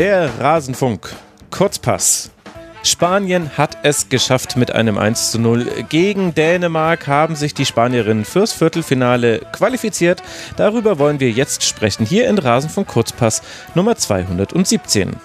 Der 0.00 0.30
Rasenfunk. 0.40 1.14
Kurzpass. 1.50 2.30
Spanien 2.82 3.58
hat 3.58 3.76
es 3.82 4.08
geschafft 4.08 4.56
mit 4.56 4.72
einem 4.72 4.96
1 4.96 5.30
zu 5.30 5.38
0. 5.38 5.66
Gegen 5.90 6.34
Dänemark 6.34 7.06
haben 7.06 7.36
sich 7.36 7.52
die 7.52 7.66
Spanierinnen 7.66 8.24
fürs 8.24 8.54
Viertelfinale 8.54 9.40
qualifiziert. 9.52 10.22
Darüber 10.56 10.98
wollen 10.98 11.20
wir 11.20 11.30
jetzt 11.30 11.64
sprechen, 11.64 12.06
hier 12.06 12.30
in 12.30 12.38
Rasenfunk 12.38 12.88
Kurzpass 12.88 13.42
Nummer 13.74 13.94
217. 13.94 15.16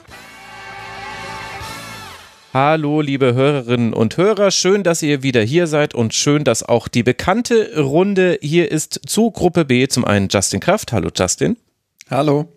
Hallo, 2.53 2.99
liebe 2.99 3.34
Hörerinnen 3.34 3.94
und 3.94 4.17
Hörer. 4.17 4.52
Schön, 4.52 4.84
dass 4.84 5.02
ihr 5.02 5.23
wieder 5.23 5.41
hier 5.41 5.67
seid 5.67 5.95
und 5.95 6.13
schön, 6.13 6.44
dass 6.44 6.63
auch 6.63 6.89
die 6.89 7.03
bekannte 7.03 7.80
Runde 7.81 8.39
hier 8.41 8.70
ist 8.70 8.99
zu 9.07 9.31
Gruppe 9.31 9.63
B. 9.63 9.88
Zum 9.88 10.03
einen 10.03 10.27
Justin 10.27 10.59
Kraft. 10.59 10.91
Hallo, 10.91 11.12
Justin. 11.16 11.55
Hallo. 12.09 12.49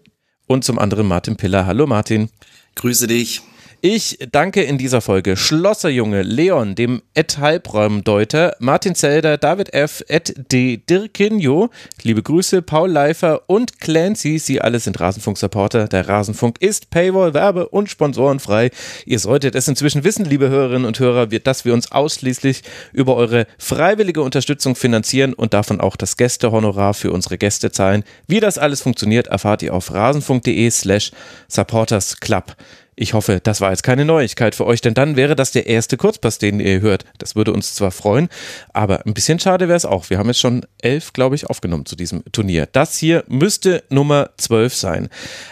Und 0.48 0.64
zum 0.64 0.78
anderen 0.78 1.06
Martin 1.06 1.36
Piller. 1.36 1.66
Hallo, 1.66 1.86
Martin. 1.86 2.30
Grüße 2.74 3.06
dich. 3.06 3.42
Ich 3.80 4.18
danke 4.32 4.64
in 4.64 4.76
dieser 4.76 5.00
Folge 5.00 5.36
Schlosserjunge, 5.36 6.22
Leon, 6.22 6.74
dem 6.74 7.00
Ed 7.14 7.38
Halbraumdeuter, 7.38 8.56
Martin 8.58 8.96
Zelder, 8.96 9.38
David 9.38 9.72
F., 9.72 10.02
Ed 10.08 10.34
D. 10.50 10.78
Dirkinjo, 10.78 11.70
liebe 12.02 12.24
Grüße, 12.24 12.60
Paul 12.60 12.90
Leifer 12.90 13.42
und 13.46 13.78
Clancy. 13.78 14.40
Sie 14.40 14.60
alle 14.60 14.80
sind 14.80 14.98
Rasenfunk-Supporter. 14.98 15.86
Der 15.86 16.08
Rasenfunk 16.08 16.60
ist 16.60 16.90
Paywall, 16.90 17.34
Werbe- 17.34 17.68
und 17.68 17.88
Sponsorenfrei. 17.88 18.72
Ihr 19.06 19.20
solltet 19.20 19.54
es 19.54 19.68
inzwischen 19.68 20.02
wissen, 20.02 20.24
liebe 20.24 20.48
Hörerinnen 20.48 20.84
und 20.84 20.98
Hörer, 20.98 21.28
dass 21.28 21.64
wir 21.64 21.72
uns 21.72 21.92
ausschließlich 21.92 22.64
über 22.92 23.14
eure 23.14 23.46
freiwillige 23.58 24.22
Unterstützung 24.22 24.74
finanzieren 24.74 25.34
und 25.34 25.54
davon 25.54 25.80
auch 25.80 25.94
das 25.94 26.16
Gästehonorar 26.16 26.94
für 26.94 27.12
unsere 27.12 27.38
Gäste 27.38 27.70
zahlen. 27.70 28.02
Wie 28.26 28.40
das 28.40 28.58
alles 28.58 28.80
funktioniert, 28.80 29.28
erfahrt 29.28 29.62
ihr 29.62 29.72
auf 29.72 29.94
rasenfunk.de 29.94 30.68
slash 30.68 31.12
supportersclub. 31.46 32.56
Ich 33.00 33.14
hoffe, 33.14 33.38
das 33.40 33.60
war 33.60 33.70
jetzt 33.70 33.84
keine 33.84 34.04
Neuigkeit 34.04 34.56
für 34.56 34.66
euch, 34.66 34.80
denn 34.80 34.92
dann 34.92 35.14
wäre 35.14 35.36
das 35.36 35.52
der 35.52 35.68
erste 35.68 35.96
Kurzpass, 35.96 36.38
den 36.38 36.58
ihr 36.58 36.80
hört. 36.80 37.04
Das 37.18 37.36
würde 37.36 37.52
uns 37.52 37.76
zwar 37.76 37.92
freuen, 37.92 38.28
aber 38.72 39.06
ein 39.06 39.14
bisschen 39.14 39.38
schade 39.38 39.68
wäre 39.68 39.76
es 39.76 39.84
auch. 39.84 40.10
Wir 40.10 40.18
haben 40.18 40.26
jetzt 40.26 40.40
schon 40.40 40.66
elf, 40.82 41.12
glaube 41.12 41.36
ich, 41.36 41.46
aufgenommen 41.46 41.86
zu 41.86 41.94
diesem 41.94 42.24
Turnier. 42.32 42.66
Das 42.72 42.98
hier 42.98 43.22
müsste 43.28 43.84
Nummer 43.88 44.30
zwölf 44.36 44.74
sein. 44.74 45.10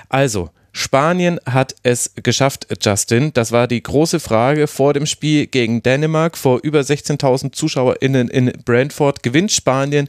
Also, 0.08 0.50
Spanien 0.78 1.40
hat 1.46 1.74
es 1.84 2.12
geschafft, 2.22 2.66
Justin. 2.82 3.32
Das 3.32 3.50
war 3.50 3.66
die 3.66 3.82
große 3.82 4.20
Frage 4.20 4.66
vor 4.66 4.92
dem 4.92 5.06
Spiel 5.06 5.46
gegen 5.46 5.82
Dänemark. 5.82 6.36
Vor 6.36 6.60
über 6.62 6.80
16.000 6.80 7.52
ZuschauerInnen 7.52 8.28
in 8.28 8.52
Brentford 8.62 9.22
gewinnt 9.22 9.52
Spanien 9.52 10.06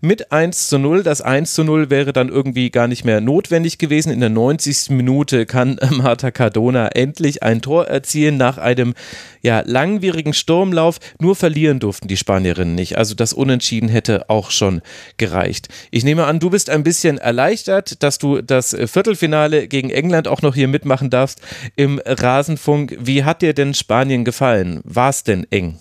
mit 0.00 0.32
1 0.32 0.70
zu 0.70 0.78
0. 0.78 1.02
Das 1.02 1.20
1 1.20 1.52
zu 1.52 1.64
0 1.64 1.90
wäre 1.90 2.14
dann 2.14 2.30
irgendwie 2.30 2.70
gar 2.70 2.88
nicht 2.88 3.04
mehr 3.04 3.20
notwendig 3.20 3.76
gewesen. 3.76 4.10
In 4.10 4.20
der 4.20 4.30
90. 4.30 4.88
Minute 4.88 5.44
kann 5.44 5.78
Marta 5.90 6.30
Cardona 6.30 6.88
endlich 6.88 7.42
ein 7.42 7.60
Tor 7.60 7.86
erzielen 7.88 8.38
nach 8.38 8.56
einem 8.56 8.94
ja, 9.42 9.62
langwierigen 9.66 10.32
Sturmlauf. 10.32 10.96
Nur 11.20 11.36
verlieren 11.36 11.78
durften 11.78 12.08
die 12.08 12.16
Spanierinnen 12.16 12.74
nicht. 12.74 12.96
Also 12.96 13.14
das 13.14 13.34
Unentschieden 13.34 13.90
hätte 13.90 14.30
auch 14.30 14.50
schon 14.50 14.80
gereicht. 15.18 15.68
Ich 15.90 16.04
nehme 16.04 16.24
an, 16.24 16.40
du 16.40 16.48
bist 16.48 16.70
ein 16.70 16.84
bisschen 16.84 17.18
erleichtert, 17.18 18.02
dass 18.02 18.16
du 18.16 18.40
das 18.40 18.74
Viertelfinale 18.86 19.68
gegen 19.68 19.90
England 19.90 20.05
England 20.06 20.28
auch 20.28 20.40
noch 20.40 20.54
hier 20.54 20.68
mitmachen 20.68 21.10
darfst 21.10 21.40
im 21.74 22.00
Rasenfunk. 22.04 22.96
Wie 23.00 23.24
hat 23.24 23.42
dir 23.42 23.54
denn 23.54 23.74
Spanien 23.74 24.24
gefallen? 24.24 24.80
War 24.84 25.10
es 25.10 25.24
denn 25.24 25.44
eng? 25.50 25.80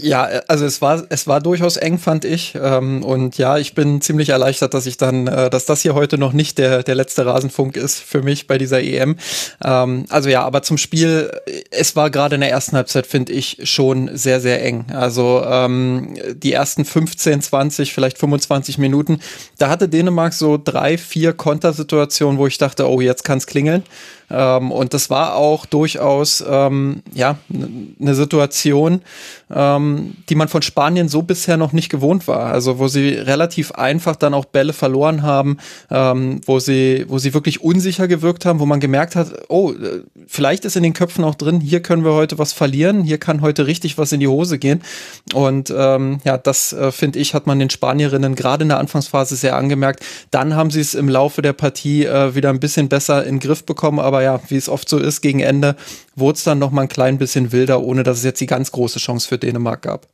Ja, 0.00 0.24
also 0.48 0.64
es 0.64 0.80
war 0.82 1.04
es 1.08 1.26
war 1.26 1.40
durchaus 1.40 1.76
eng, 1.76 1.98
fand 1.98 2.24
ich. 2.24 2.56
Ähm, 2.60 3.02
und 3.02 3.38
ja, 3.38 3.58
ich 3.58 3.74
bin 3.74 4.00
ziemlich 4.00 4.30
erleichtert, 4.30 4.74
dass 4.74 4.86
ich 4.86 4.96
dann, 4.96 5.26
äh, 5.26 5.50
dass 5.50 5.66
das 5.66 5.82
hier 5.82 5.94
heute 5.94 6.18
noch 6.18 6.32
nicht 6.32 6.58
der 6.58 6.82
der 6.82 6.94
letzte 6.94 7.26
Rasenfunk 7.26 7.76
ist 7.76 8.00
für 8.00 8.22
mich 8.22 8.46
bei 8.46 8.58
dieser 8.58 8.82
EM. 8.82 9.16
Ähm, 9.64 10.06
also 10.08 10.28
ja, 10.28 10.42
aber 10.42 10.62
zum 10.62 10.78
Spiel, 10.78 11.30
es 11.70 11.96
war 11.96 12.10
gerade 12.10 12.36
in 12.36 12.40
der 12.40 12.50
ersten 12.50 12.76
Halbzeit, 12.76 13.06
finde 13.06 13.32
ich, 13.32 13.58
schon 13.64 14.10
sehr 14.16 14.40
sehr 14.40 14.64
eng. 14.64 14.86
Also 14.92 15.42
ähm, 15.44 16.16
die 16.34 16.52
ersten 16.52 16.84
15, 16.84 17.42
20, 17.42 17.92
vielleicht 17.92 18.18
25 18.18 18.78
Minuten, 18.78 19.20
da 19.58 19.68
hatte 19.68 19.88
Dänemark 19.88 20.32
so 20.32 20.58
drei, 20.62 20.98
vier 20.98 21.32
Kontersituationen, 21.32 22.38
wo 22.38 22.46
ich 22.46 22.58
dachte, 22.58 22.88
oh, 22.88 23.00
jetzt 23.00 23.24
kann's 23.24 23.46
klingeln. 23.46 23.82
Ähm, 24.30 24.70
und 24.70 24.94
das 24.94 25.10
war 25.10 25.34
auch 25.34 25.66
durchaus 25.66 26.44
ähm, 26.48 27.02
ja 27.14 27.38
eine 28.00 28.14
Situation, 28.14 29.02
ähm, 29.54 30.14
die 30.28 30.34
man 30.34 30.48
von 30.48 30.62
Spanien 30.62 31.08
so 31.08 31.22
bisher 31.22 31.56
noch 31.56 31.72
nicht 31.72 31.88
gewohnt 31.88 32.28
war. 32.28 32.52
Also 32.52 32.78
wo 32.78 32.88
sie 32.88 33.10
relativ 33.10 33.72
einfach 33.72 34.16
dann 34.16 34.34
auch 34.34 34.44
Bälle 34.44 34.72
verloren 34.72 35.22
haben, 35.22 35.58
ähm, 35.90 36.40
wo 36.46 36.58
sie 36.58 37.06
wo 37.08 37.18
sie 37.18 37.34
wirklich 37.34 37.62
unsicher 37.62 38.08
gewirkt 38.08 38.44
haben, 38.44 38.60
wo 38.60 38.66
man 38.66 38.80
gemerkt 38.80 39.16
hat, 39.16 39.32
oh, 39.48 39.72
äh, 39.72 40.02
vielleicht 40.26 40.64
ist 40.64 40.76
in 40.76 40.82
den 40.82 40.92
Köpfen 40.92 41.24
auch 41.24 41.34
drin, 41.34 41.60
hier 41.60 41.80
können 41.80 42.04
wir 42.04 42.12
heute 42.12 42.38
was 42.38 42.52
verlieren, 42.52 43.02
hier 43.02 43.18
kann 43.18 43.40
heute 43.40 43.66
richtig 43.66 43.98
was 43.98 44.12
in 44.12 44.20
die 44.20 44.28
Hose 44.28 44.58
gehen. 44.58 44.82
Und 45.32 45.72
ähm, 45.76 46.20
ja, 46.24 46.36
das 46.38 46.72
äh, 46.72 46.92
finde 46.92 47.18
ich 47.18 47.34
hat 47.34 47.46
man 47.46 47.58
den 47.58 47.70
Spanierinnen 47.70 48.34
gerade 48.34 48.62
in 48.62 48.68
der 48.68 48.78
Anfangsphase 48.78 49.36
sehr 49.36 49.56
angemerkt. 49.56 50.04
Dann 50.30 50.54
haben 50.54 50.70
sie 50.70 50.80
es 50.80 50.94
im 50.94 51.08
Laufe 51.08 51.42
der 51.42 51.52
Partie 51.52 52.04
äh, 52.04 52.34
wieder 52.34 52.50
ein 52.50 52.60
bisschen 52.60 52.88
besser 52.88 53.24
in 53.24 53.36
den 53.36 53.40
Griff 53.40 53.64
bekommen, 53.64 53.98
aber 53.98 54.17
aber 54.18 54.24
ja, 54.24 54.40
wie 54.48 54.56
es 54.56 54.68
oft 54.68 54.88
so 54.88 54.98
ist, 54.98 55.20
gegen 55.20 55.38
Ende 55.38 55.76
wurde 56.16 56.36
es 56.36 56.44
dann 56.44 56.58
noch 56.58 56.72
mal 56.72 56.82
ein 56.82 56.88
klein 56.88 57.18
bisschen 57.18 57.52
wilder, 57.52 57.80
ohne 57.82 58.02
dass 58.02 58.18
es 58.18 58.24
jetzt 58.24 58.40
die 58.40 58.46
ganz 58.46 58.72
große 58.72 58.98
Chance 58.98 59.28
für 59.28 59.38
Dänemark 59.38 59.82
gab. 59.82 60.08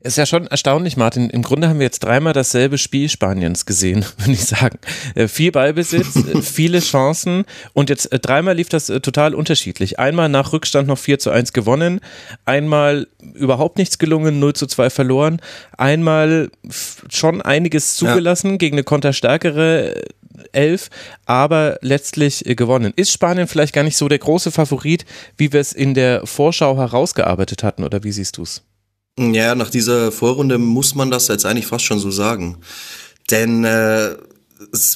Es 0.00 0.12
ist 0.12 0.18
ja 0.18 0.26
schon 0.26 0.46
erstaunlich, 0.46 0.96
Martin. 0.96 1.28
Im 1.28 1.42
Grunde 1.42 1.68
haben 1.68 1.80
wir 1.80 1.86
jetzt 1.86 2.04
dreimal 2.04 2.32
dasselbe 2.32 2.78
Spiel 2.78 3.08
Spaniens 3.08 3.66
gesehen, 3.66 4.04
würde 4.18 4.30
ich 4.30 4.44
sagen. 4.44 4.78
Äh, 5.16 5.26
viel 5.26 5.50
Ballbesitz, 5.50 6.14
äh, 6.34 6.40
viele 6.40 6.78
Chancen 6.78 7.44
und 7.72 7.90
jetzt 7.90 8.12
äh, 8.12 8.20
dreimal 8.20 8.54
lief 8.54 8.68
das 8.68 8.86
total 8.86 9.34
unterschiedlich. 9.34 9.98
Einmal 9.98 10.28
nach 10.28 10.52
Rückstand 10.52 10.86
noch 10.86 10.98
4 10.98 11.18
zu 11.18 11.30
1 11.30 11.52
gewonnen, 11.52 11.98
einmal 12.44 13.08
überhaupt 13.34 13.78
nichts 13.78 13.98
gelungen, 13.98 14.38
0 14.38 14.52
zu 14.52 14.66
2 14.68 14.90
verloren, 14.90 15.40
einmal 15.76 16.52
schon 17.10 17.42
einiges 17.42 17.96
zugelassen 17.96 18.52
ja. 18.52 18.56
gegen 18.58 18.76
eine 18.76 18.84
konterstärkere 18.84 20.04
Elf, 20.52 20.88
aber 21.26 21.78
letztlich 21.82 22.44
gewonnen. 22.44 22.92
Ist 22.96 23.12
Spanien 23.12 23.48
vielleicht 23.48 23.74
gar 23.74 23.82
nicht 23.84 23.96
so 23.96 24.08
der 24.08 24.18
große 24.18 24.50
Favorit, 24.50 25.04
wie 25.36 25.52
wir 25.52 25.60
es 25.60 25.72
in 25.72 25.94
der 25.94 26.26
Vorschau 26.26 26.76
herausgearbeitet 26.76 27.62
hatten, 27.62 27.84
oder 27.84 28.04
wie 28.04 28.12
siehst 28.12 28.36
du 28.36 28.42
es? 28.42 28.62
Ja, 29.18 29.54
nach 29.54 29.70
dieser 29.70 30.12
Vorrunde 30.12 30.58
muss 30.58 30.94
man 30.94 31.10
das 31.10 31.28
jetzt 31.28 31.44
eigentlich 31.44 31.66
fast 31.66 31.84
schon 31.84 31.98
so 31.98 32.10
sagen. 32.10 32.58
Denn 33.30 33.64
äh, 33.64 34.10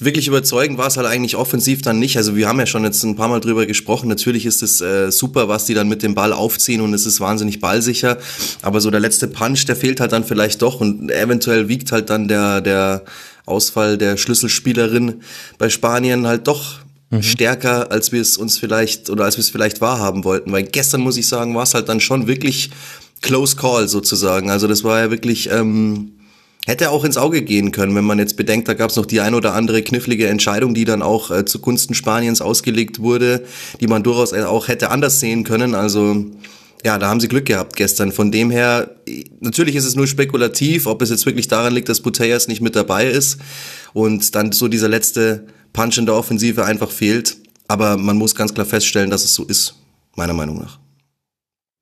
wirklich 0.00 0.26
überzeugend 0.26 0.78
war 0.78 0.88
es 0.88 0.96
halt 0.96 1.06
eigentlich 1.06 1.36
offensiv 1.36 1.82
dann 1.82 1.98
nicht. 1.98 2.16
Also 2.16 2.36
wir 2.36 2.48
haben 2.48 2.58
ja 2.58 2.66
schon 2.66 2.84
jetzt 2.84 3.02
ein 3.04 3.16
paar 3.16 3.28
Mal 3.28 3.40
drüber 3.40 3.66
gesprochen. 3.66 4.08
Natürlich 4.08 4.46
ist 4.46 4.62
es 4.62 4.80
äh, 4.80 5.10
super, 5.10 5.48
was 5.48 5.66
die 5.66 5.74
dann 5.74 5.88
mit 5.88 6.02
dem 6.02 6.14
Ball 6.14 6.32
aufziehen 6.32 6.80
und 6.80 6.94
es 6.94 7.06
ist 7.06 7.20
wahnsinnig 7.20 7.60
ballsicher. 7.60 8.18
Aber 8.62 8.80
so 8.80 8.90
der 8.90 9.00
letzte 9.00 9.28
Punch, 9.28 9.64
der 9.66 9.76
fehlt 9.76 10.00
halt 10.00 10.12
dann 10.12 10.24
vielleicht 10.24 10.62
doch 10.62 10.80
und 10.80 11.10
eventuell 11.10 11.68
wiegt 11.68 11.92
halt 11.92 12.10
dann 12.10 12.28
der, 12.28 12.60
der 12.60 13.04
Ausfall 13.46 13.98
der 13.98 14.16
Schlüsselspielerin 14.16 15.22
bei 15.58 15.68
Spanien 15.68 16.26
halt 16.26 16.46
doch 16.46 16.78
mhm. 17.10 17.22
stärker, 17.22 17.90
als 17.90 18.12
wir 18.12 18.20
es 18.20 18.36
uns 18.36 18.58
vielleicht 18.58 19.10
oder 19.10 19.24
als 19.24 19.36
wir 19.36 19.42
es 19.42 19.50
vielleicht 19.50 19.80
wahrhaben 19.80 20.24
wollten. 20.24 20.52
Weil 20.52 20.64
gestern 20.64 21.00
muss 21.00 21.16
ich 21.16 21.28
sagen, 21.28 21.54
war 21.54 21.64
es 21.64 21.74
halt 21.74 21.88
dann 21.88 22.00
schon 22.00 22.26
wirklich 22.26 22.70
Close 23.20 23.56
Call 23.56 23.88
sozusagen. 23.88 24.50
Also 24.50 24.66
das 24.66 24.84
war 24.84 24.98
ja 24.98 25.10
wirklich, 25.10 25.50
ähm, 25.50 26.12
hätte 26.66 26.90
auch 26.90 27.04
ins 27.04 27.16
Auge 27.16 27.42
gehen 27.42 27.72
können, 27.72 27.94
wenn 27.94 28.04
man 28.04 28.18
jetzt 28.18 28.36
bedenkt, 28.36 28.68
da 28.68 28.74
gab 28.74 28.90
es 28.90 28.96
noch 28.96 29.06
die 29.06 29.20
ein 29.20 29.34
oder 29.34 29.54
andere 29.54 29.82
knifflige 29.82 30.28
Entscheidung, 30.28 30.74
die 30.74 30.84
dann 30.84 31.02
auch 31.02 31.30
äh, 31.30 31.44
zugunsten 31.44 31.94
Spaniens 31.94 32.40
ausgelegt 32.40 33.00
wurde, 33.00 33.44
die 33.80 33.86
man 33.86 34.02
durchaus 34.02 34.32
auch 34.32 34.68
hätte 34.68 34.90
anders 34.90 35.20
sehen 35.20 35.44
können. 35.44 35.74
Also 35.74 36.26
ja, 36.84 36.98
da 36.98 37.08
haben 37.08 37.20
sie 37.20 37.28
Glück 37.28 37.46
gehabt 37.46 37.76
gestern. 37.76 38.12
Von 38.12 38.32
dem 38.32 38.50
her, 38.50 38.96
natürlich 39.40 39.76
ist 39.76 39.84
es 39.84 39.94
nur 39.94 40.06
spekulativ, 40.06 40.86
ob 40.86 41.00
es 41.02 41.10
jetzt 41.10 41.26
wirklich 41.26 41.48
daran 41.48 41.74
liegt, 41.74 41.88
dass 41.88 42.00
Buteas 42.00 42.48
nicht 42.48 42.60
mit 42.60 42.74
dabei 42.74 43.06
ist 43.08 43.38
und 43.92 44.34
dann 44.34 44.52
so 44.52 44.68
dieser 44.68 44.88
letzte 44.88 45.46
Punch 45.72 45.98
in 45.98 46.06
der 46.06 46.16
Offensive 46.16 46.64
einfach 46.64 46.90
fehlt. 46.90 47.36
Aber 47.68 47.96
man 47.96 48.16
muss 48.16 48.34
ganz 48.34 48.52
klar 48.52 48.66
feststellen, 48.66 49.10
dass 49.10 49.24
es 49.24 49.34
so 49.34 49.44
ist, 49.44 49.76
meiner 50.16 50.34
Meinung 50.34 50.58
nach. 50.58 50.81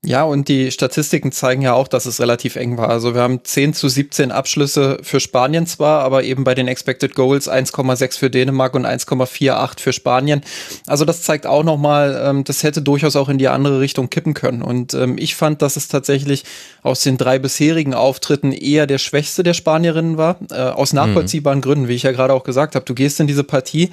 Ja, 0.02 0.22
und 0.22 0.48
die 0.48 0.70
Statistiken 0.70 1.30
zeigen 1.30 1.60
ja 1.60 1.74
auch, 1.74 1.86
dass 1.86 2.06
es 2.06 2.20
relativ 2.20 2.56
eng 2.56 2.78
war. 2.78 2.88
Also 2.88 3.14
wir 3.14 3.20
haben 3.20 3.44
10 3.44 3.74
zu 3.74 3.86
17 3.86 4.32
Abschlüsse 4.32 4.96
für 5.02 5.20
Spanien 5.20 5.66
zwar, 5.66 6.00
aber 6.00 6.24
eben 6.24 6.42
bei 6.42 6.54
den 6.54 6.68
Expected 6.68 7.14
Goals 7.14 7.50
1,6 7.50 8.18
für 8.18 8.30
Dänemark 8.30 8.72
und 8.74 8.86
1,48 8.86 9.78
für 9.78 9.92
Spanien. 9.92 10.40
Also 10.86 11.04
das 11.04 11.20
zeigt 11.20 11.46
auch 11.46 11.64
nochmal, 11.64 12.18
ähm, 12.24 12.44
das 12.44 12.62
hätte 12.62 12.80
durchaus 12.80 13.14
auch 13.14 13.28
in 13.28 13.36
die 13.36 13.48
andere 13.48 13.80
Richtung 13.80 14.08
kippen 14.08 14.32
können. 14.32 14.62
Und 14.62 14.94
ähm, 14.94 15.18
ich 15.18 15.34
fand, 15.34 15.60
dass 15.60 15.76
es 15.76 15.88
tatsächlich 15.88 16.44
aus 16.82 17.02
den 17.02 17.18
drei 17.18 17.38
bisherigen 17.38 17.92
Auftritten 17.92 18.52
eher 18.52 18.86
der 18.86 18.98
schwächste 18.98 19.42
der 19.42 19.54
Spanierinnen 19.54 20.16
war. 20.16 20.38
Äh, 20.50 20.62
aus 20.62 20.94
nachvollziehbaren 20.94 21.58
mhm. 21.58 21.62
Gründen, 21.62 21.88
wie 21.88 21.94
ich 21.94 22.04
ja 22.04 22.12
gerade 22.12 22.32
auch 22.32 22.44
gesagt 22.44 22.74
habe. 22.74 22.86
Du 22.86 22.94
gehst 22.94 23.20
in 23.20 23.26
diese 23.26 23.44
Partie 23.44 23.90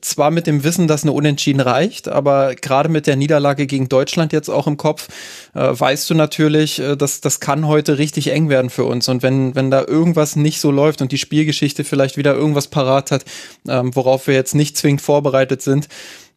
zwar 0.00 0.30
mit 0.30 0.46
dem 0.46 0.64
Wissen, 0.64 0.88
dass 0.88 1.02
eine 1.02 1.12
Unentschieden 1.12 1.60
reicht, 1.60 2.08
aber 2.08 2.54
gerade 2.54 2.88
mit 2.88 3.06
der 3.06 3.16
Niederlage 3.16 3.66
gegen 3.66 3.88
Deutschland 3.88 4.32
jetzt 4.32 4.48
auch 4.48 4.66
im 4.66 4.76
Kopf, 4.76 5.08
äh, 5.54 5.60
weißt 5.60 6.08
du 6.08 6.14
natürlich, 6.14 6.80
äh, 6.80 6.96
dass 6.96 7.20
das 7.20 7.40
kann 7.40 7.66
heute 7.66 7.98
richtig 7.98 8.32
eng 8.32 8.48
werden 8.48 8.70
für 8.70 8.84
uns. 8.84 9.08
Und 9.08 9.22
wenn, 9.22 9.54
wenn 9.54 9.70
da 9.70 9.84
irgendwas 9.84 10.36
nicht 10.36 10.60
so 10.60 10.70
läuft 10.70 11.02
und 11.02 11.12
die 11.12 11.18
Spielgeschichte 11.18 11.84
vielleicht 11.84 12.16
wieder 12.16 12.34
irgendwas 12.34 12.68
parat 12.68 13.10
hat, 13.10 13.24
ähm, 13.68 13.94
worauf 13.94 14.26
wir 14.26 14.34
jetzt 14.34 14.54
nicht 14.54 14.76
zwingend 14.76 15.02
vorbereitet 15.02 15.60
sind, 15.60 15.88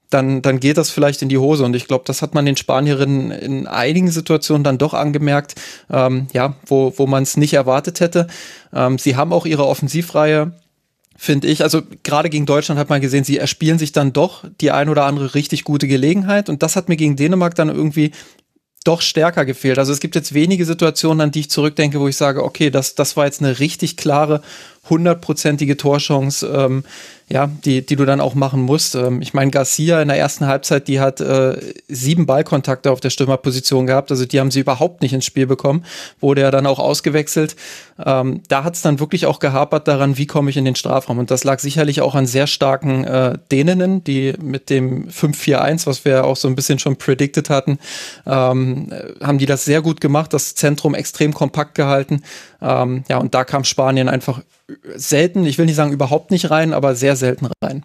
dann, 0.09 0.41
dann 0.41 0.59
geht 0.59 0.77
das 0.77 0.89
vielleicht 0.89 1.21
in 1.21 1.29
die 1.29 1.37
Hose. 1.37 1.63
Und 1.63 1.73
ich 1.73 1.87
glaube, 1.87 2.03
das 2.05 2.21
hat 2.21 2.33
man 2.33 2.45
den 2.45 2.57
Spanierinnen 2.57 3.31
in 3.31 3.65
einigen 3.65 4.11
Situationen 4.11 4.63
dann 4.63 4.77
doch 4.77 4.93
angemerkt, 4.93 5.55
ähm, 5.89 6.27
ja, 6.33 6.55
wo, 6.65 6.93
wo 6.97 7.07
man 7.07 7.23
es 7.23 7.37
nicht 7.37 7.53
erwartet 7.53 8.01
hätte. 8.01 8.27
Ähm, 8.73 8.97
sie 8.97 9.15
haben 9.15 9.31
auch 9.31 9.45
ihre 9.45 9.65
Offensivreihe 9.65 10.51
finde 11.21 11.47
ich. 11.47 11.61
Also 11.61 11.83
gerade 12.01 12.31
gegen 12.31 12.47
Deutschland 12.47 12.79
hat 12.79 12.89
man 12.89 12.99
gesehen, 12.99 13.23
sie 13.23 13.37
erspielen 13.37 13.77
sich 13.77 13.91
dann 13.91 14.11
doch 14.11 14.43
die 14.59 14.71
ein 14.71 14.89
oder 14.89 15.05
andere 15.05 15.35
richtig 15.35 15.63
gute 15.63 15.87
Gelegenheit. 15.87 16.49
Und 16.49 16.63
das 16.63 16.75
hat 16.75 16.89
mir 16.89 16.97
gegen 16.97 17.15
Dänemark 17.15 17.53
dann 17.53 17.69
irgendwie 17.69 18.09
doch 18.85 19.01
stärker 19.01 19.45
gefehlt. 19.45 19.77
Also 19.77 19.93
es 19.93 19.99
gibt 19.99 20.15
jetzt 20.15 20.33
wenige 20.33 20.65
Situationen, 20.65 21.21
an 21.21 21.29
die 21.29 21.41
ich 21.41 21.51
zurückdenke, 21.51 21.99
wo 21.99 22.07
ich 22.07 22.17
sage, 22.17 22.43
okay, 22.43 22.71
das, 22.71 22.95
das 22.95 23.17
war 23.17 23.25
jetzt 23.25 23.39
eine 23.39 23.59
richtig 23.59 23.97
klare, 23.97 24.41
hundertprozentige 24.89 25.77
Torchance, 25.77 26.45
ähm, 26.47 26.83
ja, 27.29 27.49
die, 27.63 27.85
die 27.85 27.95
du 27.95 28.05
dann 28.05 28.19
auch 28.19 28.35
machen 28.35 28.61
musst. 28.61 28.95
Ähm, 28.95 29.21
ich 29.21 29.33
meine, 29.33 29.51
Garcia 29.51 30.01
in 30.01 30.09
der 30.09 30.17
ersten 30.17 30.47
Halbzeit, 30.47 30.87
die 30.87 30.99
hat 30.99 31.21
äh, 31.21 31.55
sieben 31.87 32.25
Ballkontakte 32.25 32.91
auf 32.91 32.99
der 32.99 33.09
Stürmerposition 33.09 33.85
gehabt, 33.85 34.11
also 34.11 34.25
die 34.25 34.39
haben 34.39 34.51
sie 34.51 34.59
überhaupt 34.59 35.01
nicht 35.01 35.13
ins 35.13 35.25
Spiel 35.25 35.47
bekommen, 35.47 35.85
wurde 36.19 36.41
ja 36.41 36.51
dann 36.51 36.65
auch 36.65 36.79
ausgewechselt. 36.79 37.55
Ähm, 38.03 38.41
da 38.49 38.63
hat 38.63 38.75
es 38.75 38.81
dann 38.81 38.99
wirklich 38.99 39.27
auch 39.27 39.39
gehapert 39.39 39.87
daran, 39.87 40.17
wie 40.17 40.25
komme 40.25 40.49
ich 40.49 40.57
in 40.57 40.65
den 40.65 40.75
Strafraum. 40.75 41.19
Und 41.19 41.31
das 41.31 41.43
lag 41.43 41.59
sicherlich 41.59 42.01
auch 42.01 42.15
an 42.15 42.25
sehr 42.25 42.47
starken 42.47 43.03
äh, 43.03 43.37
Däninnen, 43.51 44.03
die 44.03 44.33
mit 44.41 44.69
dem 44.69 45.07
5-4-1, 45.09 45.85
was 45.85 46.03
wir 46.03 46.25
auch 46.25 46.35
so 46.35 46.47
ein 46.47 46.55
bisschen 46.55 46.79
schon 46.79 46.97
predicted 46.97 47.49
hatten, 47.49 47.77
ähm, 48.25 48.91
äh, 48.91 49.23
haben 49.23 49.37
die 49.37 49.45
das 49.45 49.63
sehr 49.63 49.81
gut 49.81 50.01
gemacht, 50.01 50.33
das 50.33 50.55
Zentrum 50.55 50.95
extrem 50.95 51.33
kompakt 51.33 51.75
gehalten. 51.75 52.23
Ähm, 52.61 53.03
ja, 53.09 53.17
und 53.17 53.33
da 53.33 53.43
kam 53.43 53.63
Spanien 53.63 54.07
einfach 54.09 54.41
selten, 54.95 55.45
ich 55.45 55.57
will 55.57 55.65
nicht 55.65 55.75
sagen 55.75 55.91
überhaupt 55.91 56.31
nicht 56.31 56.51
rein, 56.51 56.73
aber 56.73 56.95
sehr 56.95 57.15
selten 57.15 57.47
rein. 57.63 57.83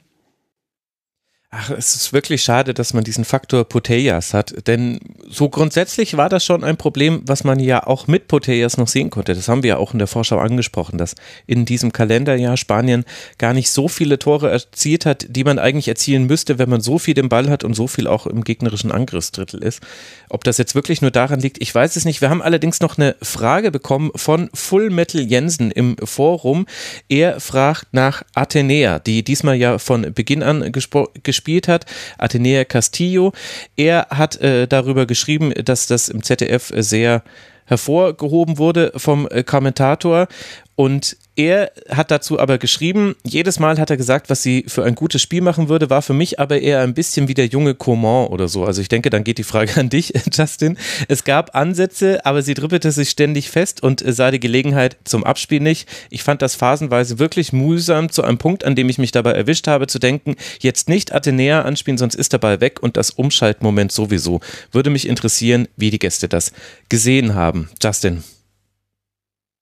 Ach, 1.59 1.71
es 1.71 1.97
ist 1.97 2.13
wirklich 2.13 2.43
schade, 2.43 2.75
dass 2.75 2.93
man 2.93 3.03
diesen 3.03 3.25
Faktor 3.25 3.65
Putellas 3.65 4.35
hat, 4.35 4.67
denn 4.67 5.01
so 5.27 5.49
grundsätzlich 5.49 6.19
war 6.19 6.29
das 6.29 6.45
schon 6.45 6.63
ein 6.63 6.77
Problem, 6.77 7.23
was 7.25 7.45
man 7.45 7.61
ja 7.61 7.87
auch 7.87 8.07
mit 8.07 8.29
Putellas 8.29 8.77
noch 8.77 8.89
sehen 8.89 9.09
konnte. 9.09 9.35
Das 9.35 9.49
haben 9.49 9.63
wir 9.63 9.69
ja 9.69 9.77
auch 9.79 9.95
in 9.95 9.99
der 9.99 10.07
Vorschau 10.07 10.39
angesprochen, 10.39 10.99
dass 10.99 11.15
in 11.47 11.65
diesem 11.65 11.95
Kalenderjahr 11.95 12.59
Spanien 12.59 13.07
gar 13.39 13.55
nicht 13.55 13.71
so 13.71 13.89
viele 13.89 14.19
Tore 14.19 14.51
erzielt 14.51 15.07
hat, 15.07 15.25
die 15.31 15.45
man 15.45 15.59
eigentlich 15.59 15.89
erzielen 15.89 16.27
müsste, 16.27 16.59
wenn 16.59 16.69
man 16.69 16.83
so 16.83 16.99
viel 16.99 17.15
den 17.15 17.31
Ball 17.31 17.49
hat 17.49 17.65
und 17.65 17.73
so 17.73 17.87
viel 17.87 18.07
auch 18.07 18.27
im 18.27 18.45
gegnerischen 18.45 18.93
Angriffsdrittel 18.93 19.63
ist. 19.63 19.81
Ob 20.29 20.45
das 20.45 20.59
jetzt 20.59 20.75
wirklich 20.75 21.01
nur 21.01 21.11
daran 21.11 21.41
liegt, 21.41 21.63
ich 21.63 21.75
weiß 21.75 21.97
es 21.97 22.05
nicht. 22.05 22.21
Wir 22.21 22.29
haben 22.29 22.43
allerdings 22.43 22.81
noch 22.81 22.99
eine 22.99 23.17
Frage 23.23 23.71
bekommen 23.71 24.11
von 24.15 24.51
Full 24.53 24.91
Metal 24.91 25.23
Jensen 25.23 25.71
im 25.71 25.97
Forum. 26.05 26.67
Er 27.09 27.41
fragt 27.41 27.95
nach 27.95 28.25
Athenea, 28.35 28.99
die 28.99 29.23
diesmal 29.23 29.57
ja 29.57 29.79
von 29.79 30.13
Beginn 30.13 30.43
an 30.43 30.71
gespielt 30.71 31.46
hat. 31.47 31.87
Athenea 32.19 32.65
Castillo. 32.65 33.33
Er 33.77 34.09
hat 34.11 34.41
äh, 34.41 34.67
darüber 34.67 35.07
geschrieben, 35.07 35.53
dass 35.65 35.87
das 35.87 36.09
im 36.09 36.23
ZDF 36.23 36.73
sehr 36.77 37.23
hervorgehoben 37.67 38.59
wurde 38.59 38.93
vom 38.97 39.29
äh, 39.29 39.43
Kommentator 39.43 40.29
und 40.77 41.17
er 41.37 41.73
hat 41.91 42.11
dazu 42.11 42.39
aber 42.39 42.59
geschrieben, 42.59 43.17
jedes 43.23 43.59
Mal 43.59 43.79
hat 43.79 43.89
er 43.89 43.97
gesagt, 43.97 44.29
was 44.29 44.43
sie 44.43 44.65
für 44.69 44.85
ein 44.85 44.95
gutes 44.95 45.23
Spiel 45.23 45.41
machen 45.41 45.71
würde, 45.71 45.89
war 45.89 46.03
für 46.03 46.13
mich 46.13 46.39
aber 46.39 46.61
eher 46.61 46.81
ein 46.81 46.93
bisschen 46.93 47.29
wie 47.29 47.35
der 47.35 47.47
junge 47.47 47.75
Coman 47.75 48.29
oder 48.29 48.49
so. 48.49 48.65
Also 48.65 48.83
ich 48.83 48.89
denke, 48.89 49.09
dann 49.09 49.25
geht 49.25 49.39
die 49.39 49.45
Frage 49.45 49.79
an 49.81 49.89
dich, 49.89 50.13
Justin. 50.33 50.77
Es 51.09 51.25
gab 51.25 51.55
Ansätze, 51.55 52.25
aber 52.27 52.43
sie 52.43 52.53
dribbelte 52.53 52.93
sich 52.93 53.09
ständig 53.09 53.51
fest 53.51 53.83
und 53.83 54.03
sah 54.07 54.31
die 54.31 54.41
Gelegenheit 54.41 54.97
zum 55.05 55.25
Abspiel 55.25 55.61
nicht. 55.61 55.89
Ich 56.11 56.23
fand 56.23 56.43
das 56.43 56.55
phasenweise 56.55 57.19
wirklich 57.19 57.55
mühsam 57.55 58.11
zu 58.11 58.23
einem 58.23 58.39
Punkt, 58.39 58.65
an 58.65 58.75
dem 58.75 58.91
ich 58.91 58.99
mich 58.99 59.13
dabei 59.13 59.33
erwischt 59.33 59.69
habe, 59.69 59.87
zu 59.87 59.99
denken, 59.99 60.37
jetzt 60.61 60.91
nicht 60.91 61.15
Athenea 61.15 61.63
anspielen, 61.63 61.99
sonst 61.99 62.15
ist 62.15 62.35
der 62.35 62.39
Ball 62.39 62.61
weg 62.61 62.83
und 62.83 62.99
das 62.99 63.11
Umschaltmoment 63.11 63.93
sowieso. 63.93 64.41
Würde 64.73 64.91
mich 64.91 65.09
interessieren, 65.09 65.69
wie 65.77 65.91
die 65.91 65.99
Gäste 65.99 66.29
das 66.29 66.53
gesehen 66.91 67.35
haben. 67.35 67.71
Justin. 67.83 68.23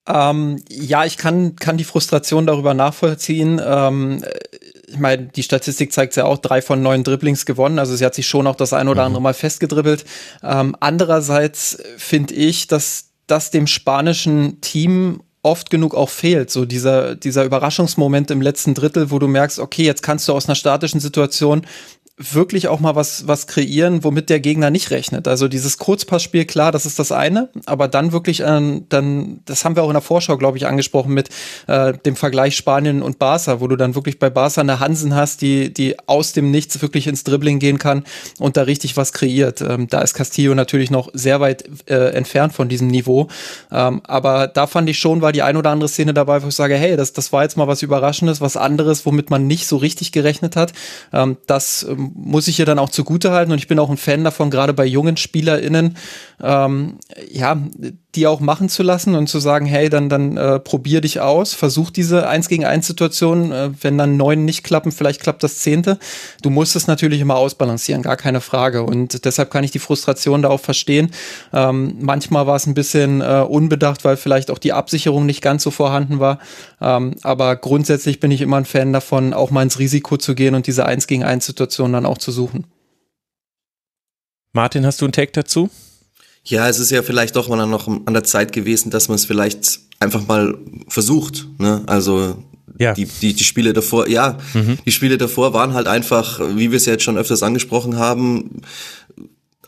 Ähm, 0.06 0.62
ja, 0.69 1.05
ich 1.05 1.17
kann, 1.17 1.56
kann 1.56 1.77
die 1.77 1.85
Frustration 1.85 2.47
darüber 2.47 2.75
nachvollziehen. 2.75 3.61
Ähm, 3.65 4.23
ich 4.87 4.99
meine, 4.99 5.27
die 5.27 5.43
Statistik 5.43 5.93
zeigt 5.93 6.15
ja 6.17 6.25
auch, 6.25 6.39
drei 6.39 6.61
von 6.62 6.83
neun 6.83 7.05
Dribblings 7.05 7.47
gewonnen. 7.47 7.79
Also 7.79 7.97
sie 7.97 8.05
hat 8.05 8.15
sich 8.15 8.27
schon 8.27 8.47
auch 8.47 8.56
das 8.56 8.73
ein 8.73 8.89
oder 8.89 9.03
mhm. 9.03 9.06
andere 9.06 9.23
Mal 9.23 9.35
festgedribbelt. 9.35 10.05
Ähm, 10.43 10.77
andererseits 10.81 11.79
finde 11.97 12.35
ich, 12.35 12.67
dass 12.67 13.11
das 13.27 13.51
dem 13.51 13.67
spanischen 13.67 14.61
Team 14.61 15.23
oft 15.43 15.71
genug 15.71 15.95
auch 15.95 16.11
fehlt. 16.11 16.51
So 16.51 16.65
dieser, 16.65 17.15
dieser 17.15 17.45
Überraschungsmoment 17.45 18.31
im 18.31 18.41
letzten 18.41 18.75
Drittel, 18.75 19.11
wo 19.11 19.19
du 19.19 19.29
merkst, 19.29 19.59
okay, 19.59 19.85
jetzt 19.85 20.03
kannst 20.03 20.29
du 20.29 20.33
aus 20.33 20.49
einer 20.49 20.55
statischen 20.55 21.01
Situation 21.01 21.67
wirklich 22.16 22.69
auch 22.69 22.78
mal 22.78 22.94
was, 22.94 23.26
was 23.26 23.49
kreieren, 23.49 24.05
womit 24.05 24.31
der 24.31 24.38
Gegner 24.38 24.70
nicht 24.70 24.93
rechnet. 24.93 25.26
Also 25.26 25.49
dieses 25.49 25.78
Kurzpassspiel, 25.78 26.44
klar, 26.44 26.70
das 26.70 26.87
ist 26.87 27.00
das 27.00 27.11
eine, 27.11 27.49
aber 27.66 27.88
dann 27.88 28.12
wirklich, 28.12 28.40
ähm, 28.46 28.87
dann, 28.88 29.40
das 29.46 29.64
haben 29.64 29.75
wir 29.75 29.82
auch 29.82 29.88
in 29.88 29.94
der 29.94 30.02
Vorschau, 30.02 30.38
glaube 30.38 30.56
ich, 30.56 30.66
angesprochen 30.66 31.12
mit 31.12 31.31
äh, 31.66 31.93
dem 31.93 32.14
Vergleich 32.14 32.56
Spanien 32.56 33.02
und 33.02 33.19
Barca, 33.19 33.61
wo 33.61 33.66
du 33.66 33.75
dann 33.75 33.96
wirklich 33.96 34.20
bei 34.20 34.31
Barca 34.31 34.61
eine 34.61 34.78
Hansen 34.78 35.16
hast, 35.16 35.43
die, 35.43 35.75
die 35.75 35.99
aus 36.06 36.32
dem 36.32 36.52
Nichts 36.52 36.81
wirklich 36.81 37.08
ins 37.08 37.25
Dribbling 37.25 37.58
gehen 37.58 37.81
kann 37.81 38.05
und 38.38 38.56
da 38.56 38.62
richtig 38.62 38.96
was 38.96 39.12
kreiert. 39.12 39.60
Ähm, 39.60 39.88
da 39.88 40.00
ist 40.00 40.14
Castillo 40.14 40.55
natürlich 40.55 40.93
noch 40.93 41.08
sehr 41.14 41.40
weit 41.40 41.64
äh, 41.90 42.10
entfernt 42.10 42.52
von 42.52 42.69
diesem 42.69 42.87
Niveau. 42.87 43.26
Ähm, 43.72 44.02
aber 44.05 44.46
da 44.46 44.69
fand 44.69 44.88
ich 44.88 45.00
schon, 45.00 45.20
war 45.20 45.32
die 45.32 45.43
ein 45.43 45.56
oder 45.56 45.70
andere 45.70 45.88
Szene 45.88 46.14
dabei, 46.14 46.44
wo 46.44 46.46
ich 46.46 46.55
sage, 46.55 46.76
hey, 46.76 46.96
das, 46.96 47.12
das 47.12 47.32
war 47.32 47.43
jetzt 47.43 47.56
mal 47.56 47.67
was 47.67 47.82
Überraschendes, 47.82 48.40
was 48.40 48.56
anderes, 48.56 49.05
womit 49.05 49.31
man 49.31 49.49
nicht 49.49 49.67
so 49.67 49.78
richtig 49.78 50.12
gerechnet 50.12 50.55
hat. 50.55 50.72
Ähm, 51.12 51.38
das 51.49 51.82
ähm, 51.82 52.04
muss 52.15 52.49
ich 52.49 52.59
ihr 52.59 52.67
dann 52.67 52.79
auch 52.79 52.91
zugute 52.91 53.31
halten 53.31 53.53
und 53.53 53.59
ich 53.59 53.69
bin 53.69 53.79
auch 53.79 53.91
ein 53.91 53.97
Fan 53.97 54.25
davon, 54.25 54.51
gerade 54.51 54.73
bei 54.73 54.85
jungen 54.85 55.17
SpielerInnen, 55.17 55.97
ähm, 56.43 56.99
ja, 57.31 57.56
die 58.14 58.26
auch 58.26 58.40
machen 58.40 58.69
zu 58.69 58.82
lassen 58.82 59.14
und 59.14 59.28
zu 59.28 59.38
sagen, 59.38 59.66
hey, 59.66 59.88
dann, 59.88 60.08
dann 60.08 60.37
äh, 60.37 60.61
probier 60.61 61.00
dich 61.00 61.20
aus, 61.20 61.55
versuch 61.55 61.90
diese 61.90 62.28
Eins 62.28 62.49
gegen 62.49 62.64
eins 62.64 62.87
Situation, 62.87 63.52
äh, 63.52 63.70
wenn 63.81 63.99
dann 63.99 64.16
neun 64.16 64.44
nicht 64.44 64.64
klappen, 64.64 64.93
vielleicht 64.93 65.20
klappt 65.20 65.43
das 65.43 65.58
Zehnte. 65.58 65.99
Du 66.43 66.50
musst 66.50 66.76
es 66.76 66.87
natürlich 66.87 67.20
immer 67.20 67.37
ausbalancieren, 67.37 68.02
gar 68.02 68.16
keine 68.16 68.40
Frage. 68.40 68.82
Und 68.82 69.25
deshalb 69.25 69.50
kann 69.50 69.64
ich 69.64 69.70
die 69.70 69.78
Frustration 69.78 70.43
da 70.43 70.49
auch 70.50 70.61
verstehen. 70.61 71.11
Ähm, 71.52 71.96
manchmal 72.00 72.46
war 72.46 72.56
es 72.56 72.66
ein 72.66 72.75
bisschen 72.75 73.20
äh, 73.20 73.44
unbedacht, 73.49 74.05
weil 74.05 74.17
vielleicht 74.17 74.50
auch 74.50 74.58
die 74.58 74.72
Absicherung 74.72 75.26
nicht 75.26 75.43
ganz 75.43 75.62
so 75.62 75.70
vorhanden 75.70 76.20
war. 76.20 76.38
Ähm, 76.81 77.17
aber 77.22 77.56
grundsätzlich 77.56 78.20
bin 78.20 78.31
ich 78.31 78.41
immer 78.41 78.58
ein 78.58 78.65
Fan 78.65 78.93
davon, 78.93 79.34
auch 79.34 79.50
mal 79.50 79.62
ins 79.62 79.79
Risiko 79.79 80.17
zu 80.17 80.34
gehen 80.34 80.55
und 80.55 80.67
diese 80.67 80.86
Eins 80.86 81.06
gegen 81.06 81.24
eins 81.24 81.46
Situation 81.46 81.93
dann 81.93 82.06
auch 82.06 82.19
zu 82.19 82.31
suchen. 82.31 82.67
Martin, 84.53 84.86
hast 84.86 85.00
du 85.00 85.06
einen 85.06 85.12
Take 85.12 85.32
dazu? 85.32 85.69
Ja, 86.44 86.69
es 86.69 86.79
ist 86.79 86.91
ja 86.91 87.03
vielleicht 87.03 87.36
doch 87.36 87.48
mal 87.48 87.67
noch 87.67 87.89
an 87.89 88.13
der 88.13 88.24
Zeit 88.24 88.53
gewesen, 88.53 88.91
dass 88.91 89.08
man 89.08 89.17
es 89.17 89.24
vielleicht 89.24 89.81
einfach 89.98 90.27
mal 90.27 90.58
versucht. 90.89 91.46
Ne? 91.58 91.82
Also 91.86 92.36
ja. 92.79 92.93
die, 92.93 93.06
die, 93.06 93.34
die 93.34 93.44
Spiele 93.44 93.72
davor, 93.72 94.08
ja, 94.08 94.39
mhm. 94.53 94.79
die 94.84 94.93
Spiele 94.93 95.17
davor 95.17 95.55
waren 95.55 95.74
halt 95.74 95.86
einfach, 95.86 96.41
wie 96.41 96.70
wir 96.70 96.77
es 96.77 96.86
ja 96.86 96.93
jetzt 96.93 97.05
schon 97.05 97.17
öfters 97.17 97.43
angesprochen 97.43 97.96
haben, 97.96 98.60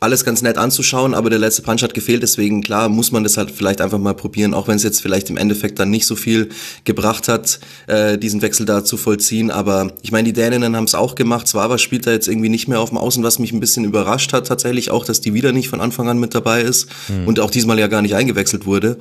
alles 0.01 0.25
ganz 0.25 0.43
nett 0.43 0.59
anzuschauen, 0.59 1.15
aber 1.15 1.31
der 1.31 1.39
letzte 1.39 1.63
Punch 1.63 1.83
hat 1.83 1.95
gefehlt, 1.95 2.23
deswegen 2.23 2.63
klar 2.63 2.89
muss 2.89 3.13
man 3.13 3.23
das 3.23 3.37
halt 3.37 3.51
vielleicht 3.51 3.81
einfach 3.81 3.99
mal 3.99 4.15
probieren, 4.15 4.55
auch 4.55 4.69
wenn 4.69 4.77
es 4.77 4.83
jetzt 4.83 5.01
vielleicht 5.01 5.31
im 5.31 5.37
Endeffekt 5.37 5.79
dann 5.79 5.91
nicht 5.91 6.07
so 6.07 6.17
viel 6.17 6.51
gebracht 6.85 7.29
hat, 7.29 7.61
äh, 7.87 8.19
diesen 8.19 8.43
Wechsel 8.43 8.67
da 8.67 8.85
zu 8.85 8.97
vollziehen. 8.97 9.51
Aber 9.51 9.93
ich 10.03 10.13
meine, 10.13 10.25
die 10.25 10.33
Däninnen 10.33 10.77
haben 10.77 10.85
es 10.85 10.95
auch 10.95 11.15
gemacht. 11.15 11.49
Zwar 11.49 11.77
spielt 11.79 12.07
da 12.07 12.13
jetzt 12.13 12.29
irgendwie 12.29 12.49
nicht 12.49 12.69
mehr 12.69 12.81
auf 12.81 12.91
dem 12.91 12.99
Außen, 12.99 13.23
was 13.23 13.39
mich 13.39 13.53
ein 13.53 13.61
bisschen 13.61 13.85
überrascht 13.85 14.33
hat 14.33 14.47
tatsächlich 14.47 14.91
auch, 14.91 15.05
dass 15.05 15.21
die 15.21 15.35
wieder 15.35 15.53
nicht 15.53 15.69
von 15.69 15.81
Anfang 15.81 16.09
an 16.09 16.19
mit 16.19 16.35
dabei 16.35 16.63
ist 16.63 16.89
mhm. 17.09 17.27
und 17.27 17.41
auch 17.41 17.51
diesmal 17.51 17.79
ja 17.79 17.87
gar 17.87 18.03
nicht 18.03 18.15
eingewechselt 18.15 18.67
wurde. 18.67 18.99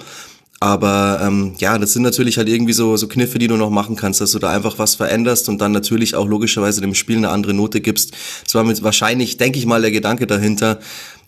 Aber 0.65 1.19
ähm, 1.21 1.53
ja, 1.59 1.77
das 1.77 1.93
sind 1.93 2.01
natürlich 2.01 2.39
halt 2.39 2.49
irgendwie 2.49 2.73
so, 2.73 2.97
so 2.97 3.07
Kniffe, 3.07 3.37
die 3.37 3.47
du 3.47 3.55
noch 3.55 3.69
machen 3.69 3.95
kannst, 3.95 4.19
dass 4.19 4.31
du 4.31 4.39
da 4.39 4.49
einfach 4.49 4.79
was 4.79 4.95
veränderst 4.95 5.47
und 5.47 5.61
dann 5.61 5.71
natürlich 5.71 6.15
auch 6.15 6.25
logischerweise 6.25 6.81
dem 6.81 6.95
Spiel 6.95 7.17
eine 7.17 7.29
andere 7.29 7.53
Note 7.53 7.81
gibst. 7.81 8.13
Das 8.43 8.55
war 8.55 8.63
mit 8.63 8.81
wahrscheinlich, 8.81 9.37
denke 9.37 9.59
ich 9.59 9.67
mal, 9.67 9.83
der 9.83 9.91
Gedanke 9.91 10.25
dahinter. 10.25 10.79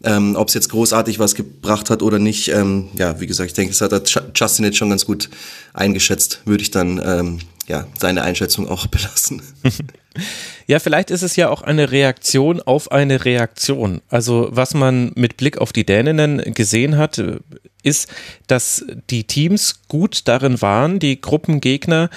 Ähm, 0.03 0.36
Ob 0.36 0.48
es 0.48 0.56
jetzt 0.56 0.70
großartig 0.70 1.20
was 1.20 1.36
gebracht 1.36 1.91
hat 1.91 2.01
oder 2.01 2.17
nicht, 2.17 2.48
ähm, 2.48 2.88
ja, 2.96 3.20
wie 3.20 3.27
gesagt, 3.27 3.51
ich 3.51 3.53
denke, 3.53 3.75
das 3.77 3.82
hat 3.82 4.32
Justin 4.36 4.65
jetzt 4.65 4.77
schon 4.77 4.89
ganz 4.89 5.06
gut 5.06 5.29
eingeschätzt, 5.72 6.41
würde 6.46 6.63
ich 6.63 6.72
dann 6.72 7.00
ähm, 7.06 7.38
ja 7.67 7.86
seine 8.00 8.24
Einschätzung 8.24 8.67
auch 8.67 8.88
belassen. 8.88 9.44
Ja, 10.65 10.79
vielleicht 10.79 11.12
ist 11.12 11.22
es 11.22 11.36
ja 11.36 11.50
auch 11.50 11.62
eine 11.62 11.91
Reaktion 11.91 12.60
auf 12.60 12.91
eine 12.91 13.24
Reaktion. 13.24 14.01
Also 14.10 14.50
was 14.51 14.74
man 14.74 15.12
mit 15.15 15.38
Blick 15.38 15.60
auf 15.60 15.72
die 15.72 15.86
Däninnen 15.86 16.39
gesehen 16.56 16.98
hat, 16.98 17.22
ist, 17.88 18.10
dass 18.48 18.86
die 19.10 19.24
Teams 19.24 19.82
gut 19.88 20.27
darin 20.27 20.62
waren, 20.62 21.00
die 21.00 21.20
Gruppengegner 21.20 22.10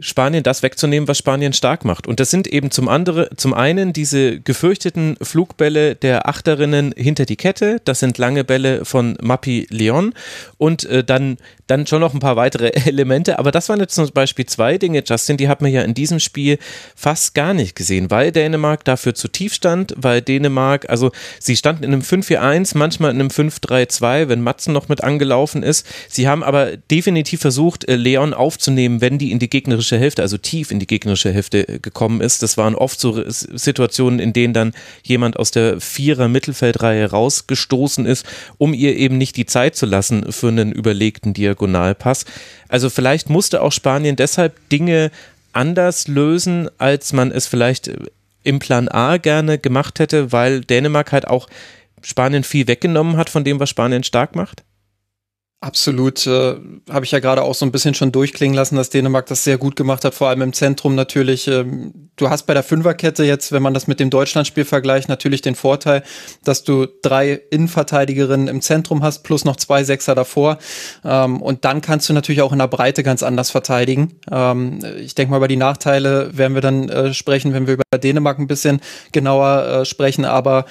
Spanien 0.00 0.42
das 0.42 0.62
wegzunehmen, 0.62 1.06
was 1.06 1.18
Spanien 1.18 1.52
stark 1.52 1.84
macht. 1.84 2.06
Und 2.06 2.18
das 2.18 2.30
sind 2.30 2.48
eben 2.48 2.70
zum 2.70 2.88
anderen, 2.88 3.28
zum 3.36 3.54
einen 3.54 3.92
diese 3.92 4.40
gefürchteten 4.40 5.16
Flugbälle 5.22 5.94
der 5.94 6.28
Achterinnen 6.28 6.92
hinter 6.96 7.26
die 7.26 7.36
Kette. 7.36 7.80
Das 7.84 8.00
sind 8.00 8.18
lange 8.18 8.42
Bälle 8.42 8.84
von 8.84 9.16
Mappi 9.22 9.68
Leon 9.70 10.12
und 10.58 10.84
äh, 10.86 11.04
dann, 11.04 11.36
dann 11.66 11.86
schon 11.86 12.00
noch 12.00 12.14
ein 12.14 12.20
paar 12.20 12.36
weitere 12.36 12.68
Elemente. 12.86 13.38
Aber 13.38 13.50
das 13.50 13.68
waren 13.68 13.80
jetzt 13.80 13.94
zum 13.94 14.08
Beispiel 14.10 14.46
zwei 14.46 14.78
Dinge, 14.78 15.02
Justin, 15.06 15.36
die 15.36 15.48
hat 15.48 15.62
man 15.62 15.72
ja 15.72 15.82
in 15.82 15.94
diesem 15.94 16.20
Spiel 16.20 16.58
fast 16.94 17.34
gar 17.34 17.54
nicht 17.54 17.74
gesehen, 17.76 18.10
weil 18.10 18.32
Dänemark 18.32 18.84
dafür 18.84 19.14
zu 19.14 19.28
tief 19.28 19.54
stand, 19.54 19.94
weil 19.96 20.22
Dänemark, 20.22 20.88
also 20.88 21.12
sie 21.38 21.56
standen 21.56 21.84
in 21.84 21.92
einem 21.92 22.02
5-4-1, 22.02 22.76
manchmal 22.76 23.10
in 23.10 23.20
einem 23.20 23.28
5-3-2, 23.28 24.28
wenn 24.28 24.40
Matzen 24.40 24.72
noch 24.72 24.88
mit 24.88 25.02
angelaufen 25.02 25.62
ist. 25.62 25.86
Sie 26.08 26.28
haben 26.28 26.42
aber 26.42 26.76
definitiv 26.76 27.40
versucht, 27.40 27.88
äh, 27.88 27.96
Leon 27.96 28.34
aufzunehmen, 28.34 29.00
wenn 29.00 29.18
die 29.18 29.32
in 29.32 29.38
die 29.38 29.50
gegnerische 29.50 29.98
Hälfte, 29.98 30.22
also 30.22 30.38
tief 30.38 30.70
in 30.70 30.78
die 30.78 30.86
gegnerische 30.86 31.32
Hälfte 31.32 31.68
äh, 31.68 31.78
gekommen 31.78 32.20
ist. 32.20 32.42
Das 32.42 32.56
waren 32.56 32.74
oft 32.74 33.00
so 33.00 33.22
Situationen, 33.28 34.18
in 34.18 34.32
denen 34.32 34.54
dann 34.54 34.72
jemand 35.02 35.38
aus 35.38 35.50
der 35.50 35.80
Vierer 35.80 36.28
Mittelfeldreihe 36.28 37.10
rausgestoßen 37.10 38.06
ist, 38.06 38.26
um 38.58 38.74
ihr 38.74 38.96
eben 38.96 39.18
nicht 39.18 39.36
die 39.36 39.46
Zeit 39.46 39.76
zu 39.76 39.86
lassen 39.86 40.32
für 40.32 40.48
einen 40.48 40.72
überlegten 40.72 41.32
Diagonalpass. 41.54 42.24
Also 42.68 42.90
vielleicht 42.90 43.30
musste 43.30 43.62
auch 43.62 43.72
Spanien 43.72 44.16
deshalb 44.16 44.68
Dinge 44.68 45.10
anders 45.52 46.08
lösen, 46.08 46.68
als 46.78 47.12
man 47.12 47.30
es 47.30 47.46
vielleicht 47.46 47.88
äh, 47.88 47.96
im 48.42 48.58
Plan 48.58 48.88
A 48.88 49.16
gerne 49.16 49.58
gemacht 49.58 49.98
hätte, 49.98 50.32
weil 50.32 50.60
Dänemark 50.60 51.12
halt 51.12 51.26
auch 51.26 51.48
Spanien 52.02 52.44
viel 52.44 52.66
weggenommen 52.68 53.16
hat 53.16 53.30
von 53.30 53.44
dem, 53.44 53.60
was 53.60 53.70
Spanien 53.70 54.04
stark 54.04 54.36
macht? 54.36 54.62
Absolut, 55.64 56.26
äh, 56.26 56.56
habe 56.90 57.06
ich 57.06 57.10
ja 57.12 57.20
gerade 57.20 57.40
auch 57.40 57.54
so 57.54 57.64
ein 57.64 57.72
bisschen 57.72 57.94
schon 57.94 58.12
durchklingen 58.12 58.54
lassen, 58.54 58.76
dass 58.76 58.90
Dänemark 58.90 59.24
das 59.24 59.44
sehr 59.44 59.56
gut 59.56 59.76
gemacht 59.76 60.04
hat, 60.04 60.12
vor 60.12 60.28
allem 60.28 60.42
im 60.42 60.52
Zentrum 60.52 60.94
natürlich. 60.94 61.48
Ähm, 61.48 62.10
du 62.16 62.28
hast 62.28 62.42
bei 62.42 62.52
der 62.52 62.62
Fünferkette 62.62 63.24
jetzt, 63.24 63.50
wenn 63.50 63.62
man 63.62 63.72
das 63.72 63.86
mit 63.86 63.98
dem 63.98 64.10
Deutschlandspiel 64.10 64.66
vergleicht, 64.66 65.08
natürlich 65.08 65.40
den 65.40 65.54
Vorteil, 65.54 66.02
dass 66.44 66.64
du 66.64 66.86
drei 67.00 67.40
Innenverteidigerinnen 67.48 68.46
im 68.46 68.60
Zentrum 68.60 69.02
hast, 69.02 69.22
plus 69.22 69.46
noch 69.46 69.56
zwei 69.56 69.84
Sechser 69.84 70.14
davor. 70.14 70.58
Ähm, 71.02 71.40
und 71.40 71.64
dann 71.64 71.80
kannst 71.80 72.10
du 72.10 72.12
natürlich 72.12 72.42
auch 72.42 72.52
in 72.52 72.58
der 72.58 72.68
Breite 72.68 73.02
ganz 73.02 73.22
anders 73.22 73.50
verteidigen. 73.50 74.16
Ähm, 74.30 74.80
ich 74.98 75.14
denke 75.14 75.30
mal, 75.30 75.38
über 75.38 75.48
die 75.48 75.56
Nachteile 75.56 76.36
werden 76.36 76.52
wir 76.52 76.60
dann 76.60 76.90
äh, 76.90 77.14
sprechen, 77.14 77.54
wenn 77.54 77.66
wir 77.66 77.72
über 77.72 77.84
Dänemark 77.98 78.38
ein 78.38 78.48
bisschen 78.48 78.82
genauer 79.12 79.66
äh, 79.66 79.84
sprechen. 79.86 80.26
Aber 80.26 80.66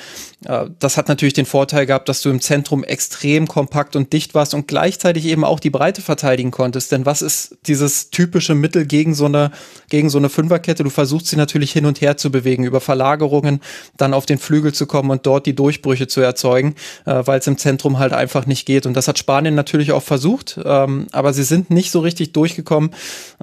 das 0.79 0.97
hat 0.97 1.07
natürlich 1.07 1.33
den 1.33 1.45
Vorteil 1.45 1.85
gehabt, 1.85 2.09
dass 2.09 2.21
du 2.21 2.29
im 2.29 2.41
Zentrum 2.41 2.83
extrem 2.83 3.47
kompakt 3.47 3.95
und 3.95 4.13
dicht 4.13 4.33
warst 4.33 4.53
und 4.53 4.67
gleichzeitig 4.67 5.25
eben 5.25 5.43
auch 5.43 5.59
die 5.59 5.69
Breite 5.69 6.01
verteidigen 6.01 6.51
konntest. 6.51 6.91
Denn 6.91 7.05
was 7.05 7.21
ist 7.21 7.57
dieses 7.67 8.09
typische 8.09 8.55
Mittel 8.55 8.85
gegen 8.85 9.13
so 9.13 9.25
eine, 9.25 9.51
gegen 9.89 10.09
so 10.09 10.17
eine 10.17 10.29
Fünferkette? 10.29 10.83
Du 10.83 10.89
versuchst 10.89 11.27
sie 11.27 11.35
natürlich 11.35 11.71
hin 11.71 11.85
und 11.85 12.01
her 12.01 12.17
zu 12.17 12.31
bewegen, 12.31 12.63
über 12.63 12.81
Verlagerungen 12.81 13.62
dann 13.97 14.13
auf 14.13 14.25
den 14.25 14.38
Flügel 14.38 14.73
zu 14.73 14.85
kommen 14.85 15.09
und 15.12 15.25
dort 15.25 15.45
die 15.45 15.55
Durchbrüche 15.55 16.07
zu 16.07 16.21
erzeugen, 16.21 16.75
äh, 17.05 17.21
weil 17.25 17.39
es 17.39 17.47
im 17.47 17.57
Zentrum 17.57 18.00
halt 18.00 18.13
einfach 18.13 18.45
nicht 18.45 18.65
geht. 18.65 18.85
Und 18.85 18.95
das 18.95 19.07
hat 19.07 19.19
Spanien 19.19 19.55
natürlich 19.55 19.91
auch 19.91 20.03
versucht, 20.03 20.59
ähm, 20.63 21.07
aber 21.12 21.33
sie 21.33 21.43
sind 21.43 21.69
nicht 21.69 21.91
so 21.91 22.00
richtig 22.00 22.33
durchgekommen, 22.33 22.91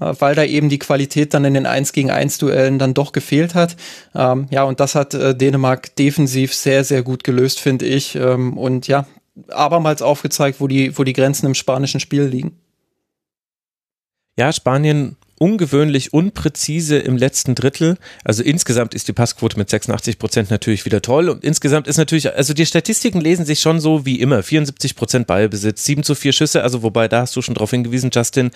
äh, 0.01 0.13
weil 0.19 0.35
da 0.35 0.45
eben 0.45 0.69
die 0.69 0.79
Qualität 0.79 1.35
dann 1.35 1.45
in 1.45 1.55
den 1.55 1.67
1 1.67 1.93
gegen 1.93 2.11
1 2.11 2.39
Duellen 2.39 2.79
dann 2.79 2.95
doch 2.95 3.13
gefehlt 3.13 3.55
hat. 3.55 3.77
Ähm, 4.15 4.47
ja, 4.51 4.65
und 4.65 4.81
das 4.81 4.95
hat 4.95 5.15
äh, 5.15 5.35
Dänemark 5.35 5.95
defensiv 5.97 6.55
sehr 6.55 6.85
gut 7.03 7.25
gelöst, 7.25 7.61
finde 7.61 7.87
ich. 7.87 8.17
Ähm, 8.17 8.59
und 8.59 8.89
ja, 8.89 9.07
abermals 9.49 10.03
aufgezeigt, 10.03 10.61
wo 10.61 10.67
die, 10.67 10.97
wo 10.99 11.05
die 11.05 11.13
Grenzen 11.13 11.47
im 11.47 11.55
spanischen 11.55 12.01
Spiel 12.01 12.25
liegen. 12.25 12.59
Ja, 14.37 14.53
Spanien 14.53 15.17
ungewöhnlich 15.41 16.13
unpräzise 16.13 16.99
im 16.99 17.17
letzten 17.17 17.55
Drittel. 17.55 17.97
Also 18.25 18.43
insgesamt 18.43 18.95
ist 18.95 19.09
die 19.09 19.15
Passquote 19.15 19.57
mit 19.59 19.71
86 19.71 20.19
Prozent 20.19 20.51
natürlich 20.51 20.85
wieder 20.85 21.01
toll. 21.01 21.31
Und 21.31 21.43
insgesamt 21.43 21.89
ist 21.89 21.97
natürlich, 21.97 22.31
also 22.35 22.53
die 22.53 22.67
Statistiken 22.67 23.23
lesen 23.23 23.47
sich 23.47 23.61
schon 23.61 23.81
so 23.81 24.05
wie 24.05 24.21
immer. 24.21 24.43
74 24.43 24.95
Prozent 24.95 25.27
Ballbesitz, 25.27 25.83
7 25.87 26.03
zu 26.03 26.15
4 26.15 26.33
Schüsse. 26.33 26.63
Also 26.63 26.83
wobei, 26.83 27.09
da 27.09 27.23
hast 27.23 27.35
du 27.37 27.41
schon 27.41 27.55
drauf 27.55 27.71
hingewiesen, 27.71 28.11
Justin, 28.13 28.51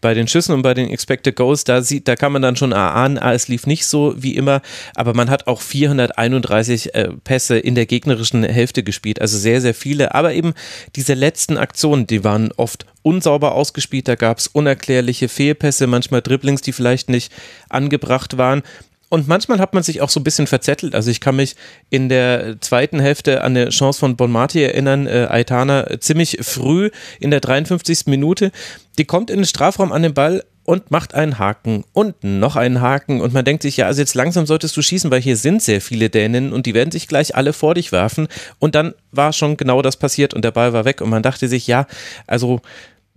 bei 0.00 0.12
den 0.12 0.26
Schüssen 0.26 0.54
und 0.54 0.62
bei 0.62 0.74
den 0.74 0.90
Expected 0.90 1.36
Goals, 1.36 1.62
da 1.62 1.82
sieht, 1.82 2.08
da 2.08 2.16
kann 2.16 2.32
man 2.32 2.42
dann 2.42 2.56
schon 2.56 2.72
erahnen, 2.72 3.16
ah, 3.16 3.32
es 3.32 3.46
lief 3.46 3.68
nicht 3.68 3.86
so 3.86 4.14
wie 4.16 4.34
immer. 4.34 4.60
Aber 4.96 5.14
man 5.14 5.30
hat 5.30 5.46
auch 5.46 5.60
431 5.60 6.96
äh, 6.96 7.10
Pässe 7.22 7.58
in 7.58 7.76
der 7.76 7.86
gegnerischen 7.86 8.42
Hälfte 8.42 8.82
gespielt. 8.82 9.20
Also 9.20 9.38
sehr, 9.38 9.60
sehr 9.60 9.74
viele. 9.74 10.16
Aber 10.16 10.32
eben 10.32 10.52
diese 10.96 11.14
letzten 11.14 11.58
Aktionen, 11.58 12.08
die 12.08 12.24
waren 12.24 12.50
oft 12.56 12.86
unsauber 13.04 13.54
ausgespielt, 13.54 14.08
da 14.08 14.16
gab 14.16 14.38
es 14.38 14.48
unerklärliche 14.48 15.28
Fehlpässe, 15.28 15.86
manchmal 15.86 16.22
Dribblings, 16.22 16.62
die 16.62 16.72
vielleicht 16.72 17.08
nicht 17.08 17.32
angebracht 17.68 18.36
waren. 18.38 18.62
Und 19.10 19.28
manchmal 19.28 19.60
hat 19.60 19.74
man 19.74 19.84
sich 19.84 20.00
auch 20.00 20.08
so 20.08 20.18
ein 20.18 20.24
bisschen 20.24 20.48
verzettelt. 20.48 20.94
Also 20.96 21.10
ich 21.10 21.20
kann 21.20 21.36
mich 21.36 21.54
in 21.88 22.08
der 22.08 22.60
zweiten 22.60 22.98
Hälfte 22.98 23.42
an 23.42 23.56
eine 23.56 23.68
Chance 23.68 24.00
von 24.00 24.16
Bonmati 24.16 24.60
erinnern, 24.60 25.06
äh, 25.06 25.28
Aitana 25.30 26.00
ziemlich 26.00 26.38
früh 26.40 26.90
in 27.20 27.30
der 27.30 27.38
53. 27.40 28.06
Minute. 28.06 28.50
Die 28.98 29.04
kommt 29.04 29.30
in 29.30 29.36
den 29.36 29.46
Strafraum 29.46 29.92
an 29.92 30.02
den 30.02 30.14
Ball 30.14 30.42
und 30.64 30.90
macht 30.90 31.14
einen 31.14 31.38
Haken 31.38 31.84
und 31.92 32.24
noch 32.24 32.56
einen 32.56 32.80
Haken 32.80 33.20
und 33.20 33.34
man 33.34 33.44
denkt 33.44 33.62
sich, 33.62 33.76
ja, 33.76 33.86
also 33.86 34.00
jetzt 34.00 34.14
langsam 34.14 34.46
solltest 34.46 34.76
du 34.76 34.82
schießen, 34.82 35.10
weil 35.10 35.20
hier 35.20 35.36
sind 35.36 35.62
sehr 35.62 35.80
viele 35.80 36.08
Dänen 36.08 36.52
und 36.52 36.66
die 36.66 36.74
werden 36.74 36.90
sich 36.90 37.06
gleich 37.06 37.36
alle 37.36 37.52
vor 37.52 37.74
dich 37.74 37.92
werfen 37.92 38.28
und 38.58 38.74
dann 38.74 38.94
war 39.12 39.32
schon 39.32 39.56
genau 39.56 39.82
das 39.82 39.98
passiert 39.98 40.32
und 40.32 40.42
der 40.42 40.52
Ball 40.52 40.72
war 40.72 40.86
weg 40.86 41.02
und 41.02 41.10
man 41.10 41.22
dachte 41.22 41.48
sich, 41.48 41.66
ja, 41.66 41.86
also 42.26 42.62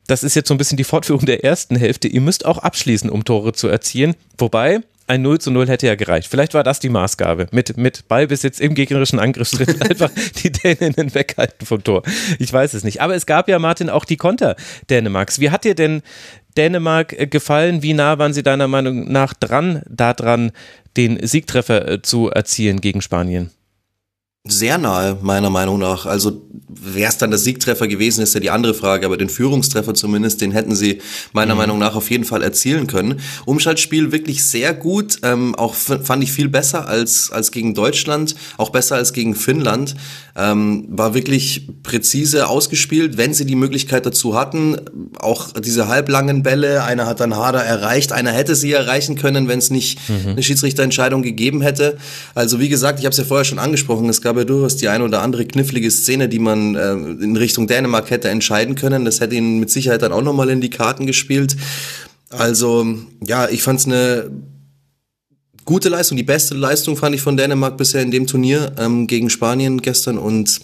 das 0.07 0.23
ist 0.23 0.35
jetzt 0.35 0.47
so 0.47 0.53
ein 0.53 0.57
bisschen 0.57 0.77
die 0.77 0.83
Fortführung 0.83 1.25
der 1.25 1.43
ersten 1.43 1.75
Hälfte. 1.75 2.07
Ihr 2.07 2.21
müsst 2.21 2.45
auch 2.45 2.57
abschließen, 2.57 3.09
um 3.09 3.23
Tore 3.23 3.53
zu 3.53 3.67
erzielen. 3.67 4.15
Wobei, 4.37 4.81
ein 5.07 5.21
0 5.21 5.39
zu 5.39 5.51
0 5.51 5.67
hätte 5.67 5.87
ja 5.87 5.95
gereicht. 5.95 6.29
Vielleicht 6.29 6.53
war 6.53 6.63
das 6.63 6.79
die 6.79 6.89
Maßgabe. 6.89 7.47
Mit, 7.51 7.77
mit 7.77 8.07
Ballbesitz 8.07 8.59
im 8.59 8.73
gegnerischen 8.75 9.19
Angriffsschritt 9.19 9.81
einfach 9.89 10.11
die 10.43 10.51
Däninnen 10.51 11.13
weghalten 11.13 11.65
vom 11.65 11.83
Tor. 11.83 12.03
Ich 12.39 12.51
weiß 12.51 12.73
es 12.73 12.83
nicht. 12.83 13.01
Aber 13.01 13.15
es 13.15 13.25
gab 13.25 13.47
ja, 13.47 13.59
Martin, 13.59 13.89
auch 13.89 14.05
die 14.05 14.17
Konter 14.17 14.55
Dänemarks. 14.89 15.39
Wie 15.39 15.49
hat 15.49 15.63
dir 15.63 15.75
denn 15.75 16.01
Dänemark 16.57 17.13
äh, 17.13 17.27
gefallen? 17.27 17.83
Wie 17.83 17.93
nah 17.93 18.17
waren 18.17 18.33
sie 18.33 18.43
deiner 18.43 18.67
Meinung 18.67 19.11
nach 19.11 19.33
dran, 19.33 19.83
daran, 19.89 20.51
den 20.97 21.25
Siegtreffer 21.25 21.87
äh, 21.87 22.01
zu 22.01 22.29
erzielen 22.29 22.81
gegen 22.81 23.01
Spanien? 23.01 23.51
Sehr 24.47 24.77
nahe, 24.77 25.17
meiner 25.21 25.49
Meinung 25.49 25.79
nach. 25.79 26.05
Also 26.05 26.47
wäre 26.69 27.09
es 27.09 27.17
dann 27.17 27.31
der 27.31 27.39
Siegtreffer 27.39 27.87
gewesen, 27.87 28.21
ist 28.21 28.33
ja 28.33 28.39
die 28.39 28.49
andere 28.49 28.73
Frage, 28.73 29.05
aber 29.05 29.17
den 29.17 29.29
Führungstreffer 29.29 29.93
zumindest, 29.93 30.41
den 30.41 30.51
hätten 30.51 30.75
sie 30.75 31.01
meiner 31.33 31.53
mhm. 31.53 31.59
Meinung 31.59 31.79
nach 31.79 31.95
auf 31.95 32.09
jeden 32.09 32.23
Fall 32.23 32.43
erzielen 32.43 32.87
können. 32.87 33.19
Umschaltspiel 33.45 34.11
wirklich 34.11 34.43
sehr 34.43 34.73
gut, 34.73 35.19
ähm, 35.23 35.55
auch 35.55 35.73
fand 35.73 36.23
ich 36.23 36.31
viel 36.31 36.49
besser 36.49 36.87
als, 36.87 37.31
als 37.31 37.51
gegen 37.51 37.73
Deutschland, 37.73 38.35
auch 38.57 38.69
besser 38.69 38.95
als 38.95 39.13
gegen 39.13 39.35
Finnland. 39.35 39.95
Ähm, 40.35 40.85
war 40.89 41.15
wirklich 41.15 41.67
präzise 41.81 42.47
ausgespielt, 42.47 43.17
wenn 43.17 43.33
sie 43.33 43.45
die 43.45 43.55
Möglichkeit 43.55 44.05
dazu 44.05 44.35
hatten. 44.35 44.77
Auch 45.17 45.51
diese 45.53 45.87
halblangen 45.87 46.43
Bälle, 46.43 46.83
einer 46.83 47.07
hat 47.07 47.19
dann 47.19 47.35
Hader 47.35 47.63
erreicht, 47.63 48.11
einer 48.11 48.31
hätte 48.31 48.55
sie 48.55 48.71
erreichen 48.71 49.15
können, 49.15 49.47
wenn 49.47 49.57
es 49.57 49.71
nicht 49.71 49.97
mhm. 50.07 50.31
eine 50.31 50.43
Schiedsrichterentscheidung 50.43 51.23
gegeben 51.23 51.61
hätte. 51.61 51.97
Also 52.35 52.59
wie 52.59 52.69
gesagt, 52.69 52.99
ich 52.99 53.05
habe 53.05 53.13
es 53.13 53.17
ja 53.17 53.23
vorher 53.23 53.45
schon 53.45 53.57
angesprochen, 53.57 54.07
es 54.09 54.21
gab 54.21 54.36
ja 54.37 54.45
durchaus 54.45 54.77
die 54.77 54.87
eine 54.87 55.03
oder 55.03 55.21
andere 55.21 55.45
knifflige 55.45 55.91
Szene, 55.91 56.29
die 56.29 56.39
man 56.39 56.75
äh, 56.75 56.93
in 56.93 57.35
Richtung 57.35 57.67
Dänemark 57.67 58.09
hätte 58.09 58.29
entscheiden 58.29 58.75
können. 58.75 59.05
Das 59.05 59.19
hätte 59.19 59.35
ihnen 59.35 59.59
mit 59.59 59.69
Sicherheit 59.69 60.01
dann 60.01 60.13
auch 60.13 60.21
nochmal 60.21 60.49
in 60.49 60.61
die 60.61 60.69
Karten 60.69 61.05
gespielt. 61.05 61.55
Also 62.29 62.85
ja, 63.25 63.47
ich 63.49 63.63
fand 63.63 63.79
es 63.79 63.85
eine 63.85 64.29
gute 65.65 65.89
Leistung, 65.89 66.17
die 66.17 66.23
beste 66.23 66.55
Leistung 66.55 66.97
fand 66.97 67.15
ich 67.15 67.21
von 67.21 67.37
Dänemark 67.37 67.77
bisher 67.77 68.01
in 68.01 68.11
dem 68.11 68.27
Turnier 68.27 68.73
ähm, 68.77 69.07
gegen 69.07 69.29
Spanien 69.29 69.81
gestern 69.81 70.17
und 70.17 70.61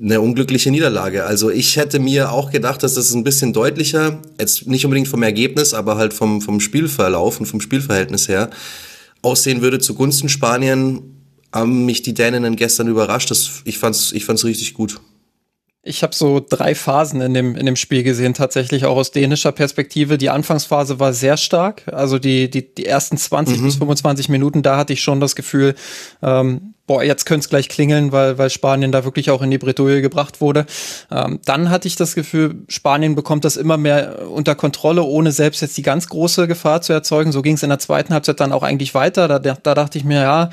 eine 0.00 0.20
unglückliche 0.20 0.70
Niederlage. 0.70 1.24
Also 1.24 1.50
ich 1.50 1.76
hätte 1.76 1.98
mir 1.98 2.30
auch 2.30 2.50
gedacht, 2.50 2.82
dass 2.82 2.94
das 2.94 3.12
ein 3.12 3.24
bisschen 3.24 3.52
deutlicher, 3.52 4.22
jetzt 4.38 4.66
nicht 4.66 4.84
unbedingt 4.84 5.08
vom 5.08 5.22
Ergebnis, 5.22 5.74
aber 5.74 5.96
halt 5.96 6.14
vom, 6.14 6.40
vom 6.40 6.60
Spielverlauf 6.60 7.40
und 7.40 7.46
vom 7.46 7.60
Spielverhältnis 7.60 8.28
her 8.28 8.50
aussehen 9.22 9.62
würde 9.62 9.80
zugunsten 9.80 10.28
Spanien 10.28 11.17
haben 11.52 11.84
mich 11.86 12.02
die 12.02 12.14
Däninnen 12.14 12.56
gestern 12.56 12.88
überrascht. 12.88 13.30
Das, 13.30 13.62
ich 13.64 13.78
fand's, 13.78 14.12
ich 14.12 14.24
fand's 14.24 14.44
richtig 14.44 14.74
gut. 14.74 15.00
Ich 15.82 16.02
habe 16.02 16.14
so 16.14 16.44
drei 16.46 16.74
Phasen 16.74 17.20
in 17.20 17.32
dem, 17.34 17.56
in 17.56 17.64
dem 17.64 17.76
Spiel 17.76 18.02
gesehen, 18.02 18.34
tatsächlich 18.34 18.84
auch 18.84 18.96
aus 18.96 19.10
dänischer 19.10 19.52
Perspektive. 19.52 20.18
Die 20.18 20.28
Anfangsphase 20.28 20.98
war 21.00 21.12
sehr 21.12 21.36
stark. 21.36 21.84
Also 21.88 22.18
die, 22.18 22.50
die, 22.50 22.74
die 22.74 22.84
ersten 22.84 23.16
20 23.16 23.58
mhm. 23.58 23.64
bis 23.64 23.76
25 23.76 24.28
Minuten, 24.28 24.62
da 24.62 24.76
hatte 24.76 24.92
ich 24.92 25.02
schon 25.02 25.20
das 25.20 25.34
Gefühl, 25.34 25.74
ähm, 26.22 26.74
boah, 26.88 27.04
jetzt 27.04 27.26
könnte 27.26 27.44
es 27.44 27.48
gleich 27.48 27.68
klingeln, 27.68 28.10
weil, 28.10 28.38
weil 28.38 28.50
Spanien 28.50 28.90
da 28.90 29.04
wirklich 29.04 29.30
auch 29.30 29.42
in 29.42 29.50
die 29.50 29.58
Bredouille 29.58 30.02
gebracht 30.02 30.40
wurde. 30.40 30.66
Ähm, 31.12 31.38
dann 31.44 31.70
hatte 31.70 31.86
ich 31.86 31.94
das 31.94 32.14
Gefühl, 32.16 32.56
Spanien 32.66 33.14
bekommt 33.14 33.44
das 33.44 33.56
immer 33.56 33.76
mehr 33.76 34.28
unter 34.28 34.56
Kontrolle, 34.56 35.02
ohne 35.02 35.30
selbst 35.30 35.60
jetzt 35.60 35.76
die 35.76 35.82
ganz 35.82 36.08
große 36.08 36.48
Gefahr 36.48 36.82
zu 36.82 36.92
erzeugen. 36.92 37.30
So 37.30 37.42
ging 37.42 37.54
es 37.54 37.62
in 37.62 37.68
der 37.68 37.78
zweiten 37.78 38.12
Halbzeit 38.12 38.40
dann 38.40 38.52
auch 38.52 38.62
eigentlich 38.62 38.94
weiter. 38.94 39.28
Da, 39.28 39.38
da 39.38 39.74
dachte 39.74 39.98
ich 39.98 40.04
mir, 40.04 40.22
ja, 40.22 40.50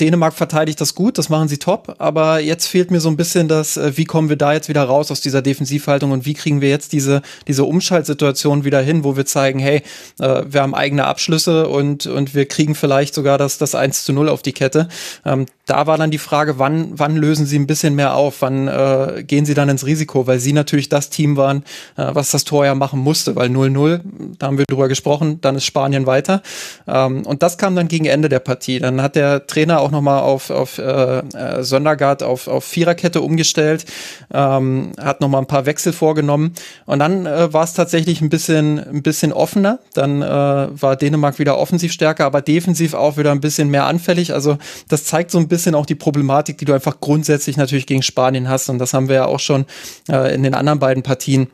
Dänemark 0.00 0.34
verteidigt 0.34 0.80
das 0.80 0.96
gut, 0.96 1.18
das 1.18 1.28
machen 1.28 1.46
sie 1.46 1.58
top, 1.58 1.94
aber 1.98 2.40
jetzt 2.40 2.66
fehlt 2.66 2.90
mir 2.90 2.98
so 2.98 3.08
ein 3.08 3.16
bisschen 3.16 3.46
das, 3.46 3.76
äh, 3.76 3.96
wie 3.96 4.04
kommen 4.04 4.28
wir 4.28 4.36
da 4.36 4.52
jetzt 4.52 4.68
wieder 4.68 4.82
raus 4.82 5.12
aus 5.12 5.20
dieser 5.20 5.40
Defensivhaltung 5.40 6.10
und 6.10 6.26
wie 6.26 6.34
kriegen 6.34 6.60
wir 6.60 6.68
jetzt 6.68 6.92
diese, 6.92 7.22
diese 7.46 7.64
Umschaltsituation 7.64 8.64
wieder 8.64 8.80
hin, 8.80 9.04
wo 9.04 9.16
wir 9.16 9.24
zeigen, 9.24 9.60
hey, 9.60 9.82
äh, 10.18 10.42
wir 10.48 10.62
haben 10.62 10.74
eigene 10.74 11.04
Abschlüsse 11.04 11.68
und, 11.68 12.06
und 12.06 12.34
wir 12.34 12.46
kriegen 12.46 12.74
vielleicht 12.74 13.14
sogar 13.14 13.38
das, 13.38 13.58
das 13.58 13.76
1 13.76 14.04
zu 14.04 14.12
0 14.12 14.28
auf 14.28 14.42
die 14.42 14.52
Kette. 14.52 14.88
Ähm, 15.26 15.46
da 15.66 15.86
war 15.88 15.98
dann 15.98 16.12
die 16.12 16.18
Frage, 16.18 16.58
wann, 16.58 16.92
wann 16.92 17.16
lösen 17.16 17.44
sie 17.44 17.58
ein 17.58 17.66
bisschen 17.66 17.94
mehr 17.94 18.14
auf, 18.14 18.40
wann 18.40 18.68
äh, 18.68 19.24
gehen 19.26 19.44
sie 19.44 19.54
dann 19.54 19.68
ins 19.68 19.84
Risiko, 19.84 20.26
weil 20.26 20.38
sie 20.38 20.52
natürlich 20.52 20.88
das 20.88 21.10
Team 21.10 21.36
waren, 21.36 21.64
äh, 21.96 22.06
was 22.12 22.30
das 22.30 22.44
Tor 22.44 22.64
ja 22.64 22.74
machen 22.76 23.00
musste, 23.00 23.34
weil 23.34 23.50
0-0, 23.50 24.00
da 24.38 24.46
haben 24.46 24.58
wir 24.58 24.64
drüber 24.66 24.86
gesprochen, 24.86 25.40
dann 25.40 25.56
ist 25.56 25.64
Spanien 25.64 26.06
weiter. 26.06 26.42
Ähm, 26.86 27.26
und 27.26 27.42
das 27.42 27.58
kam 27.58 27.74
dann 27.74 27.88
gegen 27.88 28.04
Ende 28.04 28.28
der 28.28 28.38
Partie. 28.38 28.78
Dann 28.78 29.02
hat 29.02 29.16
der 29.16 29.46
Trainer 29.46 29.80
auch 29.80 29.90
nochmal 29.90 30.20
auf, 30.20 30.50
auf 30.50 30.78
äh, 30.78 31.18
äh, 31.18 31.62
Söndergaard 31.64 32.22
auf, 32.22 32.46
auf 32.46 32.64
Viererkette 32.64 33.20
umgestellt, 33.20 33.84
ähm, 34.32 34.92
hat 35.00 35.20
nochmal 35.20 35.42
ein 35.42 35.48
paar 35.48 35.66
Wechsel 35.66 35.92
vorgenommen 35.92 36.52
und 36.84 37.00
dann 37.00 37.26
äh, 37.26 37.52
war 37.52 37.64
es 37.64 37.72
tatsächlich 37.72 38.20
ein 38.20 38.28
bisschen, 38.28 38.78
ein 38.78 39.02
bisschen 39.02 39.32
offener. 39.32 39.80
Dann 39.94 40.22
äh, 40.22 40.26
war 40.26 40.94
Dänemark 40.94 41.40
wieder 41.40 41.58
offensiv 41.58 41.90
stärker, 41.92 42.24
aber 42.24 42.40
defensiv 42.40 42.94
auch 42.94 43.16
wieder 43.16 43.32
ein 43.32 43.40
bisschen 43.40 43.68
mehr 43.68 43.86
anfällig. 43.86 44.32
Also 44.32 44.58
das 44.88 45.04
zeigt 45.04 45.15
so 45.30 45.38
ein 45.38 45.48
bisschen 45.48 45.74
auch 45.74 45.86
die 45.86 45.94
Problematik, 45.94 46.58
die 46.58 46.64
du 46.64 46.72
einfach 46.72 47.00
grundsätzlich 47.00 47.56
natürlich 47.56 47.86
gegen 47.86 48.02
Spanien 48.02 48.48
hast. 48.48 48.68
Und 48.68 48.78
das 48.78 48.94
haben 48.94 49.08
wir 49.08 49.16
ja 49.16 49.26
auch 49.26 49.40
schon 49.40 49.66
äh, 50.08 50.34
in 50.34 50.42
den 50.42 50.54
anderen 50.54 50.78
beiden 50.78 51.02
Partien 51.02 51.48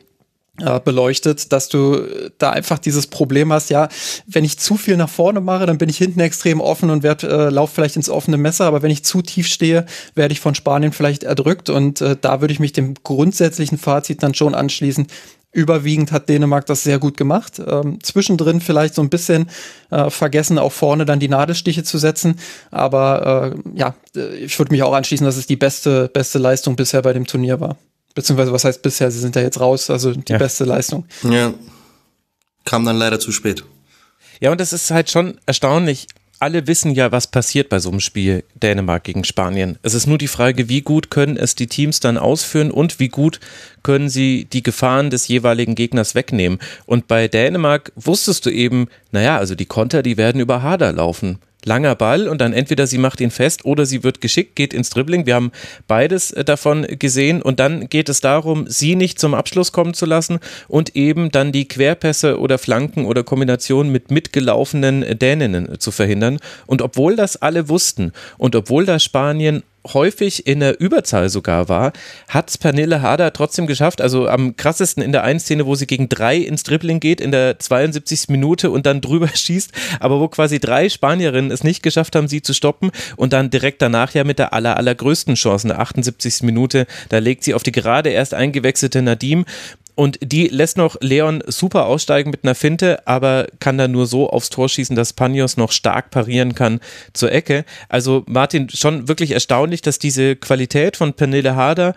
äh, 0.59 0.79
beleuchtet, 0.79 1.51
dass 1.51 1.67
du 1.67 2.05
da 2.37 2.51
einfach 2.51 2.77
dieses 2.77 3.07
Problem 3.07 3.51
hast, 3.51 3.71
ja, 3.71 3.89
wenn 4.27 4.45
ich 4.45 4.59
zu 4.59 4.77
viel 4.77 4.97
nach 4.97 5.09
vorne 5.09 5.41
mache, 5.41 5.65
dann 5.65 5.79
bin 5.79 5.89
ich 5.89 5.97
hinten 5.97 6.19
extrem 6.19 6.61
offen 6.61 6.91
und 6.91 7.01
werde 7.01 7.27
äh, 7.27 7.49
lauf 7.49 7.71
vielleicht 7.71 7.95
ins 7.95 8.07
offene 8.07 8.37
Messer, 8.37 8.65
aber 8.65 8.83
wenn 8.83 8.91
ich 8.91 9.03
zu 9.03 9.23
tief 9.23 9.47
stehe, 9.47 9.87
werde 10.13 10.31
ich 10.31 10.39
von 10.39 10.53
Spanien 10.53 10.93
vielleicht 10.93 11.23
erdrückt 11.23 11.71
und 11.71 12.01
äh, 12.01 12.15
da 12.21 12.41
würde 12.41 12.53
ich 12.53 12.59
mich 12.59 12.71
dem 12.71 12.93
grundsätzlichen 13.03 13.79
Fazit 13.79 14.21
dann 14.21 14.35
schon 14.35 14.53
anschließen 14.53 15.07
überwiegend 15.53 16.11
hat 16.11 16.27
Dänemark 16.27 16.65
das 16.65 16.83
sehr 16.83 16.99
gut 16.99 17.15
gemacht. 17.15 17.61
Ähm, 17.65 17.99
zwischendrin 18.03 18.59
vielleicht 18.59 18.95
so 18.95 19.01
ein 19.01 19.09
bisschen 19.09 19.49
äh, 19.91 20.09
vergessen, 20.09 20.57
auch 20.59 20.71
vorne 20.71 21.05
dann 21.05 21.19
die 21.19 21.29
Nadelstiche 21.29 21.83
zu 21.83 21.97
setzen. 21.97 22.39
Aber 22.71 23.53
äh, 23.53 23.79
ja, 23.79 23.95
äh, 24.15 24.35
ich 24.37 24.57
würde 24.59 24.71
mich 24.71 24.83
auch 24.83 24.93
anschließen, 24.93 25.25
dass 25.25 25.37
es 25.37 25.47
die 25.47 25.55
beste, 25.55 26.09
beste 26.09 26.39
Leistung 26.39 26.75
bisher 26.75 27.01
bei 27.03 27.13
dem 27.13 27.27
Turnier 27.27 27.59
war. 27.59 27.77
Beziehungsweise, 28.15 28.51
was 28.51 28.65
heißt 28.65 28.81
bisher? 28.81 29.09
Sie 29.11 29.19
sind 29.19 29.35
ja 29.35 29.41
jetzt 29.41 29.59
raus, 29.59 29.89
also 29.89 30.11
die 30.11 30.33
ja. 30.33 30.37
beste 30.37 30.65
Leistung. 30.65 31.05
Ja. 31.23 31.53
Kam 32.65 32.85
dann 32.85 32.97
leider 32.97 33.19
zu 33.19 33.31
spät. 33.31 33.63
Ja, 34.39 34.51
und 34.51 34.59
das 34.59 34.73
ist 34.73 34.91
halt 34.91 35.09
schon 35.09 35.39
erstaunlich 35.45 36.07
alle 36.43 36.67
wissen 36.67 36.93
ja, 36.93 37.13
was 37.13 37.27
passiert 37.27 37.69
bei 37.69 37.79
so 37.79 37.89
einem 37.89 38.01
Spiel 38.01 38.43
Dänemark 38.61 39.05
gegen 39.05 39.23
Spanien. 39.23 39.77
Es 39.81 39.93
ist 39.93 40.07
nur 40.07 40.17
die 40.17 40.27
Frage, 40.27 40.67
wie 40.67 40.81
gut 40.81 41.09
können 41.09 41.37
es 41.37 41.55
die 41.55 41.67
Teams 41.67 42.01
dann 42.01 42.17
ausführen 42.17 42.69
und 42.69 42.99
wie 42.99 43.07
gut 43.07 43.39
können 43.81 44.09
sie 44.09 44.43
die 44.51 44.61
Gefahren 44.61 45.09
des 45.09 45.29
jeweiligen 45.29 45.73
Gegners 45.73 46.15
wegnehmen. 46.15 46.59
Und 46.85 47.07
bei 47.07 47.29
Dänemark 47.29 47.93
wusstest 47.95 48.45
du 48.45 48.49
eben, 48.49 48.87
naja, 49.13 49.37
also 49.37 49.55
die 49.55 49.65
Konter, 49.65 50.03
die 50.03 50.17
werden 50.17 50.41
über 50.41 50.61
Hader 50.61 50.91
laufen 50.91 51.39
langer 51.65 51.95
Ball 51.95 52.27
und 52.27 52.41
dann 52.41 52.53
entweder 52.53 52.87
sie 52.87 52.97
macht 52.97 53.21
ihn 53.21 53.31
fest 53.31 53.65
oder 53.65 53.85
sie 53.85 54.03
wird 54.03 54.21
geschickt, 54.21 54.55
geht 54.55 54.73
ins 54.73 54.89
Dribbling. 54.89 55.25
Wir 55.25 55.35
haben 55.35 55.51
beides 55.87 56.31
äh, 56.31 56.43
davon 56.43 56.85
gesehen 56.99 57.41
und 57.41 57.59
dann 57.59 57.89
geht 57.89 58.09
es 58.09 58.21
darum, 58.21 58.65
sie 58.67 58.95
nicht 58.95 59.19
zum 59.19 59.33
Abschluss 59.33 59.71
kommen 59.71 59.93
zu 59.93 60.05
lassen 60.05 60.39
und 60.67 60.95
eben 60.95 61.31
dann 61.31 61.51
die 61.51 61.67
Querpässe 61.67 62.39
oder 62.39 62.57
Flanken 62.57 63.05
oder 63.05 63.23
Kombinationen 63.23 63.91
mit 63.91 64.11
mitgelaufenen 64.11 65.17
Däninnen 65.17 65.79
zu 65.79 65.91
verhindern. 65.91 66.39
Und 66.65 66.81
obwohl 66.81 67.15
das 67.15 67.41
alle 67.41 67.69
wussten 67.69 68.11
und 68.37 68.55
obwohl 68.55 68.85
da 68.85 68.99
Spanien 68.99 69.63
häufig 69.87 70.47
in 70.47 70.59
der 70.59 70.79
Überzahl 70.79 71.29
sogar 71.29 71.69
war, 71.69 71.93
hat 72.27 72.49
es 72.49 72.57
Pernille 72.57 73.01
Harder 73.01 73.33
trotzdem 73.33 73.67
geschafft. 73.67 74.01
Also 74.01 74.27
am 74.27 74.55
krassesten 74.55 75.03
in 75.03 75.11
der 75.11 75.23
einen 75.23 75.39
Szene, 75.39 75.65
wo 75.65 75.75
sie 75.75 75.87
gegen 75.87 76.09
drei 76.09 76.37
ins 76.37 76.63
Dribbling 76.63 76.99
geht, 76.99 77.19
in 77.19 77.31
der 77.31 77.59
72. 77.59 78.29
Minute 78.29 78.71
und 78.71 78.85
dann 78.85 79.01
drüber 79.01 79.27
schießt, 79.33 79.71
aber 79.99 80.19
wo 80.19 80.27
quasi 80.27 80.59
drei 80.59 80.89
Spanierinnen 80.89 81.51
es 81.51 81.63
nicht 81.63 81.83
geschafft 81.83 82.15
haben, 82.15 82.27
sie 82.27 82.41
zu 82.41 82.53
stoppen 82.53 82.91
und 83.15 83.33
dann 83.33 83.49
direkt 83.49 83.81
danach 83.81 84.13
ja 84.13 84.23
mit 84.23 84.39
der 84.39 84.53
aller, 84.53 84.77
allergrößten 84.77 85.35
Chance 85.35 85.67
in 85.67 85.69
der 85.69 85.79
78. 85.79 86.43
Minute, 86.43 86.87
da 87.09 87.19
legt 87.19 87.43
sie 87.43 87.53
auf 87.53 87.63
die 87.63 87.71
gerade 87.71 88.09
erst 88.09 88.33
eingewechselte 88.33 89.01
Nadim 89.01 89.45
und 89.95 90.19
die 90.21 90.47
lässt 90.47 90.77
noch 90.77 90.97
Leon 91.01 91.43
super 91.47 91.85
aussteigen 91.85 92.31
mit 92.31 92.43
einer 92.43 92.55
Finte, 92.55 93.07
aber 93.07 93.47
kann 93.59 93.77
dann 93.77 93.91
nur 93.91 94.07
so 94.07 94.29
aufs 94.29 94.49
Tor 94.49 94.69
schießen, 94.69 94.95
dass 94.95 95.13
Panios 95.13 95.57
noch 95.57 95.71
stark 95.71 96.09
parieren 96.09 96.55
kann 96.55 96.79
zur 97.13 97.31
Ecke. 97.31 97.65
Also 97.89 98.23
Martin, 98.27 98.69
schon 98.69 99.07
wirklich 99.07 99.31
erstaunlich, 99.31 99.81
dass 99.81 99.99
diese 99.99 100.35
Qualität 100.35 100.97
von 100.97 101.13
Pernille 101.13 101.55
Harder 101.55 101.95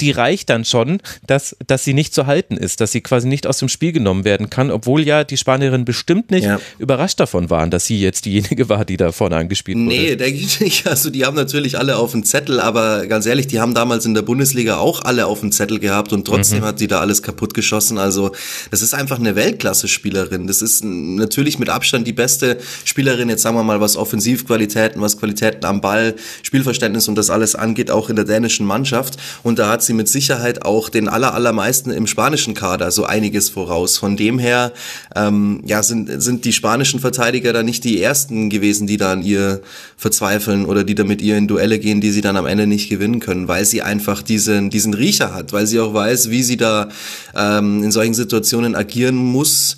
die 0.00 0.10
reicht 0.10 0.50
dann 0.50 0.64
schon, 0.64 1.00
dass, 1.26 1.56
dass 1.66 1.84
sie 1.84 1.94
nicht 1.94 2.14
zu 2.14 2.26
halten 2.26 2.56
ist, 2.56 2.80
dass 2.80 2.92
sie 2.92 3.00
quasi 3.00 3.28
nicht 3.28 3.46
aus 3.46 3.58
dem 3.58 3.68
Spiel 3.68 3.92
genommen 3.92 4.24
werden 4.24 4.50
kann, 4.50 4.70
obwohl 4.70 5.02
ja 5.02 5.24
die 5.24 5.36
Spanierinnen 5.36 5.84
bestimmt 5.84 6.30
nicht 6.30 6.44
ja. 6.44 6.60
überrascht 6.78 7.20
davon 7.20 7.50
waren, 7.50 7.70
dass 7.70 7.86
sie 7.86 8.00
jetzt 8.00 8.24
diejenige 8.24 8.68
war, 8.68 8.84
die 8.84 8.96
da 8.96 9.12
vorne 9.12 9.36
angespielt 9.36 9.76
wurde. 9.76 9.88
Nee, 9.88 10.16
denke 10.16 10.40
ich 10.40 10.60
nicht. 10.60 10.86
Also 10.86 11.10
die 11.10 11.24
haben 11.24 11.36
natürlich 11.36 11.78
alle 11.78 11.96
auf 11.96 12.12
dem 12.12 12.24
Zettel, 12.24 12.60
aber 12.60 13.06
ganz 13.06 13.26
ehrlich, 13.26 13.46
die 13.46 13.60
haben 13.60 13.74
damals 13.74 14.06
in 14.06 14.14
der 14.14 14.22
Bundesliga 14.22 14.78
auch 14.78 15.02
alle 15.02 15.26
auf 15.26 15.40
dem 15.40 15.52
Zettel 15.52 15.78
gehabt 15.78 16.12
und 16.12 16.26
trotzdem 16.26 16.60
mhm. 16.60 16.64
hat 16.64 16.78
sie 16.78 16.88
da 16.88 17.00
alles 17.00 17.22
kaputt 17.22 17.54
geschossen. 17.54 17.98
Also 17.98 18.32
das 18.70 18.82
ist 18.82 18.94
einfach 18.94 19.18
eine 19.18 19.36
Weltklasse-Spielerin. 19.36 20.46
Das 20.46 20.62
ist 20.62 20.84
natürlich 20.84 21.58
mit 21.58 21.68
Abstand 21.68 22.06
die 22.06 22.12
beste 22.12 22.58
Spielerin, 22.84 23.28
jetzt 23.28 23.42
sagen 23.42 23.56
wir 23.56 23.62
mal, 23.62 23.80
was 23.80 23.96
Offensivqualitäten, 23.96 25.00
was 25.00 25.18
Qualitäten 25.18 25.64
am 25.64 25.80
Ball, 25.80 26.14
Spielverständnis 26.42 27.08
und 27.08 27.16
das 27.16 27.30
alles 27.30 27.54
angeht, 27.54 27.90
auch 27.90 28.10
in 28.10 28.16
der 28.16 28.24
dänischen 28.24 28.66
Mannschaft. 28.66 29.16
Und 29.42 29.58
da 29.58 29.68
hat 29.68 29.82
sie 29.82 29.89
sie 29.90 29.94
mit 29.94 30.08
Sicherheit 30.08 30.64
auch 30.64 30.88
den 30.88 31.08
aller, 31.08 31.34
allermeisten 31.34 31.90
im 31.90 32.06
spanischen 32.06 32.54
Kader 32.54 32.92
so 32.92 33.04
einiges 33.04 33.48
voraus. 33.48 33.98
Von 33.98 34.16
dem 34.16 34.38
her 34.38 34.72
ähm, 35.16 35.62
ja, 35.66 35.82
sind, 35.82 36.22
sind 36.22 36.44
die 36.44 36.52
spanischen 36.52 37.00
Verteidiger 37.00 37.52
da 37.52 37.64
nicht 37.64 37.82
die 37.82 38.00
ersten 38.00 38.50
gewesen, 38.50 38.86
die 38.86 38.96
da 38.96 39.12
an 39.12 39.22
ihr 39.22 39.60
verzweifeln 39.96 40.64
oder 40.64 40.84
die 40.84 40.94
da 40.94 41.02
mit 41.02 41.20
ihr 41.20 41.36
in 41.36 41.48
Duelle 41.48 41.80
gehen, 41.80 42.00
die 42.00 42.12
sie 42.12 42.20
dann 42.20 42.36
am 42.36 42.46
Ende 42.46 42.68
nicht 42.68 42.88
gewinnen 42.88 43.18
können, 43.18 43.48
weil 43.48 43.64
sie 43.64 43.82
einfach 43.82 44.22
diesen, 44.22 44.70
diesen 44.70 44.94
Riecher 44.94 45.34
hat, 45.34 45.52
weil 45.52 45.66
sie 45.66 45.80
auch 45.80 45.92
weiß, 45.92 46.30
wie 46.30 46.44
sie 46.44 46.56
da 46.56 46.88
ähm, 47.34 47.82
in 47.82 47.90
solchen 47.90 48.14
Situationen 48.14 48.76
agieren 48.76 49.16
muss 49.16 49.76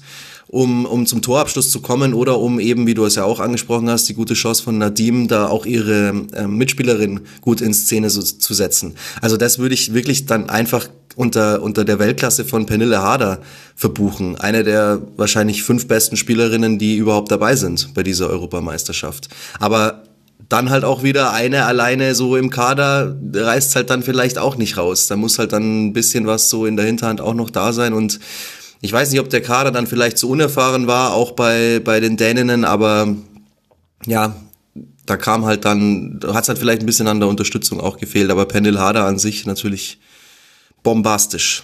um, 0.53 0.85
um 0.85 1.07
zum 1.07 1.23
Torabschluss 1.23 1.71
zu 1.71 1.81
kommen 1.81 2.12
oder 2.12 2.38
um 2.38 2.61
eben, 2.61 2.87
wie 2.87 2.93
du 2.93 3.07
es 3.07 3.15
ja 3.15 3.25
auch 3.25 3.41
angesprochen 3.41 3.88
hast, 3.88 4.07
die 4.11 4.15
gute 4.15 4.35
Chance 4.35 4.62
von 4.62 4.77
Nadim, 4.77 5.27
da 5.27 5.49
auch 5.49 5.65
ihre 5.65 6.12
äh, 6.35 6.47
Mitspielerin 6.47 7.21
gut 7.41 7.62
in 7.62 7.73
Szene 7.73 8.11
so, 8.11 8.21
zu 8.21 8.53
setzen. 8.53 8.95
Also 9.23 9.38
das 9.38 9.59
würde 9.59 9.75
ich 9.75 9.95
wirklich 9.95 10.27
dann 10.27 10.51
einfach 10.51 10.88
unter, 11.17 11.62
unter 11.62 11.87
der 11.87 11.99
Weltklasse 11.99 12.45
von 12.45 12.67
Pernille 12.67 13.01
Harder 13.01 13.41
verbuchen. 13.77 14.38
Eine 14.38 14.62
der 14.62 15.01
wahrscheinlich 15.17 15.62
fünf 15.62 15.88
besten 15.88 16.19
Spielerinnen, 16.19 16.79
die 16.79 16.97
überhaupt 16.99 17.31
dabei 17.33 17.57
sind 17.57 17.95
bei 17.95 18.03
dieser 18.03 18.29
Europameisterschaft. 18.29 19.31
Aber 19.59 20.03
dann 20.51 20.69
halt 20.69 20.85
auch 20.85 21.03
wieder 21.03 21.33
eine 21.33 21.65
alleine 21.65 22.15
so 22.15 22.37
im 22.37 22.51
Kader 22.51 23.17
reißt 23.33 23.75
halt 23.75 23.88
dann 23.88 24.03
vielleicht 24.03 24.37
auch 24.37 24.57
nicht 24.57 24.77
raus. 24.77 25.07
Da 25.07 25.17
muss 25.17 25.38
halt 25.38 25.55
dann 25.55 25.87
ein 25.87 25.93
bisschen 25.95 26.27
was 26.27 26.51
so 26.51 26.67
in 26.67 26.77
der 26.77 26.85
Hinterhand 26.85 27.23
auch 27.23 27.33
noch 27.33 27.49
da 27.49 27.73
sein 27.73 27.95
und 27.95 28.21
ich 28.83 28.92
weiß 28.92 29.11
nicht, 29.11 29.21
ob 29.21 29.31
der 29.31 29.40
Kader 29.40 29.71
dann 29.71 29.87
vielleicht 29.87 30.18
zu 30.18 30.29
unerfahren 30.29 30.88
war, 30.88 31.14
auch 31.14 31.33
bei, 31.33 31.81
bei 31.83 32.01
den 32.01 32.16
Däninnen, 32.16 32.64
aber 32.64 33.14
ja, 34.07 34.35
da 35.07 35.16
kam 35.16 35.45
halt 35.45 35.64
dann, 35.64 36.18
hat 36.27 36.42
es 36.42 36.49
halt 36.49 36.59
vielleicht 36.59 36.83
ein 36.83 36.87
bisschen 36.87 37.07
an 37.07 37.21
der 37.21 37.29
Unterstützung 37.29 37.81
auch 37.81 37.97
gefehlt, 37.97 38.31
aber 38.31 38.45
Pendel 38.45 38.81
Harder 38.81 39.07
an 39.07 39.21
sich 39.21 39.47
natürlich 39.47 40.01
bombastisch. 40.83 41.62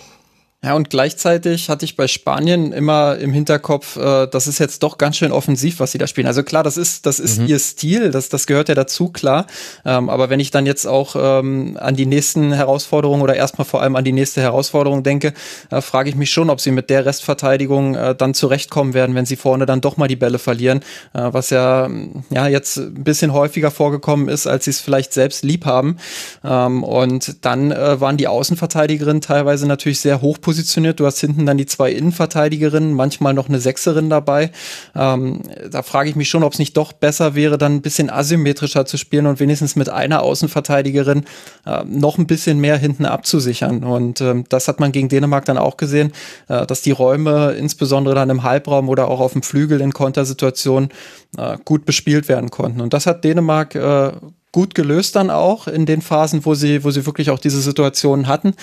Ja, 0.60 0.74
und 0.74 0.90
gleichzeitig 0.90 1.70
hatte 1.70 1.84
ich 1.84 1.94
bei 1.94 2.08
Spanien 2.08 2.72
immer 2.72 3.16
im 3.18 3.32
Hinterkopf, 3.32 3.96
äh, 3.96 4.26
das 4.26 4.48
ist 4.48 4.58
jetzt 4.58 4.82
doch 4.82 4.98
ganz 4.98 5.16
schön 5.16 5.30
offensiv, 5.30 5.78
was 5.78 5.92
sie 5.92 5.98
da 5.98 6.08
spielen. 6.08 6.26
Also 6.26 6.42
klar, 6.42 6.64
das 6.64 6.76
ist, 6.76 7.06
das 7.06 7.20
ist 7.20 7.38
mhm. 7.38 7.46
ihr 7.46 7.60
Stil, 7.60 8.10
das, 8.10 8.28
das 8.28 8.48
gehört 8.48 8.68
ja 8.68 8.74
dazu, 8.74 9.10
klar. 9.10 9.46
Ähm, 9.84 10.10
aber 10.10 10.30
wenn 10.30 10.40
ich 10.40 10.50
dann 10.50 10.66
jetzt 10.66 10.84
auch 10.84 11.14
ähm, 11.16 11.78
an 11.80 11.94
die 11.94 12.06
nächsten 12.06 12.52
Herausforderungen 12.52 13.22
oder 13.22 13.36
erstmal 13.36 13.66
vor 13.66 13.82
allem 13.82 13.94
an 13.94 14.02
die 14.02 14.10
nächste 14.10 14.40
Herausforderung 14.40 15.04
denke, 15.04 15.32
äh, 15.70 15.80
frage 15.80 16.10
ich 16.10 16.16
mich 16.16 16.32
schon, 16.32 16.50
ob 16.50 16.60
sie 16.60 16.72
mit 16.72 16.90
der 16.90 17.06
Restverteidigung 17.06 17.94
äh, 17.94 18.16
dann 18.16 18.34
zurechtkommen 18.34 18.94
werden, 18.94 19.14
wenn 19.14 19.26
sie 19.26 19.36
vorne 19.36 19.64
dann 19.64 19.80
doch 19.80 19.96
mal 19.96 20.08
die 20.08 20.16
Bälle 20.16 20.40
verlieren, 20.40 20.80
äh, 21.14 21.28
was 21.30 21.50
ja, 21.50 21.88
ja 22.30 22.48
jetzt 22.48 22.78
ein 22.78 23.04
bisschen 23.04 23.32
häufiger 23.32 23.70
vorgekommen 23.70 24.28
ist, 24.28 24.48
als 24.48 24.64
sie 24.64 24.70
es 24.70 24.80
vielleicht 24.80 25.12
selbst 25.12 25.44
lieb 25.44 25.66
haben. 25.66 25.98
Ähm, 26.42 26.82
und 26.82 27.44
dann 27.44 27.70
äh, 27.70 28.00
waren 28.00 28.16
die 28.16 28.26
Außenverteidigerinnen 28.26 29.20
teilweise 29.20 29.68
natürlich 29.68 30.00
sehr 30.00 30.20
hoch 30.20 30.38
positioniert. 30.48 30.98
Du 30.98 31.04
hast 31.04 31.20
hinten 31.20 31.44
dann 31.44 31.58
die 31.58 31.66
zwei 31.66 31.92
Innenverteidigerinnen, 31.92 32.94
manchmal 32.94 33.34
noch 33.34 33.50
eine 33.50 33.60
Sechserin 33.60 34.08
dabei. 34.08 34.50
Ähm, 34.96 35.42
da 35.70 35.82
frage 35.82 36.08
ich 36.08 36.16
mich 36.16 36.30
schon, 36.30 36.42
ob 36.42 36.54
es 36.54 36.58
nicht 36.58 36.74
doch 36.74 36.94
besser 36.94 37.34
wäre, 37.34 37.58
dann 37.58 37.74
ein 37.74 37.82
bisschen 37.82 38.08
asymmetrischer 38.08 38.86
zu 38.86 38.96
spielen 38.96 39.26
und 39.26 39.40
wenigstens 39.40 39.76
mit 39.76 39.90
einer 39.90 40.22
Außenverteidigerin 40.22 41.26
äh, 41.66 41.84
noch 41.84 42.16
ein 42.16 42.26
bisschen 42.26 42.60
mehr 42.60 42.78
hinten 42.78 43.04
abzusichern. 43.04 43.84
Und 43.84 44.22
ähm, 44.22 44.44
das 44.48 44.68
hat 44.68 44.80
man 44.80 44.90
gegen 44.90 45.10
Dänemark 45.10 45.44
dann 45.44 45.58
auch 45.58 45.76
gesehen, 45.76 46.12
äh, 46.48 46.64
dass 46.64 46.80
die 46.80 46.92
Räume 46.92 47.52
insbesondere 47.52 48.14
dann 48.14 48.30
im 48.30 48.42
Halbraum 48.42 48.88
oder 48.88 49.08
auch 49.08 49.20
auf 49.20 49.34
dem 49.34 49.42
Flügel 49.42 49.82
in 49.82 49.92
Kontersituationen 49.92 50.88
äh, 51.36 51.58
gut 51.62 51.84
bespielt 51.84 52.26
werden 52.26 52.48
konnten. 52.48 52.80
Und 52.80 52.94
das 52.94 53.04
hat 53.04 53.22
Dänemark 53.22 53.74
äh, 53.74 54.12
gut 54.52 54.74
gelöst 54.74 55.16
dann 55.16 55.30
auch 55.30 55.68
in 55.68 55.86
den 55.86 56.02
Phasen, 56.02 56.44
wo 56.44 56.54
sie, 56.54 56.84
wo 56.84 56.90
sie 56.90 57.06
wirklich 57.06 57.30
auch 57.30 57.38
diese 57.38 57.60
Situationen 57.60 58.26
hatten. 58.26 58.54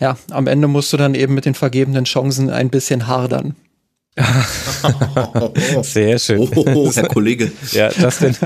Ja, 0.00 0.16
am 0.30 0.46
Ende 0.46 0.68
musst 0.68 0.92
du 0.92 0.96
dann 0.96 1.14
eben 1.14 1.34
mit 1.34 1.44
den 1.44 1.54
vergebenen 1.54 2.04
Chancen 2.04 2.50
ein 2.50 2.70
bisschen 2.70 3.06
hardern. 3.06 3.56
Sehr 5.82 6.18
schön. 6.18 6.46
Oh, 6.54 6.92
Herr 6.94 7.08
Kollege. 7.08 7.50
Ja, 7.72 7.88
das 7.88 8.18
denn 8.18 8.36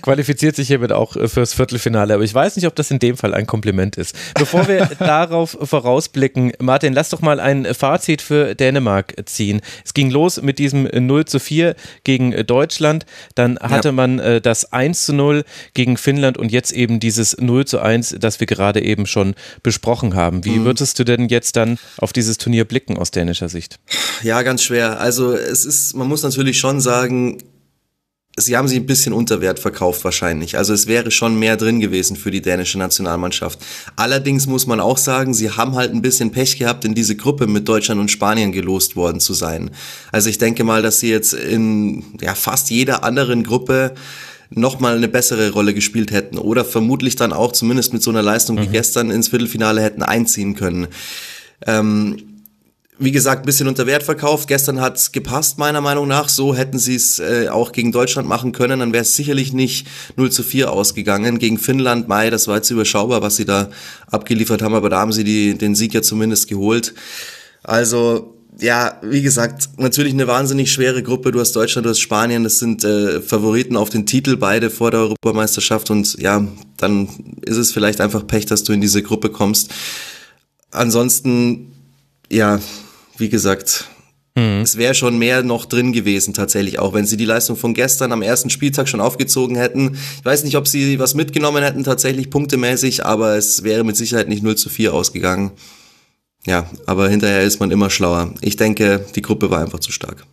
qualifiziert 0.00 0.56
sich 0.56 0.68
hiermit 0.68 0.92
auch 0.92 1.16
fürs 1.28 1.52
Viertelfinale. 1.52 2.14
Aber 2.14 2.22
ich 2.22 2.32
weiß 2.32 2.56
nicht, 2.56 2.66
ob 2.66 2.74
das 2.74 2.90
in 2.90 2.98
dem 2.98 3.18
Fall 3.18 3.34
ein 3.34 3.46
Kompliment 3.46 3.98
ist. 3.98 4.16
Bevor 4.34 4.66
wir 4.66 4.86
darauf 4.98 5.58
vorausblicken, 5.60 6.52
Martin, 6.58 6.94
lass 6.94 7.10
doch 7.10 7.20
mal 7.20 7.40
ein 7.40 7.66
Fazit 7.74 8.22
für 8.22 8.54
Dänemark 8.54 9.14
ziehen. 9.26 9.60
Es 9.84 9.92
ging 9.92 10.10
los 10.10 10.40
mit 10.40 10.58
diesem 10.58 10.84
0 10.84 11.26
zu 11.26 11.38
4 11.38 11.74
gegen 12.04 12.46
Deutschland. 12.46 13.04
Dann 13.34 13.58
hatte 13.58 13.88
ja. 13.88 13.92
man 13.92 14.18
äh, 14.18 14.40
das 14.40 14.72
1 14.72 15.04
zu 15.04 15.12
0 15.12 15.44
gegen 15.74 15.98
Finnland 15.98 16.38
und 16.38 16.50
jetzt 16.50 16.72
eben 16.72 17.00
dieses 17.00 17.36
0 17.38 17.66
zu 17.66 17.80
1, 17.80 18.16
das 18.18 18.40
wir 18.40 18.46
gerade 18.46 18.82
eben 18.82 19.04
schon 19.04 19.34
besprochen 19.62 20.14
haben. 20.14 20.46
Wie 20.46 20.60
mhm. 20.60 20.64
würdest 20.64 20.98
du 20.98 21.04
denn 21.04 21.28
jetzt 21.28 21.56
dann 21.56 21.78
auf 21.98 22.14
dieses 22.14 22.38
Turnier 22.38 22.64
blicken 22.64 22.96
aus 22.96 23.10
dänischer 23.10 23.50
Sicht? 23.50 23.78
Ja, 24.22 24.40
ganz 24.42 24.62
schwer. 24.62 25.01
Also 25.02 25.32
es 25.32 25.64
ist, 25.64 25.94
man 25.96 26.06
muss 26.06 26.22
natürlich 26.22 26.60
schon 26.60 26.80
sagen, 26.80 27.38
sie 28.36 28.56
haben 28.56 28.68
sie 28.68 28.76
ein 28.76 28.86
bisschen 28.86 29.12
unter 29.12 29.40
Wert 29.40 29.58
verkauft 29.58 30.04
wahrscheinlich. 30.04 30.56
Also 30.56 30.72
es 30.72 30.86
wäre 30.86 31.10
schon 31.10 31.36
mehr 31.36 31.56
drin 31.56 31.80
gewesen 31.80 32.14
für 32.16 32.30
die 32.30 32.40
dänische 32.40 32.78
Nationalmannschaft. 32.78 33.58
Allerdings 33.96 34.46
muss 34.46 34.68
man 34.68 34.78
auch 34.78 34.96
sagen, 34.96 35.34
sie 35.34 35.50
haben 35.50 35.74
halt 35.74 35.92
ein 35.92 36.02
bisschen 36.02 36.30
Pech 36.30 36.56
gehabt, 36.56 36.84
in 36.84 36.94
diese 36.94 37.16
Gruppe 37.16 37.48
mit 37.48 37.68
Deutschland 37.68 38.00
und 38.00 38.12
Spanien 38.12 38.52
gelost 38.52 38.94
worden 38.94 39.18
zu 39.18 39.34
sein. 39.34 39.72
Also 40.12 40.30
ich 40.30 40.38
denke 40.38 40.62
mal, 40.62 40.82
dass 40.82 41.00
sie 41.00 41.10
jetzt 41.10 41.34
in 41.34 42.04
ja, 42.20 42.36
fast 42.36 42.70
jeder 42.70 43.02
anderen 43.02 43.42
Gruppe 43.42 43.94
nochmal 44.50 44.96
eine 44.96 45.08
bessere 45.08 45.50
Rolle 45.50 45.74
gespielt 45.74 46.12
hätten 46.12 46.38
oder 46.38 46.64
vermutlich 46.64 47.16
dann 47.16 47.32
auch 47.32 47.50
zumindest 47.50 47.92
mit 47.92 48.04
so 48.04 48.10
einer 48.10 48.22
Leistung 48.22 48.54
mhm. 48.54 48.62
wie 48.62 48.68
gestern 48.68 49.10
ins 49.10 49.28
Viertelfinale 49.28 49.82
hätten 49.82 50.04
einziehen 50.04 50.54
können. 50.54 50.86
Ähm, 51.66 52.31
wie 52.98 53.10
gesagt, 53.10 53.42
ein 53.42 53.46
bisschen 53.46 53.68
unter 53.68 53.86
Wert 53.86 54.02
verkauft. 54.02 54.48
Gestern 54.48 54.80
hat's 54.80 55.12
gepasst, 55.12 55.58
meiner 55.58 55.80
Meinung 55.80 56.06
nach. 56.06 56.28
So 56.28 56.54
hätten 56.54 56.78
sie 56.78 56.94
es 56.94 57.18
äh, 57.18 57.48
auch 57.48 57.72
gegen 57.72 57.90
Deutschland 57.90 58.28
machen 58.28 58.52
können. 58.52 58.80
Dann 58.80 58.92
wäre 58.92 59.02
es 59.02 59.16
sicherlich 59.16 59.52
nicht 59.52 59.86
0 60.16 60.30
zu 60.30 60.42
4 60.42 60.70
ausgegangen. 60.70 61.38
Gegen 61.38 61.58
Finnland, 61.58 62.06
Mai, 62.08 62.30
das 62.30 62.48
war 62.48 62.56
jetzt 62.56 62.70
überschaubar, 62.70 63.22
was 63.22 63.36
sie 63.36 63.46
da 63.46 63.70
abgeliefert 64.10 64.62
haben, 64.62 64.74
aber 64.74 64.90
da 64.90 65.00
haben 65.00 65.12
sie 65.12 65.24
die, 65.24 65.56
den 65.56 65.74
Sieg 65.74 65.94
ja 65.94 66.02
zumindest 66.02 66.48
geholt. 66.48 66.94
Also, 67.62 68.34
ja, 68.60 68.98
wie 69.02 69.22
gesagt, 69.22 69.70
natürlich 69.78 70.12
eine 70.12 70.26
wahnsinnig 70.26 70.70
schwere 70.70 71.02
Gruppe. 71.02 71.32
Du 71.32 71.40
hast 71.40 71.56
Deutschland, 71.56 71.86
du 71.86 71.90
hast 71.90 72.00
Spanien, 72.00 72.44
das 72.44 72.58
sind 72.58 72.84
äh, 72.84 73.22
Favoriten 73.22 73.76
auf 73.76 73.88
den 73.88 74.04
Titel, 74.04 74.36
beide 74.36 74.68
vor 74.68 74.90
der 74.90 75.00
Europameisterschaft. 75.00 75.90
Und 75.90 76.18
ja, 76.20 76.46
dann 76.76 77.08
ist 77.40 77.56
es 77.56 77.72
vielleicht 77.72 78.02
einfach 78.02 78.26
Pech, 78.26 78.44
dass 78.44 78.64
du 78.64 78.74
in 78.74 78.82
diese 78.82 79.02
Gruppe 79.02 79.30
kommst. 79.30 79.70
Ansonsten, 80.70 81.71
ja, 82.32 82.60
wie 83.18 83.28
gesagt, 83.28 83.88
mhm. 84.34 84.62
es 84.62 84.76
wäre 84.78 84.94
schon 84.94 85.18
mehr 85.18 85.42
noch 85.42 85.66
drin 85.66 85.92
gewesen 85.92 86.32
tatsächlich, 86.34 86.78
auch 86.78 86.94
wenn 86.94 87.06
sie 87.06 87.16
die 87.16 87.26
Leistung 87.26 87.56
von 87.56 87.74
gestern 87.74 88.10
am 88.12 88.22
ersten 88.22 88.50
Spieltag 88.50 88.88
schon 88.88 89.00
aufgezogen 89.00 89.56
hätten. 89.56 89.98
Ich 90.18 90.24
weiß 90.24 90.44
nicht, 90.44 90.56
ob 90.56 90.66
sie 90.66 90.98
was 90.98 91.14
mitgenommen 91.14 91.62
hätten, 91.62 91.84
tatsächlich 91.84 92.30
punktemäßig, 92.30 93.04
aber 93.04 93.36
es 93.36 93.62
wäre 93.64 93.84
mit 93.84 93.96
Sicherheit 93.96 94.28
nicht 94.28 94.42
0 94.42 94.56
zu 94.56 94.70
4 94.70 94.94
ausgegangen. 94.94 95.52
Ja, 96.44 96.68
aber 96.86 97.08
hinterher 97.08 97.42
ist 97.42 97.60
man 97.60 97.70
immer 97.70 97.88
schlauer. 97.88 98.34
Ich 98.40 98.56
denke, 98.56 99.04
die 99.14 99.22
Gruppe 99.22 99.50
war 99.50 99.60
einfach 99.60 99.78
zu 99.78 99.92
stark. 99.92 100.26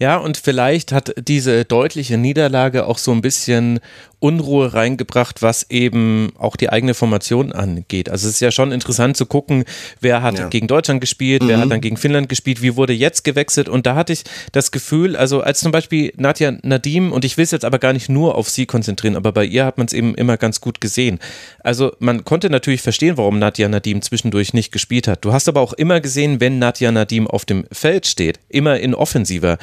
Ja, 0.00 0.16
und 0.16 0.36
vielleicht 0.36 0.92
hat 0.92 1.12
diese 1.18 1.64
deutliche 1.64 2.18
Niederlage 2.18 2.86
auch 2.86 2.98
so 2.98 3.10
ein 3.10 3.20
bisschen 3.20 3.80
Unruhe 4.20 4.74
reingebracht, 4.74 5.42
was 5.42 5.70
eben 5.70 6.32
auch 6.38 6.56
die 6.56 6.70
eigene 6.70 6.94
Formation 6.94 7.52
angeht. 7.52 8.08
Also 8.08 8.28
es 8.28 8.34
ist 8.34 8.40
ja 8.40 8.50
schon 8.50 8.72
interessant 8.72 9.16
zu 9.16 9.26
gucken, 9.26 9.64
wer 10.00 10.22
hat 10.22 10.38
ja. 10.38 10.48
gegen 10.48 10.66
Deutschland 10.66 11.00
gespielt, 11.00 11.42
mhm. 11.42 11.48
wer 11.48 11.58
hat 11.58 11.66
mhm. 11.66 11.70
dann 11.70 11.80
gegen 11.80 11.96
Finnland 11.96 12.28
gespielt, 12.28 12.60
wie 12.62 12.76
wurde 12.76 12.92
jetzt 12.92 13.22
gewechselt 13.22 13.68
und 13.68 13.86
da 13.86 13.94
hatte 13.94 14.12
ich 14.12 14.24
das 14.52 14.72
Gefühl, 14.72 15.16
also 15.16 15.40
als 15.40 15.60
zum 15.60 15.70
Beispiel 15.70 16.12
Nadja 16.16 16.52
Nadim 16.62 17.12
und 17.12 17.24
ich 17.24 17.36
will 17.36 17.44
es 17.44 17.52
jetzt 17.52 17.64
aber 17.64 17.78
gar 17.78 17.92
nicht 17.92 18.08
nur 18.08 18.34
auf 18.34 18.48
sie 18.48 18.66
konzentrieren, 18.66 19.16
aber 19.16 19.32
bei 19.32 19.44
ihr 19.44 19.64
hat 19.64 19.78
man 19.78 19.86
es 19.86 19.92
eben 19.92 20.14
immer 20.16 20.36
ganz 20.36 20.60
gut 20.60 20.80
gesehen. 20.80 21.20
Also 21.60 21.92
man 22.00 22.24
konnte 22.24 22.50
natürlich 22.50 22.82
verstehen, 22.82 23.16
warum 23.16 23.38
Nadja 23.38 23.68
Nadim 23.68 24.02
zwischendurch 24.02 24.52
nicht 24.52 24.72
gespielt 24.72 25.06
hat. 25.06 25.24
Du 25.24 25.32
hast 25.32 25.48
aber 25.48 25.60
auch 25.60 25.72
immer 25.72 26.00
gesehen, 26.00 26.40
wenn 26.40 26.58
Nadja 26.58 26.90
Nadim 26.90 27.28
auf 27.28 27.44
dem 27.44 27.66
Feld 27.70 28.06
steht, 28.06 28.40
immer 28.48 28.80
in 28.80 28.94
offensiver 28.96 29.58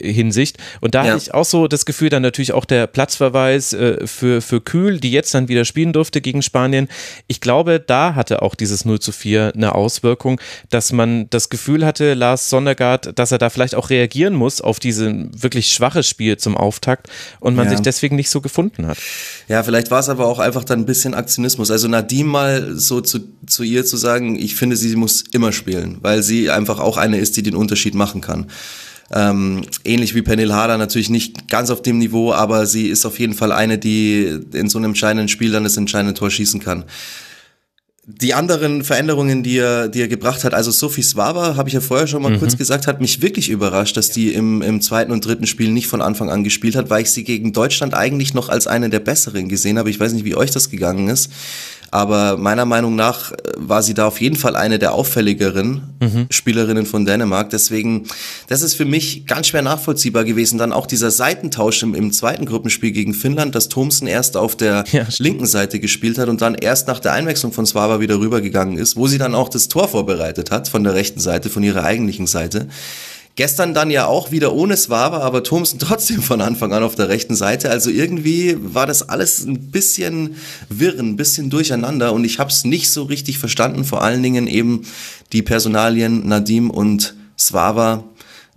Hinsicht. 0.00 0.58
Und 0.80 0.94
da 0.94 1.04
ja. 1.04 1.12
hatte 1.12 1.22
ich 1.22 1.34
auch 1.34 1.44
so 1.44 1.68
das 1.68 1.86
Gefühl, 1.86 2.08
dann 2.08 2.22
natürlich 2.22 2.52
auch 2.52 2.64
der 2.64 2.86
Platzverweis 2.86 3.72
äh, 3.72 4.06
für, 4.06 4.40
für 4.40 4.60
Kühl, 4.60 5.00
die 5.00 5.10
jetzt 5.10 5.34
dann 5.34 5.48
wieder 5.48 5.64
spielen 5.64 5.92
durfte 5.92 6.20
gegen 6.20 6.42
Spanien. 6.42 6.88
Ich 7.26 7.40
glaube, 7.40 7.80
da 7.80 8.14
hatte 8.14 8.42
auch 8.42 8.54
dieses 8.54 8.84
0 8.84 9.00
zu 9.00 9.12
4 9.12 9.52
eine 9.54 9.74
Auswirkung, 9.74 10.40
dass 10.70 10.92
man 10.92 11.28
das 11.30 11.48
Gefühl 11.48 11.84
hatte, 11.84 12.14
Lars 12.14 12.50
Sondergaard, 12.50 13.18
dass 13.18 13.32
er 13.32 13.38
da 13.38 13.50
vielleicht 13.50 13.74
auch 13.74 13.90
reagieren 13.90 14.34
muss 14.34 14.60
auf 14.60 14.80
dieses 14.80 15.06
wirklich 15.06 15.72
schwache 15.72 16.02
Spiel 16.02 16.36
zum 16.36 16.56
Auftakt 16.56 17.08
und 17.40 17.54
man 17.54 17.66
ja. 17.66 17.72
sich 17.72 17.80
deswegen 17.80 18.16
nicht 18.16 18.30
so 18.30 18.40
gefunden 18.40 18.86
hat. 18.86 18.98
Ja, 19.48 19.62
vielleicht 19.62 19.90
war 19.90 20.00
es 20.00 20.08
aber 20.08 20.26
auch 20.26 20.38
einfach 20.38 20.64
dann 20.64 20.80
ein 20.80 20.86
bisschen 20.86 21.14
Aktionismus. 21.14 21.70
Also 21.70 21.88
Nadim 21.88 22.26
mal 22.26 22.74
so 22.74 23.00
zu, 23.00 23.20
zu 23.46 23.62
ihr 23.62 23.84
zu 23.84 23.96
sagen, 23.96 24.36
ich 24.36 24.56
finde, 24.56 24.76
sie 24.76 24.96
muss 24.96 25.24
immer 25.32 25.52
spielen, 25.52 25.98
weil 26.00 26.22
sie 26.22 26.50
einfach 26.50 26.80
auch 26.80 26.96
eine 26.96 27.18
ist, 27.18 27.36
die 27.36 27.42
den 27.42 27.56
Unterschied 27.56 27.94
machen 27.94 28.20
kann. 28.20 28.46
Ähm, 29.12 29.62
ähnlich 29.84 30.14
wie 30.14 30.22
Penel 30.22 30.52
Harder, 30.52 30.78
natürlich 30.78 31.10
nicht 31.10 31.48
ganz 31.48 31.70
auf 31.70 31.82
dem 31.82 31.98
Niveau, 31.98 32.32
aber 32.32 32.66
sie 32.66 32.88
ist 32.88 33.06
auf 33.06 33.18
jeden 33.18 33.34
Fall 33.34 33.52
eine, 33.52 33.78
die 33.78 34.40
in 34.52 34.68
so 34.68 34.78
einem 34.78 34.90
entscheidenden 34.90 35.28
Spiel 35.28 35.52
dann 35.52 35.64
das 35.64 35.76
entscheidende 35.76 36.14
Tor 36.14 36.30
schießen 36.30 36.60
kann. 36.60 36.84
Die 38.08 38.34
anderen 38.34 38.84
Veränderungen, 38.84 39.42
die 39.42 39.58
er, 39.58 39.88
die 39.88 40.00
er 40.00 40.06
gebracht 40.06 40.44
hat, 40.44 40.54
also 40.54 40.70
Sophie 40.70 41.02
Swaba, 41.02 41.56
habe 41.56 41.68
ich 41.68 41.74
ja 41.74 41.80
vorher 41.80 42.06
schon 42.06 42.22
mal 42.22 42.30
mhm. 42.30 42.38
kurz 42.38 42.56
gesagt, 42.56 42.86
hat 42.86 43.00
mich 43.00 43.20
wirklich 43.20 43.48
überrascht, 43.48 43.96
dass 43.96 44.10
die 44.10 44.32
im, 44.32 44.62
im 44.62 44.80
zweiten 44.80 45.10
und 45.10 45.24
dritten 45.24 45.46
Spiel 45.46 45.72
nicht 45.72 45.88
von 45.88 46.00
Anfang 46.00 46.30
an 46.30 46.44
gespielt 46.44 46.76
hat, 46.76 46.88
weil 46.88 47.02
ich 47.02 47.10
sie 47.10 47.24
gegen 47.24 47.52
Deutschland 47.52 47.94
eigentlich 47.94 48.32
noch 48.32 48.48
als 48.48 48.68
eine 48.68 48.90
der 48.90 49.00
besseren 49.00 49.48
gesehen 49.48 49.76
habe. 49.76 49.90
Ich 49.90 49.98
weiß 49.98 50.12
nicht, 50.12 50.24
wie 50.24 50.36
euch 50.36 50.52
das 50.52 50.70
gegangen 50.70 51.08
ist. 51.08 51.32
Aber 51.90 52.36
meiner 52.36 52.64
Meinung 52.64 52.96
nach 52.96 53.32
äh, 53.32 53.36
war 53.56 53.82
sie 53.82 53.94
da 53.94 54.06
auf 54.06 54.20
jeden 54.20 54.36
Fall 54.36 54.56
eine 54.56 54.78
der 54.78 54.92
auffälligeren 54.92 55.94
mhm. 56.00 56.26
Spielerinnen 56.30 56.86
von 56.86 57.04
Dänemark. 57.04 57.50
Deswegen, 57.50 58.06
das 58.48 58.62
ist 58.62 58.74
für 58.74 58.84
mich 58.84 59.26
ganz 59.26 59.48
schwer 59.48 59.62
nachvollziehbar 59.62 60.24
gewesen. 60.24 60.58
Dann 60.58 60.72
auch 60.72 60.86
dieser 60.86 61.10
Seitentausch 61.10 61.82
im, 61.82 61.94
im 61.94 62.12
zweiten 62.12 62.46
Gruppenspiel 62.46 62.92
gegen 62.92 63.14
Finnland, 63.14 63.54
dass 63.54 63.68
Thomsen 63.68 64.06
erst 64.06 64.36
auf 64.36 64.56
der 64.56 64.84
ja, 64.92 65.06
linken 65.18 65.46
Seite 65.46 65.80
gespielt 65.80 66.18
hat 66.18 66.28
und 66.28 66.40
dann 66.40 66.54
erst 66.54 66.88
nach 66.88 67.00
der 67.00 67.12
Einwechslung 67.12 67.52
von 67.52 67.66
Swaba 67.66 68.00
wieder 68.00 68.18
rübergegangen 68.18 68.78
ist, 68.78 68.96
wo 68.96 69.06
sie 69.06 69.18
dann 69.18 69.34
auch 69.34 69.48
das 69.48 69.68
Tor 69.68 69.88
vorbereitet 69.88 70.50
hat 70.50 70.68
von 70.68 70.84
der 70.84 70.94
rechten 70.94 71.20
Seite, 71.20 71.50
von 71.50 71.62
ihrer 71.62 71.84
eigentlichen 71.84 72.26
Seite. 72.26 72.68
Gestern 73.36 73.74
dann 73.74 73.90
ja 73.90 74.06
auch 74.06 74.30
wieder 74.30 74.54
ohne 74.54 74.78
Swava, 74.78 75.18
aber 75.18 75.42
Thomsen 75.42 75.78
trotzdem 75.80 76.22
von 76.22 76.40
Anfang 76.40 76.72
an 76.72 76.82
auf 76.82 76.94
der 76.94 77.08
rechten 77.08 77.36
Seite. 77.36 77.70
Also 77.70 77.90
irgendwie 77.90 78.56
war 78.58 78.86
das 78.86 79.08
alles 79.08 79.44
ein 79.44 79.70
bisschen 79.70 80.36
wirr, 80.68 80.98
ein 80.98 81.16
bisschen 81.16 81.50
durcheinander 81.50 82.12
und 82.12 82.24
ich 82.24 82.38
habe 82.38 82.50
es 82.50 82.64
nicht 82.64 82.90
so 82.90 83.04
richtig 83.04 83.38
verstanden. 83.38 83.84
Vor 83.84 84.02
allen 84.02 84.22
Dingen 84.22 84.46
eben 84.46 84.86
die 85.32 85.42
Personalien 85.42 86.26
Nadim 86.26 86.70
und 86.70 87.14
Swava 87.38 88.04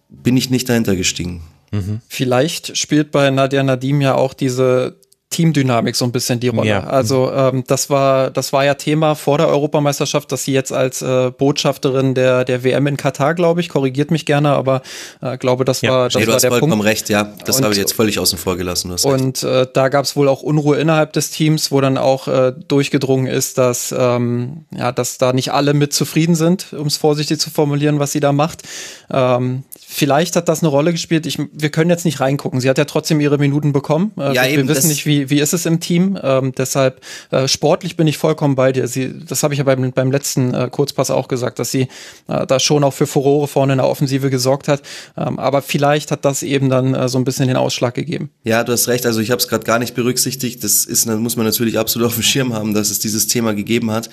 bin 0.07 0.37
ich 0.37 0.49
nicht 0.49 0.69
dahinter 0.69 0.95
gestiegen. 0.95 1.41
Mhm. 1.71 2.01
Vielleicht 2.07 2.77
spielt 2.77 3.11
bei 3.11 3.29
Nadia 3.29 3.63
Nadim 3.63 4.01
ja 4.01 4.15
auch 4.15 4.33
diese 4.33 4.98
Teamdynamik 5.29 5.95
so 5.95 6.05
ein 6.05 6.11
bisschen 6.11 6.39
die 6.39 6.47
Rolle. 6.47 6.69
Ja. 6.69 6.83
Also 6.85 7.31
ähm, 7.31 7.63
das 7.67 7.89
war 7.89 8.31
das 8.31 8.51
war 8.51 8.65
ja 8.65 8.73
Thema 8.73 9.13
vor 9.13 9.37
der 9.37 9.47
Europameisterschaft, 9.47 10.31
dass 10.31 10.43
sie 10.43 10.53
jetzt 10.53 10.73
als 10.73 11.03
äh, 11.03 11.29
Botschafterin 11.29 12.15
der 12.15 12.45
der 12.45 12.63
WM 12.63 12.87
in 12.87 12.97
Katar, 12.97 13.35
glaube 13.35 13.61
ich, 13.61 13.69
korrigiert 13.69 14.09
mich 14.09 14.25
gerne, 14.25 14.49
aber 14.49 14.81
äh, 15.21 15.37
glaube 15.37 15.65
das 15.65 15.81
ja. 15.81 15.91
war 15.91 16.03
das 16.05 16.15
nee, 16.15 16.21
du 16.21 16.27
war 16.27 16.35
hast 16.35 16.41
der 16.41 16.49
vollkommen 16.49 16.71
Punkt. 16.71 16.85
recht, 16.85 17.09
ja, 17.09 17.31
das 17.45 17.61
habe 17.61 17.71
ich 17.73 17.79
jetzt 17.79 17.93
völlig 17.93 18.17
außen 18.17 18.39
vor 18.39 18.57
gelassen. 18.57 18.91
und 19.03 19.43
äh, 19.43 19.67
da 19.71 19.89
gab 19.89 20.05
es 20.05 20.15
wohl 20.15 20.27
auch 20.27 20.41
Unruhe 20.41 20.77
innerhalb 20.77 21.13
des 21.13 21.29
Teams, 21.29 21.71
wo 21.71 21.79
dann 21.79 21.99
auch 21.99 22.27
äh, 22.27 22.53
durchgedrungen 22.67 23.27
ist, 23.27 23.59
dass 23.59 23.93
ähm, 23.95 24.65
ja, 24.75 24.91
dass 24.91 25.19
da 25.19 25.31
nicht 25.31 25.53
alle 25.53 25.75
mit 25.75 25.93
zufrieden 25.93 26.33
sind, 26.33 26.73
um 26.73 26.87
es 26.87 26.97
vorsichtig 26.97 27.39
zu 27.39 27.51
formulieren, 27.51 27.99
was 27.99 28.11
sie 28.11 28.19
da 28.19 28.31
macht. 28.31 28.63
Ähm, 29.11 29.63
Vielleicht 29.91 30.35
hat 30.35 30.47
das 30.47 30.61
eine 30.61 30.67
Rolle 30.69 30.91
gespielt. 30.91 31.25
Ich, 31.25 31.39
wir 31.51 31.71
können 31.71 31.89
jetzt 31.89 32.05
nicht 32.05 32.19
reingucken. 32.19 32.61
Sie 32.61 32.69
hat 32.69 32.77
ja 32.77 32.85
trotzdem 32.85 33.19
ihre 33.19 33.39
Minuten 33.39 33.73
bekommen. 33.73 34.11
Äh, 34.19 34.35
ja, 34.35 34.43
wir, 34.43 34.49
eben, 34.51 34.67
wir 34.67 34.75
wissen 34.75 34.87
nicht, 34.87 35.07
wie, 35.07 35.18
wie, 35.19 35.29
wie 35.29 35.39
ist 35.39 35.53
es 35.53 35.65
im 35.65 35.79
Team. 35.79 36.17
Ähm, 36.21 36.53
deshalb 36.58 37.01
äh, 37.32 37.47
sportlich 37.47 37.97
bin 37.97 38.08
ich 38.08 38.17
vollkommen 38.17 38.55
bei 38.55 38.71
dir. 38.71 38.88
Sie, 38.88 39.13
das 39.25 39.43
habe 39.43 39.53
ich 39.53 39.58
ja 39.60 39.63
beim, 39.63 39.91
beim 39.91 40.12
letzten 40.12 40.53
äh, 40.53 40.69
Kurzpass 40.71 41.12
auch 41.12 41.27
gesagt, 41.27 41.60
dass 41.60 41.71
sie 41.71 41.88
äh, 42.27 42.45
da 42.45 42.60
schon 42.60 42.84
auch 42.84 42.93
für 42.93 43.08
Furore 43.08 43.47
vorne 43.47 43.73
in 43.73 43.77
der 43.77 43.88
Offensive 43.88 44.29
gesorgt 44.29 44.67
hat. 44.67 44.82
Ähm, 45.17 45.39
aber 45.39 45.62
vielleicht 45.62 46.12
hat 46.12 46.25
das 46.25 46.43
eben 46.43 46.69
dann 46.69 46.93
äh, 46.93 47.10
so 47.10 47.17
ein 47.17 47.23
bisschen 47.23 47.47
den 47.47 47.58
Ausschlag 47.58 47.93
gegeben. 47.93 48.29
Ja, 48.43 48.63
du 48.63 48.71
hast 48.71 48.88
recht. 48.88 49.05
Also 49.05 49.19
ich 49.19 49.32
habe 49.32 49.39
es 49.39 49.47
gerade 49.47 49.65
gar 49.65 49.79
nicht 49.79 49.95
berücksichtigt. 49.95 50.63
Das 50.63 50.86
ist, 50.86 51.08
das 51.08 51.19
muss 51.19 51.36
man 51.36 51.45
natürlich 51.45 51.77
absolut 51.77 52.08
auf 52.08 52.15
dem 52.15 52.23
Schirm 52.23 52.53
haben, 52.53 52.73
dass 52.73 52.89
es 52.89 52.99
dieses 52.99 53.27
Thema 53.27 53.53
gegeben 53.53 53.91
hat 53.91 54.10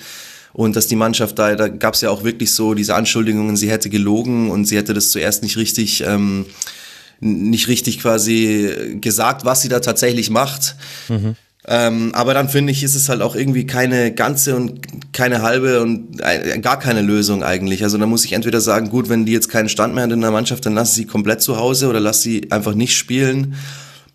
und 0.53 0.75
dass 0.75 0.87
die 0.87 0.95
Mannschaft 0.95 1.37
da, 1.37 1.55
da 1.55 1.67
gab 1.67 1.93
es 1.93 2.01
ja 2.01 2.09
auch 2.09 2.23
wirklich 2.23 2.51
so 2.51 2.73
diese 2.73 2.95
Anschuldigungen, 2.95 3.55
sie 3.55 3.69
hätte 3.69 3.89
gelogen 3.89 4.49
und 4.49 4.65
sie 4.65 4.77
hätte 4.77 4.93
das 4.93 5.11
zuerst 5.11 5.43
nicht 5.43 5.57
richtig, 5.57 6.03
ähm, 6.05 6.45
nicht 7.19 7.67
richtig 7.67 7.99
quasi 7.99 8.97
gesagt, 9.01 9.45
was 9.45 9.61
sie 9.61 9.69
da 9.69 9.79
tatsächlich 9.79 10.29
macht. 10.29 10.75
Mhm. 11.09 11.35
Ähm, 11.69 12.11
aber 12.13 12.33
dann 12.33 12.47
finde 12.47 12.71
ich, 12.71 12.81
ist 12.81 12.95
es 12.95 13.09
halt 13.09 13.21
auch 13.21 13.35
irgendwie 13.35 13.67
keine 13.67 14.13
ganze 14.13 14.55
und 14.55 15.13
keine 15.13 15.41
halbe 15.41 15.81
und 15.81 16.21
äh, 16.21 16.59
gar 16.59 16.79
keine 16.79 17.01
Lösung 17.01 17.43
eigentlich. 17.43 17.83
Also 17.83 17.97
da 17.97 18.05
muss 18.05 18.23
ich 18.23 18.31
entweder 18.31 18.61
sagen, 18.61 18.89
gut, 18.89 19.09
wenn 19.09 19.25
die 19.25 19.33
jetzt 19.33 19.49
keinen 19.49 19.67
Stand 19.67 19.93
mehr 19.93 20.05
hat 20.05 20.11
in 20.13 20.21
der 20.21 20.31
Mannschaft, 20.31 20.65
dann 20.65 20.75
lass 20.75 20.95
sie 20.95 21.05
komplett 21.05 21.41
zu 21.41 21.57
Hause 21.57 21.89
oder 21.89 21.99
lass 21.99 22.21
sie 22.21 22.49
einfach 22.51 22.73
nicht 22.73 22.95
spielen. 22.95 23.55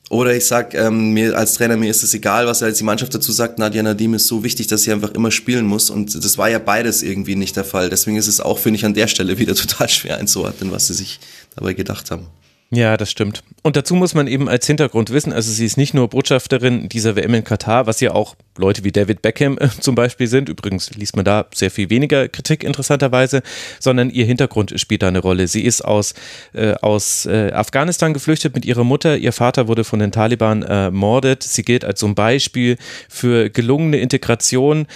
Oder 0.08 0.34
ich 0.34 0.46
sag 0.46 0.74
ähm, 0.74 1.12
mir 1.12 1.36
als 1.36 1.54
Trainer, 1.54 1.76
mir 1.76 1.90
ist 1.90 2.02
es 2.02 2.14
egal, 2.14 2.46
was 2.46 2.62
als 2.62 2.78
die 2.78 2.84
Mannschaft 2.84 3.14
dazu 3.14 3.32
sagt, 3.32 3.58
Nadia 3.58 3.82
Nadim 3.82 4.14
ist 4.14 4.26
so 4.26 4.44
wichtig, 4.44 4.66
dass 4.66 4.82
sie 4.82 4.92
einfach 4.92 5.10
immer 5.12 5.30
spielen 5.30 5.66
muss. 5.66 5.90
Und 5.90 6.14
das 6.14 6.38
war 6.38 6.48
ja 6.48 6.58
beides 6.58 7.02
irgendwie 7.02 7.36
nicht 7.36 7.56
der 7.56 7.64
Fall. 7.64 7.90
Deswegen 7.90 8.16
ist 8.16 8.28
es 8.28 8.40
auch, 8.40 8.58
finde 8.58 8.78
ich, 8.78 8.84
an 8.86 8.94
der 8.94 9.08
Stelle 9.08 9.38
wieder 9.38 9.54
total 9.54 9.90
schwer 9.90 10.18
einzuordnen, 10.18 10.72
was 10.72 10.86
sie 10.86 10.94
sich 10.94 11.20
dabei 11.54 11.74
gedacht 11.74 12.10
haben. 12.10 12.26
Ja, 12.74 12.96
das 12.96 13.10
stimmt. 13.10 13.44
Und 13.62 13.76
dazu 13.76 13.94
muss 13.94 14.14
man 14.14 14.26
eben 14.26 14.48
als 14.48 14.66
Hintergrund 14.66 15.10
wissen, 15.10 15.30
also 15.30 15.52
sie 15.52 15.66
ist 15.66 15.76
nicht 15.76 15.92
nur 15.92 16.08
Botschafterin 16.08 16.88
dieser 16.88 17.16
WM 17.16 17.34
in 17.34 17.44
Katar, 17.44 17.86
was 17.86 18.00
ja 18.00 18.12
auch 18.12 18.34
Leute 18.56 18.82
wie 18.82 18.90
David 18.90 19.20
Beckham 19.20 19.58
äh, 19.58 19.68
zum 19.78 19.94
Beispiel 19.94 20.26
sind. 20.26 20.48
Übrigens 20.48 20.90
liest 20.94 21.14
man 21.14 21.26
da 21.26 21.44
sehr 21.52 21.70
viel 21.70 21.90
weniger 21.90 22.28
Kritik 22.28 22.64
interessanterweise, 22.64 23.42
sondern 23.78 24.08
ihr 24.08 24.24
Hintergrund 24.24 24.72
spielt 24.80 25.02
da 25.02 25.08
eine 25.08 25.18
Rolle. 25.18 25.48
Sie 25.48 25.62
ist 25.62 25.82
aus, 25.82 26.14
äh, 26.54 26.72
aus 26.80 27.26
äh, 27.26 27.52
Afghanistan 27.52 28.14
geflüchtet 28.14 28.54
mit 28.54 28.64
ihrer 28.64 28.84
Mutter. 28.84 29.18
Ihr 29.18 29.32
Vater 29.32 29.68
wurde 29.68 29.84
von 29.84 29.98
den 29.98 30.10
Taliban 30.10 30.62
ermordet. 30.62 31.42
Sie 31.42 31.64
gilt 31.64 31.84
als 31.84 32.00
so 32.00 32.06
ein 32.06 32.14
Beispiel 32.14 32.78
für 33.10 33.50
gelungene 33.50 33.98
Integration. 33.98 34.86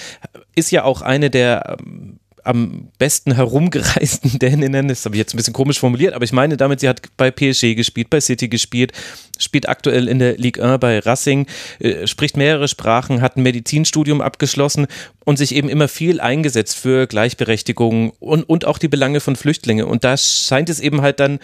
Ist 0.54 0.70
ja 0.70 0.84
auch 0.84 1.02
eine 1.02 1.28
der 1.28 1.76
ähm, 1.78 2.20
am 2.46 2.88
besten 2.98 3.34
herumgereisten 3.34 4.38
Däninnen, 4.38 4.88
das 4.88 5.04
habe 5.04 5.14
ich 5.14 5.18
jetzt 5.18 5.34
ein 5.34 5.36
bisschen 5.36 5.52
komisch 5.52 5.78
formuliert, 5.78 6.14
aber 6.14 6.24
ich 6.24 6.32
meine 6.32 6.56
damit, 6.56 6.80
sie 6.80 6.88
hat 6.88 7.02
bei 7.16 7.30
PSG 7.30 7.74
gespielt, 7.74 8.10
bei 8.10 8.20
City 8.20 8.48
gespielt, 8.48 8.92
spielt 9.38 9.68
aktuell 9.68 10.08
in 10.08 10.18
der 10.18 10.36
Ligue 10.36 10.62
1 10.64 10.80
bei 10.80 10.98
Racing, 11.00 11.46
äh, 11.78 12.06
spricht 12.06 12.36
mehrere 12.36 12.68
Sprachen, 12.68 13.20
hat 13.20 13.36
ein 13.36 13.42
Medizinstudium 13.42 14.20
abgeschlossen 14.20 14.86
und 15.24 15.36
sich 15.36 15.54
eben 15.54 15.68
immer 15.68 15.88
viel 15.88 16.20
eingesetzt 16.20 16.76
für 16.76 17.06
Gleichberechtigung 17.06 18.10
und, 18.20 18.44
und 18.44 18.64
auch 18.64 18.78
die 18.78 18.88
Belange 18.88 19.20
von 19.20 19.36
Flüchtlingen. 19.36 19.86
Und 19.86 20.04
da 20.04 20.16
scheint 20.16 20.70
es 20.70 20.80
eben 20.80 21.02
halt 21.02 21.20
dann 21.20 21.38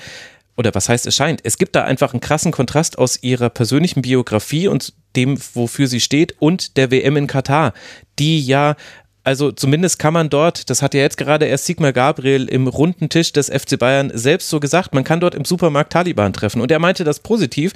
oder 0.57 0.75
was 0.75 0.89
heißt 0.89 1.07
es 1.07 1.17
scheint, 1.17 1.41
es 1.45 1.57
gibt 1.57 1.75
da 1.75 1.85
einfach 1.85 2.13
einen 2.13 2.21
krassen 2.21 2.53
Kontrast 2.53 2.99
aus 2.99 3.23
ihrer 3.23 3.49
persönlichen 3.49 4.03
Biografie 4.03 4.69
und 4.69 4.93
dem, 5.17 5.39
wofür 5.55 5.87
sie 5.87 6.01
steht 6.01 6.35
und 6.41 6.77
der 6.77 6.91
WM 6.91 7.17
in 7.17 7.27
Katar, 7.27 7.73
die 8.19 8.45
ja 8.45 8.77
also 9.25 9.53
zumindest 9.53 9.99
kann 9.99 10.15
man 10.15 10.31
dort, 10.31 10.69
das 10.69 10.83
hat 10.83 10.95
ja 10.95 11.01
jetzt 11.01 11.17
gerade 11.17 11.47
erst 11.47 11.67
Sigmar 11.67 11.93
Gabriel 11.93 12.49
im 12.49 12.67
runden 12.67 13.09
Tisch 13.09 13.33
des 13.33 13.49
FC 13.49 13.79
Bayern 13.79 14.11
selbst 14.15 14.49
so 14.49 14.59
gesagt, 14.59 14.95
man 14.95 15.05
kann 15.05 15.21
dort 15.21 15.35
im 15.35 15.45
Supermarkt 15.45 15.93
Taliban 15.93 16.33
treffen. 16.33 16.61
Und 16.61 16.71
er 16.71 16.79
meinte 16.79 17.05
das 17.05 17.21
positiv. 17.21 17.73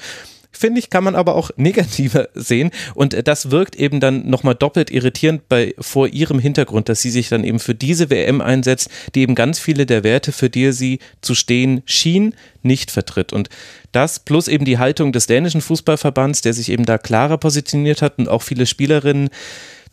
Finde 0.51 0.79
ich, 0.79 0.89
kann 0.89 1.05
man 1.05 1.15
aber 1.15 1.35
auch 1.35 1.51
negativer 1.57 2.29
sehen. 2.35 2.71
Und 2.95 3.29
das 3.29 3.51
wirkt 3.51 3.77
eben 3.77 4.01
dann 4.01 4.29
nochmal 4.29 4.55
doppelt 4.55 4.91
irritierend 4.91 5.49
bei, 5.49 5.75
vor 5.79 6.09
ihrem 6.09 6.39
Hintergrund, 6.39 6.89
dass 6.89 7.03
sie 7.03 7.11
sich 7.11 7.29
dann 7.29 7.45
eben 7.45 7.61
für 7.61 7.75
diese 7.75 8.11
WM 8.11 8.41
einsetzt, 8.41 8.91
die 9.15 9.21
eben 9.21 9.35
ganz 9.35 9.59
viele 9.59 9.87
der 9.87 10.03
Werte, 10.03 10.33
für 10.33 10.51
die 10.51 10.73
sie 10.73 10.99
zu 11.21 11.35
stehen 11.35 11.83
schien, 11.85 12.35
nicht 12.63 12.91
vertritt. 12.91 13.33
Und 13.33 13.51
das 13.93 14.19
plus 14.19 14.49
eben 14.49 14.65
die 14.65 14.79
Haltung 14.79 15.13
des 15.13 15.27
dänischen 15.27 15.61
Fußballverbands, 15.61 16.41
der 16.41 16.55
sich 16.55 16.71
eben 16.71 16.87
da 16.87 16.99
klarer 16.99 17.39
positioniert 17.39 18.03
hat 18.03 18.19
und 18.19 18.29
auch 18.29 18.43
viele 18.43 18.67
Spielerinnen 18.67 19.29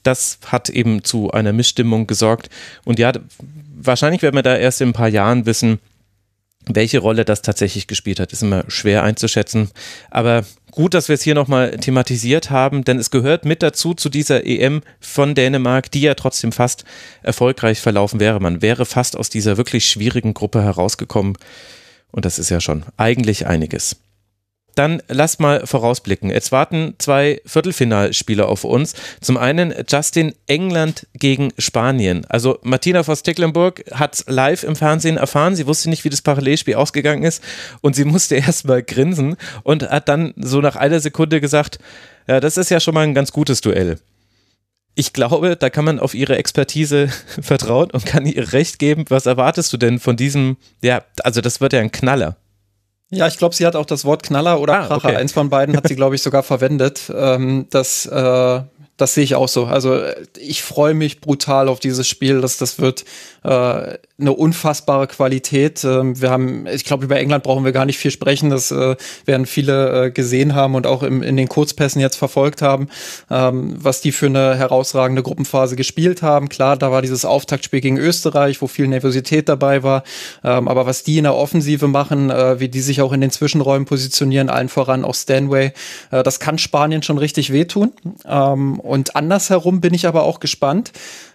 das 0.04 0.40
hat 0.46 0.70
eben 0.70 1.04
zu 1.04 1.32
einer 1.32 1.54
Missstimmung 1.54 2.08
gesorgt. 2.08 2.50
Und 2.86 3.00
ja, 3.00 3.12
wahrscheinlich 3.76 4.22
werden 4.22 4.36
wir 4.36 4.44
da 4.44 4.56
erst 4.56 4.82
in 4.82 4.90
ein 4.90 4.94
paar 4.94 5.10
Jahren 5.10 5.46
wissen, 5.46 5.80
welche 6.66 7.00
Rolle 7.00 7.26
das 7.26 7.42
tatsächlich 7.42 7.88
gespielt 7.88 8.20
hat, 8.20 8.32
ist 8.32 8.44
immer 8.44 8.64
schwer 8.68 9.04
einzuschätzen. 9.04 9.70
Aber 10.10 10.46
gut, 10.72 10.94
dass 10.94 11.10
wir 11.10 11.16
es 11.16 11.22
hier 11.22 11.36
nochmal 11.36 11.78
thematisiert 11.78 12.52
haben, 12.52 12.84
denn 12.84 13.00
es 13.00 13.12
gehört 13.12 13.46
mit 13.46 13.62
dazu 13.62 13.94
zu 13.94 14.10
dieser 14.10 14.46
EM 14.46 14.82
von 15.00 15.36
Dänemark, 15.36 15.92
die 15.92 16.02
ja 16.02 16.14
trotzdem 16.16 16.52
fast 16.52 16.86
erfolgreich 17.22 17.82
verlaufen 17.82 18.20
wäre. 18.20 18.40
Man 18.40 18.62
wäre 18.62 18.86
fast 18.86 19.18
aus 19.18 19.30
dieser 19.30 19.58
wirklich 19.58 19.88
schwierigen 19.88 20.34
Gruppe 20.34 20.64
herausgekommen. 20.64 21.38
Und 22.12 22.26
das 22.26 22.40
ist 22.40 22.50
ja 22.50 22.62
schon 22.62 22.86
eigentlich 22.96 23.48
einiges 23.48 23.98
dann 24.76 25.02
lass 25.08 25.40
mal 25.40 25.66
vorausblicken. 25.66 26.30
Jetzt 26.30 26.52
warten 26.52 26.96
zwei 26.98 27.42
Viertelfinalspiele 27.46 28.46
auf 28.46 28.64
uns. 28.64 28.94
Zum 29.22 29.38
einen 29.38 29.74
Justin 29.88 30.34
England 30.48 31.08
gegen 31.14 31.54
Spanien. 31.58 32.26
Also 32.30 32.60
Martina 32.64 33.04
vos 33.04 33.24
Tecklenburg 33.24 33.84
hat 33.92 34.24
live 34.28 34.64
im 34.64 34.76
Fernsehen 34.76 35.18
erfahren. 35.18 35.56
Sie 35.56 35.68
wusste 35.68 35.90
nicht, 35.90 36.04
wie 36.04 36.10
das 36.10 36.22
Parallelspiel 36.22 36.76
ausgegangen 36.76 37.24
ist 37.24 37.44
und 37.82 37.96
sie 37.96 38.06
musste 38.06 38.36
erst 38.44 38.66
mal 38.66 38.84
grinsen 38.84 39.36
und 39.64 39.90
hat 39.90 40.10
dann 40.10 40.34
so 40.38 40.62
nach 40.62 40.76
einer 40.76 41.00
Sekunde 41.00 41.42
gesagt, 41.42 41.80
ja, 42.28 42.40
das 42.40 42.58
ist 42.58 42.70
ja 42.70 42.80
schon 42.80 42.94
mal 42.94 43.02
ein 43.02 43.14
ganz 43.14 43.32
gutes 43.32 43.62
Duell. 43.62 44.00
Ich 44.96 45.12
glaube, 45.12 45.56
da 45.56 45.70
kann 45.70 45.86
man 45.86 46.00
auf 46.00 46.14
ihre 46.14 46.38
Expertise 46.38 47.08
vertrauen 47.42 47.90
und 47.92 48.06
kann 48.06 48.26
ihr 48.26 48.54
recht 48.54 48.80
geben. 48.80 49.06
Was 49.10 49.26
erwartest 49.26 49.74
du 49.74 49.78
denn 49.78 50.00
von 50.00 50.16
diesem, 50.16 50.58
ja, 50.82 51.04
also 51.24 51.42
das 51.42 51.62
wird 51.62 51.74
ja 51.74 51.80
ein 51.80 51.92
Knaller. 51.92 52.38
Ja, 53.18 53.28
ich 53.28 53.38
glaube, 53.38 53.56
sie 53.56 53.66
hat 53.66 53.76
auch 53.76 53.86
das 53.86 54.06
Wort 54.06 54.24
Knaller 54.24 54.60
oder 54.60 54.74
ah, 54.74 54.88
Kracher. 54.88 55.10
Okay. 55.10 55.16
Eins 55.18 55.32
von 55.32 55.50
beiden 55.50 55.76
hat 55.76 55.88
sie, 55.88 55.96
glaube 55.96 56.16
ich, 56.16 56.22
sogar 56.22 56.44
verwendet. 56.44 57.12
Ähm, 57.16 57.68
das 57.70 58.06
äh, 58.06 58.62
das 58.98 59.16
sehe 59.16 59.24
ich 59.24 59.36
auch 59.36 59.48
so. 59.48 59.66
Also 59.66 60.00
ich 60.40 60.62
freue 60.62 60.94
mich 60.94 61.20
brutal 61.20 61.68
auf 61.68 61.80
dieses 61.80 62.08
Spiel. 62.08 62.42
dass 62.42 62.58
das 62.58 62.80
wird 62.80 63.06
äh, 63.44 63.98
eine 64.20 64.34
unfassbare 64.34 65.08
Qualität. 65.08 65.84
Ähm, 65.84 66.22
wir 66.22 66.30
haben, 66.30 66.68
ich 66.68 66.86
glaube, 66.86 67.06
über 67.06 67.18
England 67.18 67.44
brauchen 67.44 67.66
wir 67.66 67.72
gar 67.72 67.86
nicht 67.86 67.98
viel 67.98 68.12
sprechen. 68.12 68.52
Das 68.52 68.72
äh, 68.72 68.96
werden 69.26 69.48
viele 69.48 70.06
äh, 70.06 70.12
gesehen 70.12 70.54
haben 70.54 70.76
und 70.76 70.86
auch 70.86 71.02
im, 71.02 71.24
in 71.24 71.38
den 71.38 71.50
Kurzpässen 71.50 72.00
jetzt 72.02 72.16
verfolgt 72.16 72.62
haben, 72.62 72.88
ähm, 73.32 73.76
was 73.78 74.02
die 74.02 74.12
für 74.12 74.28
eine 74.28 74.56
herausragende 74.56 75.24
Gruppenphase 75.24 75.76
gespielt 75.76 76.22
haben. 76.22 76.48
Klar, 76.48 76.78
da 76.78 76.92
war 76.92 77.02
dieses 77.02 77.26
Auftaktspiel 77.26 77.82
gegen 77.82 77.98
Österreich, 77.98 78.62
wo 78.62 78.68
viel 78.68 78.88
Nervosität 78.88 79.50
dabei 79.50 79.82
war. 79.82 80.04
Ähm, 80.44 80.68
aber 80.68 80.86
was 80.86 81.04
die 81.04 81.18
in 81.18 81.24
der 81.24 81.36
Offensive 81.36 81.88
machen, 81.88 82.30
äh, 82.30 82.60
wie 82.60 82.70
die 82.70 82.82
sich 82.82 83.02
auch 83.02 83.12
in 83.12 83.22
den 83.22 83.32
Zwischenräumen 83.32 83.86
positionieren, 83.86 84.50
allen 84.50 84.70
voran 84.70 85.04
auch 85.04 85.16
Stanway, 85.16 85.74
äh, 86.12 86.22
das 86.22 86.40
kann 86.40 86.60
Spanien 86.60 87.02
schon 87.02 87.18
richtig 87.18 87.52
wehtun. 87.52 87.92
Ähm, 88.26 88.80
und 88.84 89.16
andersherum 89.16 89.82
bin 89.82 89.94
ich 89.94 90.08
aber 90.08 90.24
auch 90.24 90.40
gespannt. 90.40 90.92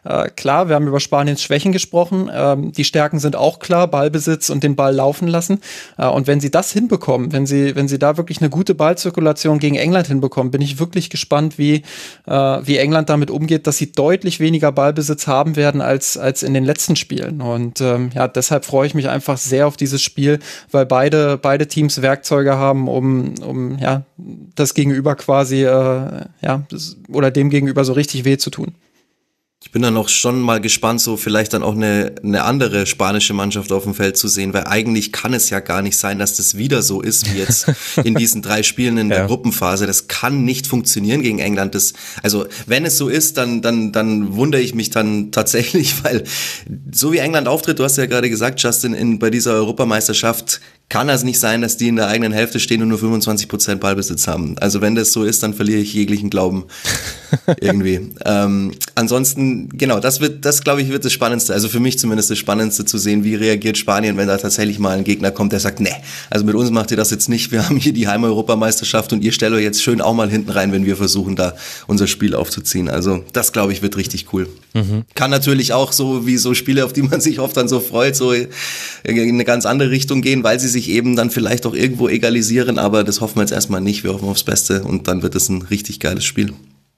Äh, 0.08 0.30
klar, 0.30 0.68
wir 0.68 0.74
haben 0.74 0.86
über 0.86 1.00
Spaniens 1.00 1.42
Schwächen 1.42 1.70
gesprochen. 1.70 2.30
Ähm, 2.32 2.72
die 2.72 2.84
Stärken 2.84 3.18
sind 3.18 3.36
auch 3.36 3.58
klar, 3.58 3.88
Ballbesitz 3.88 4.48
und 4.48 4.62
den 4.62 4.74
Ball 4.74 4.94
laufen 4.94 5.28
lassen. 5.28 5.60
Äh, 5.98 6.06
und 6.06 6.26
wenn 6.26 6.40
sie 6.40 6.50
das 6.50 6.72
hinbekommen, 6.72 7.32
wenn 7.32 7.44
sie, 7.46 7.76
wenn 7.76 7.88
sie 7.88 7.98
da 7.98 8.16
wirklich 8.16 8.40
eine 8.40 8.48
gute 8.48 8.74
Ballzirkulation 8.74 9.58
gegen 9.58 9.76
England 9.76 10.06
hinbekommen, 10.06 10.50
bin 10.50 10.62
ich 10.62 10.78
wirklich 10.78 11.10
gespannt, 11.10 11.58
wie, 11.58 11.82
äh, 12.26 12.32
wie 12.32 12.78
England 12.78 13.10
damit 13.10 13.30
umgeht, 13.30 13.66
dass 13.66 13.76
sie 13.76 13.92
deutlich 13.92 14.40
weniger 14.40 14.72
Ballbesitz 14.72 15.26
haben 15.26 15.56
werden 15.56 15.82
als, 15.82 16.16
als 16.16 16.42
in 16.42 16.54
den 16.54 16.64
letzten 16.64 16.96
Spielen. 16.96 17.42
Und 17.42 17.82
ähm, 17.82 18.08
ja, 18.14 18.28
deshalb 18.28 18.64
freue 18.64 18.86
ich 18.86 18.94
mich 18.94 19.10
einfach 19.10 19.36
sehr 19.36 19.66
auf 19.66 19.76
dieses 19.76 20.02
Spiel, 20.02 20.38
weil 20.70 20.86
beide, 20.86 21.36
beide 21.36 21.68
Teams 21.68 22.00
Werkzeuge 22.00 22.56
haben, 22.56 22.88
um, 22.88 23.34
um 23.44 23.78
ja, 23.78 24.04
das 24.54 24.72
Gegenüber 24.72 25.16
quasi, 25.16 25.64
äh, 25.64 26.24
ja, 26.40 26.62
oder 27.12 27.30
dem 27.30 27.50
Gegenüber 27.50 27.84
so 27.84 27.92
richtig 27.92 28.24
weh 28.24 28.38
zu 28.38 28.48
tun. 28.48 28.74
Ich 29.68 29.72
bin 29.72 29.82
dann 29.82 29.98
auch 29.98 30.08
schon 30.08 30.40
mal 30.40 30.62
gespannt, 30.62 31.02
so 31.02 31.18
vielleicht 31.18 31.52
dann 31.52 31.62
auch 31.62 31.74
eine, 31.74 32.14
eine 32.24 32.44
andere 32.44 32.86
spanische 32.86 33.34
Mannschaft 33.34 33.70
auf 33.70 33.82
dem 33.82 33.92
Feld 33.92 34.16
zu 34.16 34.26
sehen, 34.26 34.54
weil 34.54 34.64
eigentlich 34.64 35.12
kann 35.12 35.34
es 35.34 35.50
ja 35.50 35.60
gar 35.60 35.82
nicht 35.82 35.98
sein, 35.98 36.18
dass 36.18 36.38
das 36.38 36.56
wieder 36.56 36.80
so 36.80 37.02
ist 37.02 37.30
wie 37.30 37.36
jetzt 37.36 37.66
in 38.02 38.14
diesen 38.18 38.40
drei 38.40 38.62
Spielen 38.62 38.96
in 38.96 39.10
der 39.10 39.18
ja. 39.18 39.26
Gruppenphase. 39.26 39.86
Das 39.86 40.08
kann 40.08 40.42
nicht 40.42 40.66
funktionieren 40.66 41.20
gegen 41.20 41.38
England. 41.38 41.74
Das, 41.74 41.92
also 42.22 42.46
wenn 42.64 42.86
es 42.86 42.96
so 42.96 43.10
ist, 43.10 43.36
dann, 43.36 43.60
dann, 43.60 43.92
dann 43.92 44.36
wundere 44.36 44.62
ich 44.62 44.74
mich 44.74 44.88
dann 44.88 45.32
tatsächlich, 45.32 46.02
weil 46.02 46.24
so 46.90 47.12
wie 47.12 47.18
England 47.18 47.46
auftritt, 47.46 47.78
du 47.78 47.84
hast 47.84 47.98
ja 47.98 48.06
gerade 48.06 48.30
gesagt, 48.30 48.62
Justin, 48.62 48.94
in, 48.94 49.18
bei 49.18 49.28
dieser 49.28 49.52
Europameisterschaft 49.52 50.62
kann 50.88 51.10
es 51.10 51.22
nicht 51.22 51.38
sein, 51.38 51.60
dass 51.60 51.76
die 51.76 51.88
in 51.88 51.96
der 51.96 52.08
eigenen 52.08 52.32
Hälfte 52.32 52.58
stehen 52.58 52.80
und 52.80 52.88
nur 52.88 52.98
25 52.98 53.48
Prozent 53.48 53.80
Ballbesitz 53.80 54.26
haben. 54.26 54.56
Also 54.58 54.80
wenn 54.80 54.94
das 54.94 55.12
so 55.12 55.24
ist, 55.24 55.42
dann 55.42 55.52
verliere 55.52 55.80
ich 55.80 55.92
jeglichen 55.92 56.30
Glauben 56.30 56.64
irgendwie. 57.60 58.10
ähm, 58.24 58.72
ansonsten, 58.94 59.68
genau, 59.76 60.00
das 60.00 60.20
wird, 60.20 60.46
das 60.46 60.64
glaube 60.64 60.80
ich, 60.80 60.88
wird 60.88 61.04
das 61.04 61.12
Spannendste. 61.12 61.52
Also 61.52 61.68
für 61.68 61.80
mich 61.80 61.98
zumindest 61.98 62.30
das 62.30 62.38
Spannendste 62.38 62.86
zu 62.86 62.96
sehen, 62.96 63.22
wie 63.22 63.34
reagiert 63.34 63.76
Spanien, 63.76 64.16
wenn 64.16 64.28
da 64.28 64.38
tatsächlich 64.38 64.78
mal 64.78 64.96
ein 64.96 65.04
Gegner 65.04 65.30
kommt, 65.30 65.52
der 65.52 65.60
sagt, 65.60 65.80
nee, 65.80 65.92
also 66.30 66.46
mit 66.46 66.54
uns 66.54 66.70
macht 66.70 66.90
ihr 66.90 66.96
das 66.96 67.10
jetzt 67.10 67.28
nicht. 67.28 67.52
Wir 67.52 67.68
haben 67.68 67.76
hier 67.76 67.92
die 67.92 68.08
Heimeuropameisterschaft 68.08 69.12
und 69.12 69.22
ihr 69.22 69.32
stellt 69.32 69.52
euch 69.52 69.64
jetzt 69.64 69.82
schön 69.82 70.00
auch 70.00 70.14
mal 70.14 70.30
hinten 70.30 70.50
rein, 70.50 70.72
wenn 70.72 70.86
wir 70.86 70.96
versuchen, 70.96 71.36
da 71.36 71.54
unser 71.86 72.06
Spiel 72.06 72.34
aufzuziehen. 72.34 72.88
Also 72.88 73.24
das 73.34 73.52
glaube 73.52 73.72
ich 73.72 73.82
wird 73.82 73.98
richtig 73.98 74.32
cool. 74.32 74.48
Mhm. 74.72 75.04
Kann 75.14 75.30
natürlich 75.30 75.74
auch 75.74 75.92
so 75.92 76.26
wie 76.26 76.38
so 76.38 76.54
Spiele, 76.54 76.86
auf 76.86 76.94
die 76.94 77.02
man 77.02 77.20
sich 77.20 77.40
oft 77.40 77.56
dann 77.58 77.68
so 77.68 77.80
freut, 77.80 78.16
so 78.16 78.32
in 78.32 78.48
eine 79.04 79.44
ganz 79.44 79.66
andere 79.66 79.90
Richtung 79.90 80.22
gehen, 80.22 80.42
weil 80.44 80.58
sie 80.58 80.68
sich 80.68 80.77
sich 80.78 80.90
eben 80.90 81.16
dann 81.16 81.30
vielleicht 81.30 81.66
auch 81.66 81.74
irgendwo 81.74 82.08
egalisieren, 82.08 82.78
aber 82.78 83.04
das 83.04 83.20
hoffen 83.20 83.36
wir 83.36 83.42
jetzt 83.42 83.52
erstmal 83.52 83.80
nicht. 83.80 84.04
Wir 84.04 84.12
hoffen 84.12 84.28
aufs 84.28 84.44
Beste 84.44 84.84
und 84.84 85.08
dann 85.08 85.22
wird 85.22 85.34
es 85.34 85.48
ein 85.48 85.62
richtig 85.62 85.98
geiles 86.00 86.24
Spiel. 86.24 86.52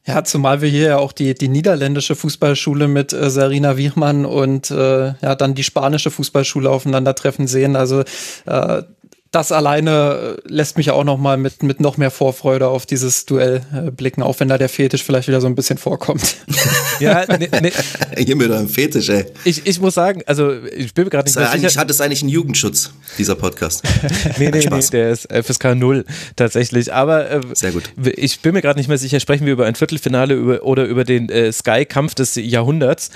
Ja, 0.07 0.25
zumal 0.25 0.63
wir 0.63 0.69
hier 0.69 0.89
ja 0.89 0.99
auch 0.99 1.13
die, 1.13 1.35
die 1.35 1.49
niederländische 1.49 2.15
Fußballschule 2.15 2.89
mit 2.89 3.13
äh, 3.13 3.31
Sarina 3.31 3.77
Wiechmann 3.77 4.25
und 4.25 4.71
äh, 4.71 5.15
ja 5.21 5.35
dann 5.35 5.55
die 5.55 5.63
spanische 5.63 6.11
Fußballschule 6.11 6.71
aufeinandertreffen 6.71 7.47
sehen. 7.47 7.77
Also 7.77 8.03
äh, 8.47 8.83
das 9.31 9.53
alleine 9.53 10.39
äh, 10.45 10.49
lässt 10.49 10.77
mich 10.77 10.91
auch 10.91 11.05
noch 11.05 11.17
mal 11.17 11.37
mit, 11.37 11.63
mit 11.63 11.79
noch 11.79 11.97
mehr 11.97 12.11
Vorfreude 12.11 12.67
auf 12.67 12.85
dieses 12.85 13.27
Duell 13.27 13.63
äh, 13.73 13.93
blicken, 13.93 14.23
auch 14.23 14.41
wenn 14.41 14.49
da 14.49 14.59
der 14.59 14.69
Fetisch 14.69 15.05
vielleicht 15.05 15.29
wieder 15.29 15.41
so 15.41 15.47
ein 15.47 15.55
bisschen 15.55 15.79
vorkommt. 15.79 16.35
ja, 17.01 17.25
ne, 17.27 17.49
ne. 17.61 17.71
Hier 18.19 18.35
mit 18.35 18.51
einem 18.51 18.69
Fetisch, 18.69 19.09
ey. 19.09 19.27
Ich, 19.45 19.65
ich 19.67 19.81
muss 19.81 19.95
sagen, 19.95 20.23
also 20.27 20.53
ich 20.77 20.95
bin 20.95 21.05
mir 21.05 21.11
gerade 21.11 21.29
nicht 21.29 21.37
mehr 21.37 21.47
sicher. 21.47 21.81
Hat 21.81 21.91
es 21.91 22.01
eigentlich 22.01 22.23
einen 22.23 22.31
Jugendschutz, 22.31 22.91
dieser 23.19 23.37
Podcast? 23.37 23.85
nee, 24.39 24.51
nee, 24.51 24.67
nee, 24.69 24.81
der 24.91 25.11
ist 25.11 25.33
FSK 25.33 25.77
0 25.77 26.05
tatsächlich. 26.35 26.93
Aber 26.93 27.31
äh, 27.31 27.41
Sehr 27.55 27.71
gut. 27.71 27.85
ich 28.17 28.41
bin 28.41 28.53
mir 28.53 28.63
gerade 28.63 28.81
nicht 28.81 28.89
mehr 28.89 28.99
sicher, 28.99 29.21
sprechen 29.21 29.47
wir 29.47 29.53
über 29.53 29.67
ein 29.67 29.77
Viertelfinale 29.77 30.35
über, 30.35 30.65
oder 30.65 30.87
über 30.87 31.05
den 31.05 31.29
äh, 31.29 31.53
Sky-Kampf 31.53 32.17
des 32.17 32.35
Jahrhunderts. 32.35 33.11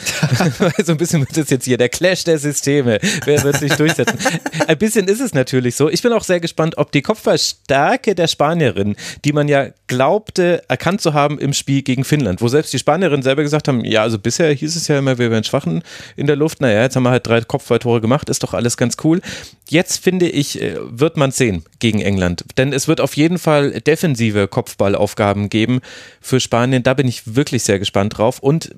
so 0.85 0.93
ein 0.93 0.99
bisschen 0.99 1.23
wird 1.23 1.37
es 1.37 1.51
jetzt 1.51 1.65
hier 1.65 1.77
der 1.77 1.89
Clash 1.89 2.23
der 2.23 2.39
Systeme. 2.39 3.01
Wer 3.25 3.43
wird 3.43 3.59
sich 3.59 3.73
durchsetzen? 3.73 4.17
ein 4.69 4.79
bisschen 4.79 5.09
ist 5.09 5.21
es 5.21 5.35
natürlich 5.35 5.75
so. 5.75 5.91
Ich 5.91 6.04
bin 6.05 6.13
auch 6.13 6.23
sehr 6.23 6.39
gespannt, 6.39 6.79
ob 6.79 6.93
die 6.93 7.03
Kopfballstärke 7.03 8.15
der 8.15 8.29
Spanierin, 8.29 8.95
die 9.25 9.33
man 9.33 9.49
ja 9.49 9.69
glaubte, 9.87 10.63
erkannt 10.69 11.01
zu 11.01 11.15
haben 11.15 11.39
im 11.39 11.53
Spiel 11.53 11.83
gegen 11.83 12.05
Finnland, 12.05 12.41
wo 12.43 12.49
selbst 12.49 12.73
die 12.73 12.79
Spanierinnen 12.79 13.23
selber 13.23 13.43
gesagt 13.43 13.69
haben, 13.69 13.85
ja, 13.85 14.03
also 14.03 14.19
bisher 14.19 14.53
hieß 14.53 14.77
es 14.77 14.87
ja 14.87 14.99
immer, 14.99 15.19
wir 15.19 15.31
wären 15.31 15.45
Schwachen 15.45 15.83
in 16.15 16.27
der 16.27 16.37
Luft. 16.37 16.61
Naja, 16.61 16.83
jetzt 16.83 16.95
haben 16.95 17.05
wir 17.05 17.11
halt 17.11 17.27
drei 17.27 17.41
Kopfballtore 17.41 18.01
gemacht, 18.01 18.29
ist 18.29 18.43
doch 18.43 18.55
alles 18.55 18.77
ganz 18.77 18.97
cool. 19.03 19.21
Jetzt 19.69 20.05
finde 20.05 20.29
ich, 20.29 20.61
äh, 20.61 20.77
wird 20.79 21.17
man 21.17 21.33
sehen 21.33 21.65
gegen 21.79 22.01
England, 22.01 22.45
denn 22.59 22.73
es 22.73 22.87
wird 22.87 23.01
auf 23.01 23.17
jeden 23.17 23.39
Fall 23.39 23.81
defensive 23.81 24.47
Kopfballaufgaben 24.47 25.49
geben 25.49 25.81
für 26.21 26.39
Spanien. 26.39 26.83
Da 26.83 26.95
bin 26.95 27.09
ich 27.09 27.35
wirklich 27.35 27.63
sehr 27.63 27.79
gespannt 27.79 28.19
drauf 28.19 28.41
und 28.41 28.73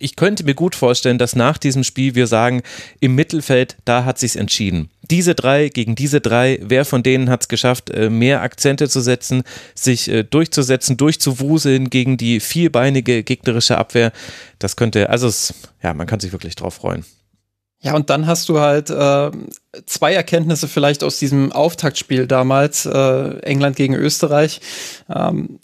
ich 0.00 0.16
könnte 0.16 0.44
mir 0.44 0.54
gut 0.54 0.74
vorstellen, 0.74 1.18
dass 1.18 1.36
nach 1.36 1.58
diesem 1.58 1.84
Spiel 1.84 2.14
wir 2.14 2.26
sagen, 2.26 2.62
im 3.00 3.14
Mittelfeld, 3.14 3.76
da 3.84 4.04
hat 4.04 4.18
sich's 4.18 4.36
entschieden. 4.36 4.90
Diese 5.10 5.34
drei 5.34 5.68
gegen 5.68 5.94
diese 5.94 6.20
drei, 6.20 6.58
wer 6.62 6.84
von 6.84 7.02
denen 7.02 7.30
hat 7.30 7.42
es 7.42 7.48
geschafft, 7.48 7.90
äh, 7.90 8.10
mehr 8.10 8.42
Akzente 8.42 8.88
zu 8.88 9.00
setzen, 9.00 9.42
sich 9.74 10.08
äh, 10.08 10.24
durchzusetzen, 10.24 10.96
durchzuwuseln 10.96 11.90
gegen 11.90 12.16
die 12.16 12.40
vierbeinige 12.40 13.22
gegnerische 13.22 13.78
Abwehr? 13.78 14.12
Das 14.58 14.76
könnte, 14.76 15.10
also 15.10 15.28
es, 15.28 15.54
ja, 15.82 15.94
man 15.94 16.06
kann 16.06 16.20
sich 16.20 16.32
wirklich 16.32 16.56
drauf 16.56 16.74
freuen. 16.74 17.04
Ja, 17.80 17.94
und 17.94 18.10
dann 18.10 18.26
hast 18.26 18.48
du 18.48 18.58
halt 18.58 18.90
äh, 18.90 19.30
zwei 19.86 20.12
Erkenntnisse 20.12 20.66
vielleicht 20.66 21.04
aus 21.04 21.18
diesem 21.18 21.52
Auftaktspiel 21.52 22.26
damals, 22.26 22.86
äh, 22.86 23.38
England 23.40 23.76
gegen 23.76 23.94
Österreich. 23.94 24.60
Ähm, 25.08 25.60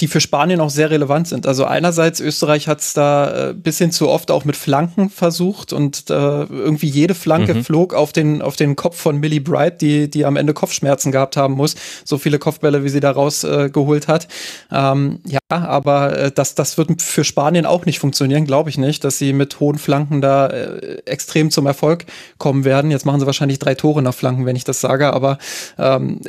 die 0.00 0.08
für 0.08 0.20
Spanien 0.20 0.60
auch 0.60 0.70
sehr 0.70 0.90
relevant 0.90 1.28
sind. 1.28 1.46
Also 1.46 1.64
einerseits, 1.64 2.20
Österreich 2.20 2.68
hat 2.68 2.80
es 2.80 2.94
da 2.94 3.50
äh, 3.50 3.54
bisschen 3.54 3.92
zu 3.92 4.08
oft 4.08 4.30
auch 4.30 4.44
mit 4.44 4.56
Flanken 4.56 5.10
versucht 5.10 5.72
und 5.72 6.10
äh, 6.10 6.12
irgendwie 6.12 6.88
jede 6.88 7.14
Flanke 7.14 7.54
mhm. 7.54 7.64
flog 7.64 7.94
auf 7.94 8.12
den, 8.12 8.42
auf 8.42 8.56
den 8.56 8.76
Kopf 8.76 8.96
von 8.96 9.18
Millie 9.18 9.40
Bright, 9.40 9.80
die, 9.80 10.10
die 10.10 10.24
am 10.24 10.36
Ende 10.36 10.54
Kopfschmerzen 10.54 11.12
gehabt 11.12 11.36
haben 11.36 11.54
muss. 11.54 11.74
So 12.04 12.18
viele 12.18 12.38
Kopfbälle, 12.38 12.84
wie 12.84 12.88
sie 12.88 13.00
da 13.00 13.10
rausgeholt 13.10 14.04
äh, 14.04 14.06
hat. 14.06 14.28
Ähm, 14.70 15.20
ja, 15.26 15.40
aber 15.48 16.16
äh, 16.16 16.32
das, 16.32 16.54
das 16.54 16.78
wird 16.78 17.02
für 17.02 17.24
Spanien 17.24 17.66
auch 17.66 17.84
nicht 17.84 17.98
funktionieren, 17.98 18.46
glaube 18.46 18.70
ich 18.70 18.78
nicht, 18.78 19.04
dass 19.04 19.18
sie 19.18 19.32
mit 19.32 19.60
hohen 19.60 19.78
Flanken 19.78 20.20
da 20.20 20.46
äh, 20.46 21.02
extrem 21.04 21.50
zum 21.50 21.66
Erfolg 21.66 22.06
kommen 22.38 22.64
werden. 22.64 22.90
Jetzt 22.90 23.06
machen 23.06 23.20
sie 23.20 23.26
wahrscheinlich 23.26 23.58
drei 23.58 23.74
Tore 23.74 24.02
nach 24.02 24.14
Flanken, 24.14 24.46
wenn 24.46 24.56
ich 24.56 24.64
das 24.64 24.80
sage, 24.80 25.12
aber 25.12 25.38
ähm, 25.78 26.20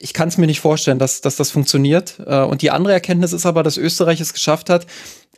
ich 0.00 0.14
kann 0.14 0.28
es 0.28 0.38
mir 0.38 0.46
nicht 0.46 0.60
vorstellen, 0.60 0.98
dass, 0.98 1.20
dass 1.20 1.36
das 1.36 1.50
funktioniert. 1.50 2.16
Äh, 2.26 2.40
und 2.40 2.62
die 2.62 2.70
andere 2.70 2.92
Erkenntnis 2.92 3.32
ist 3.32 3.46
aber, 3.46 3.62
dass 3.62 3.76
Österreich 3.76 4.20
es 4.20 4.32
geschafft 4.32 4.70
hat, 4.70 4.84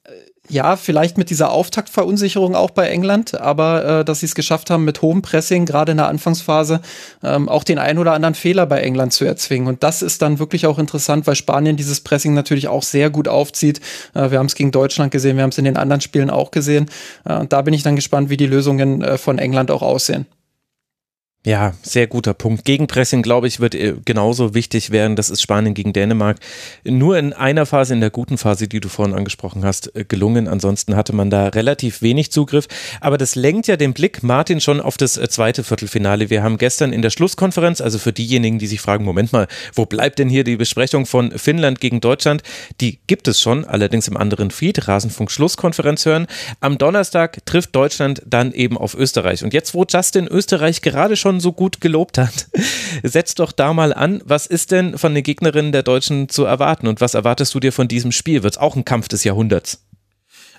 äh, 0.04 0.10
ja, 0.48 0.76
vielleicht 0.76 1.18
mit 1.18 1.30
dieser 1.30 1.50
Auftaktverunsicherung 1.50 2.54
auch 2.54 2.70
bei 2.70 2.88
England, 2.88 3.40
aber 3.40 4.00
äh, 4.00 4.04
dass 4.04 4.20
sie 4.20 4.26
es 4.26 4.34
geschafft 4.34 4.70
haben, 4.70 4.84
mit 4.84 5.02
hohem 5.02 5.20
Pressing, 5.20 5.66
gerade 5.66 5.92
in 5.92 5.98
der 5.98 6.08
Anfangsphase, 6.08 6.80
ähm, 7.22 7.48
auch 7.48 7.64
den 7.64 7.78
ein 7.78 7.98
oder 7.98 8.12
anderen 8.12 8.34
Fehler 8.34 8.66
bei 8.66 8.80
England 8.80 9.12
zu 9.12 9.24
erzwingen. 9.24 9.66
Und 9.66 9.82
das 9.82 10.02
ist 10.02 10.22
dann 10.22 10.38
wirklich 10.38 10.66
auch 10.66 10.78
interessant, 10.78 11.26
weil 11.26 11.34
Spanien 11.34 11.76
dieses 11.76 12.00
Pressing 12.00 12.34
natürlich 12.34 12.68
auch 12.68 12.84
sehr 12.84 13.10
gut 13.10 13.26
aufzieht. 13.26 13.80
Äh, 14.14 14.30
wir 14.30 14.38
haben 14.38 14.46
es 14.46 14.54
gegen 14.54 14.70
Deutschland 14.70 15.10
gesehen, 15.10 15.36
wir 15.36 15.42
haben 15.42 15.50
es 15.50 15.58
in 15.58 15.64
den 15.64 15.76
anderen 15.76 16.00
Spielen 16.00 16.30
auch 16.30 16.52
gesehen. 16.52 16.88
Äh, 17.24 17.38
und 17.38 17.52
da 17.52 17.62
bin 17.62 17.74
ich 17.74 17.82
dann 17.82 17.96
gespannt, 17.96 18.30
wie 18.30 18.36
die 18.36 18.46
Lösungen 18.46 19.02
äh, 19.02 19.18
von 19.18 19.38
England 19.38 19.72
auch 19.72 19.82
aussehen. 19.82 20.26
Ja, 21.44 21.74
sehr 21.82 22.06
guter 22.06 22.34
Punkt. 22.34 22.64
Gegenpressing, 22.64 23.20
glaube 23.20 23.48
ich, 23.48 23.58
wird 23.58 23.74
äh, 23.74 23.94
genauso 24.04 24.54
wichtig 24.54 24.92
werden. 24.92 25.16
Das 25.16 25.28
ist 25.28 25.42
Spanien 25.42 25.74
gegen 25.74 25.92
Dänemark. 25.92 26.38
Nur 26.84 27.18
in 27.18 27.32
einer 27.32 27.66
Phase, 27.66 27.94
in 27.94 28.00
der 28.00 28.10
guten 28.10 28.38
Phase, 28.38 28.68
die 28.68 28.78
du 28.78 28.88
vorhin 28.88 29.12
angesprochen 29.12 29.64
hast, 29.64 29.96
äh, 29.96 30.04
gelungen. 30.04 30.46
Ansonsten 30.46 30.94
hatte 30.94 31.12
man 31.12 31.30
da 31.30 31.48
relativ 31.48 32.00
wenig 32.00 32.30
Zugriff. 32.30 32.68
Aber 33.00 33.18
das 33.18 33.34
lenkt 33.34 33.66
ja 33.66 33.76
den 33.76 33.92
Blick, 33.92 34.22
Martin, 34.22 34.60
schon 34.60 34.80
auf 34.80 34.96
das 34.96 35.16
äh, 35.16 35.28
zweite 35.28 35.64
Viertelfinale. 35.64 36.30
Wir 36.30 36.44
haben 36.44 36.58
gestern 36.58 36.92
in 36.92 37.02
der 37.02 37.10
Schlusskonferenz, 37.10 37.80
also 37.80 37.98
für 37.98 38.12
diejenigen, 38.12 38.60
die 38.60 38.68
sich 38.68 38.80
fragen, 38.80 39.04
Moment 39.04 39.32
mal, 39.32 39.48
wo 39.74 39.84
bleibt 39.84 40.20
denn 40.20 40.28
hier 40.28 40.44
die 40.44 40.56
Besprechung 40.56 41.06
von 41.06 41.36
Finnland 41.36 41.80
gegen 41.80 42.00
Deutschland? 42.00 42.44
Die 42.80 43.00
gibt 43.08 43.26
es 43.26 43.40
schon, 43.40 43.64
allerdings 43.64 44.06
im 44.06 44.16
anderen 44.16 44.52
Feed, 44.52 44.86
Rasenfunk 44.86 45.28
Schlusskonferenz 45.32 46.06
hören. 46.06 46.28
Am 46.60 46.78
Donnerstag 46.78 47.44
trifft 47.46 47.74
Deutschland 47.74 48.22
dann 48.24 48.52
eben 48.52 48.78
auf 48.78 48.94
Österreich. 48.94 49.42
Und 49.42 49.52
jetzt, 49.52 49.74
wo 49.74 49.84
Justin 49.88 50.28
Österreich 50.28 50.82
gerade 50.82 51.16
schon 51.16 51.31
schon 51.32 51.40
so 51.40 51.52
gut 51.52 51.80
gelobt 51.80 52.18
hat. 52.18 52.48
Setz 53.02 53.34
doch 53.34 53.52
da 53.52 53.72
mal 53.72 53.94
an, 53.94 54.20
was 54.26 54.46
ist 54.46 54.70
denn 54.70 54.98
von 54.98 55.14
den 55.14 55.24
Gegnerinnen 55.24 55.72
der 55.72 55.82
Deutschen 55.82 56.28
zu 56.28 56.44
erwarten 56.44 56.86
und 56.86 57.00
was 57.00 57.14
erwartest 57.14 57.54
du 57.54 57.60
dir 57.60 57.72
von 57.72 57.88
diesem 57.88 58.12
Spiel? 58.12 58.42
Wird 58.42 58.54
es 58.54 58.60
auch 58.60 58.76
ein 58.76 58.84
Kampf 58.84 59.08
des 59.08 59.24
Jahrhunderts? 59.24 59.80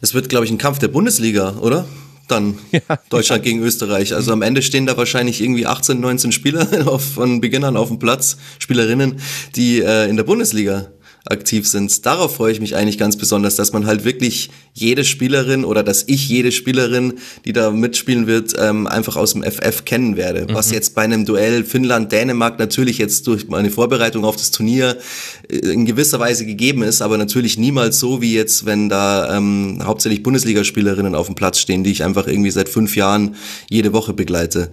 Es 0.01 0.15
wird, 0.15 0.29
glaube 0.29 0.45
ich, 0.45 0.51
ein 0.51 0.57
Kampf 0.57 0.79
der 0.79 0.87
Bundesliga, 0.87 1.57
oder? 1.61 1.85
Dann 2.27 2.57
ja, 2.71 2.81
Deutschland 3.09 3.45
ja. 3.45 3.51
gegen 3.51 3.63
Österreich. 3.63 4.15
Also 4.15 4.33
am 4.33 4.41
Ende 4.41 4.63
stehen 4.63 4.87
da 4.87 4.97
wahrscheinlich 4.97 5.41
irgendwie 5.41 5.67
18, 5.67 5.99
19 5.99 6.31
Spieler 6.31 6.67
auf, 6.87 7.03
von 7.05 7.39
Beginn 7.39 7.63
an 7.63 7.77
auf 7.77 7.89
dem 7.89 7.99
Platz, 7.99 8.37
Spielerinnen, 8.57 9.19
die 9.55 9.79
äh, 9.79 10.09
in 10.09 10.17
der 10.17 10.23
Bundesliga 10.23 10.87
aktiv 11.25 11.67
sind. 11.67 12.05
Darauf 12.05 12.35
freue 12.35 12.51
ich 12.51 12.59
mich 12.59 12.75
eigentlich 12.75 12.97
ganz 12.97 13.15
besonders, 13.15 13.55
dass 13.55 13.71
man 13.71 13.85
halt 13.85 14.03
wirklich 14.03 14.49
jede 14.73 15.05
Spielerin 15.05 15.63
oder 15.63 15.81
dass 15.81 16.03
ich 16.07 16.27
jede 16.27 16.51
Spielerin, 16.51 17.13
die 17.45 17.53
da 17.53 17.71
mitspielen 17.71 18.27
wird, 18.27 18.53
ähm, 18.59 18.87
einfach 18.87 19.15
aus 19.15 19.31
dem 19.31 19.43
FF 19.43 19.85
kennen 19.85 20.17
werde. 20.17 20.47
Mhm. 20.49 20.53
Was 20.53 20.71
jetzt 20.71 20.95
bei 20.95 21.03
einem 21.03 21.25
Duell 21.25 21.63
Finnland-Dänemark 21.63 22.59
natürlich 22.59 22.97
jetzt 22.97 23.25
durch 23.27 23.47
meine 23.47 23.69
Vorbereitung 23.69 24.25
auf 24.25 24.35
das 24.35 24.51
Turnier 24.51 24.97
äh, 25.49 25.55
in 25.55 25.85
gewisser 25.85 26.19
Weise 26.19 26.45
gegeben 26.45 26.83
ist, 26.83 27.01
aber 27.01 27.17
natürlich 27.17 27.57
niemals 27.57 27.99
so 27.99 28.21
wie 28.21 28.33
jetzt, 28.33 28.65
wenn 28.65 28.89
da 28.89 29.37
ähm, 29.37 29.79
hauptsächlich 29.81 30.23
Bundesligaspielerinnen 30.23 31.15
auf 31.15 31.27
dem 31.27 31.35
Platz 31.35 31.59
stehen, 31.59 31.85
die 31.85 31.91
ich 31.91 32.03
einfach 32.03 32.27
irgendwie 32.27 32.51
seit 32.51 32.67
fünf 32.67 32.97
Jahren 32.97 33.35
jede 33.69 33.93
Woche 33.93 34.13
begleite. 34.13 34.71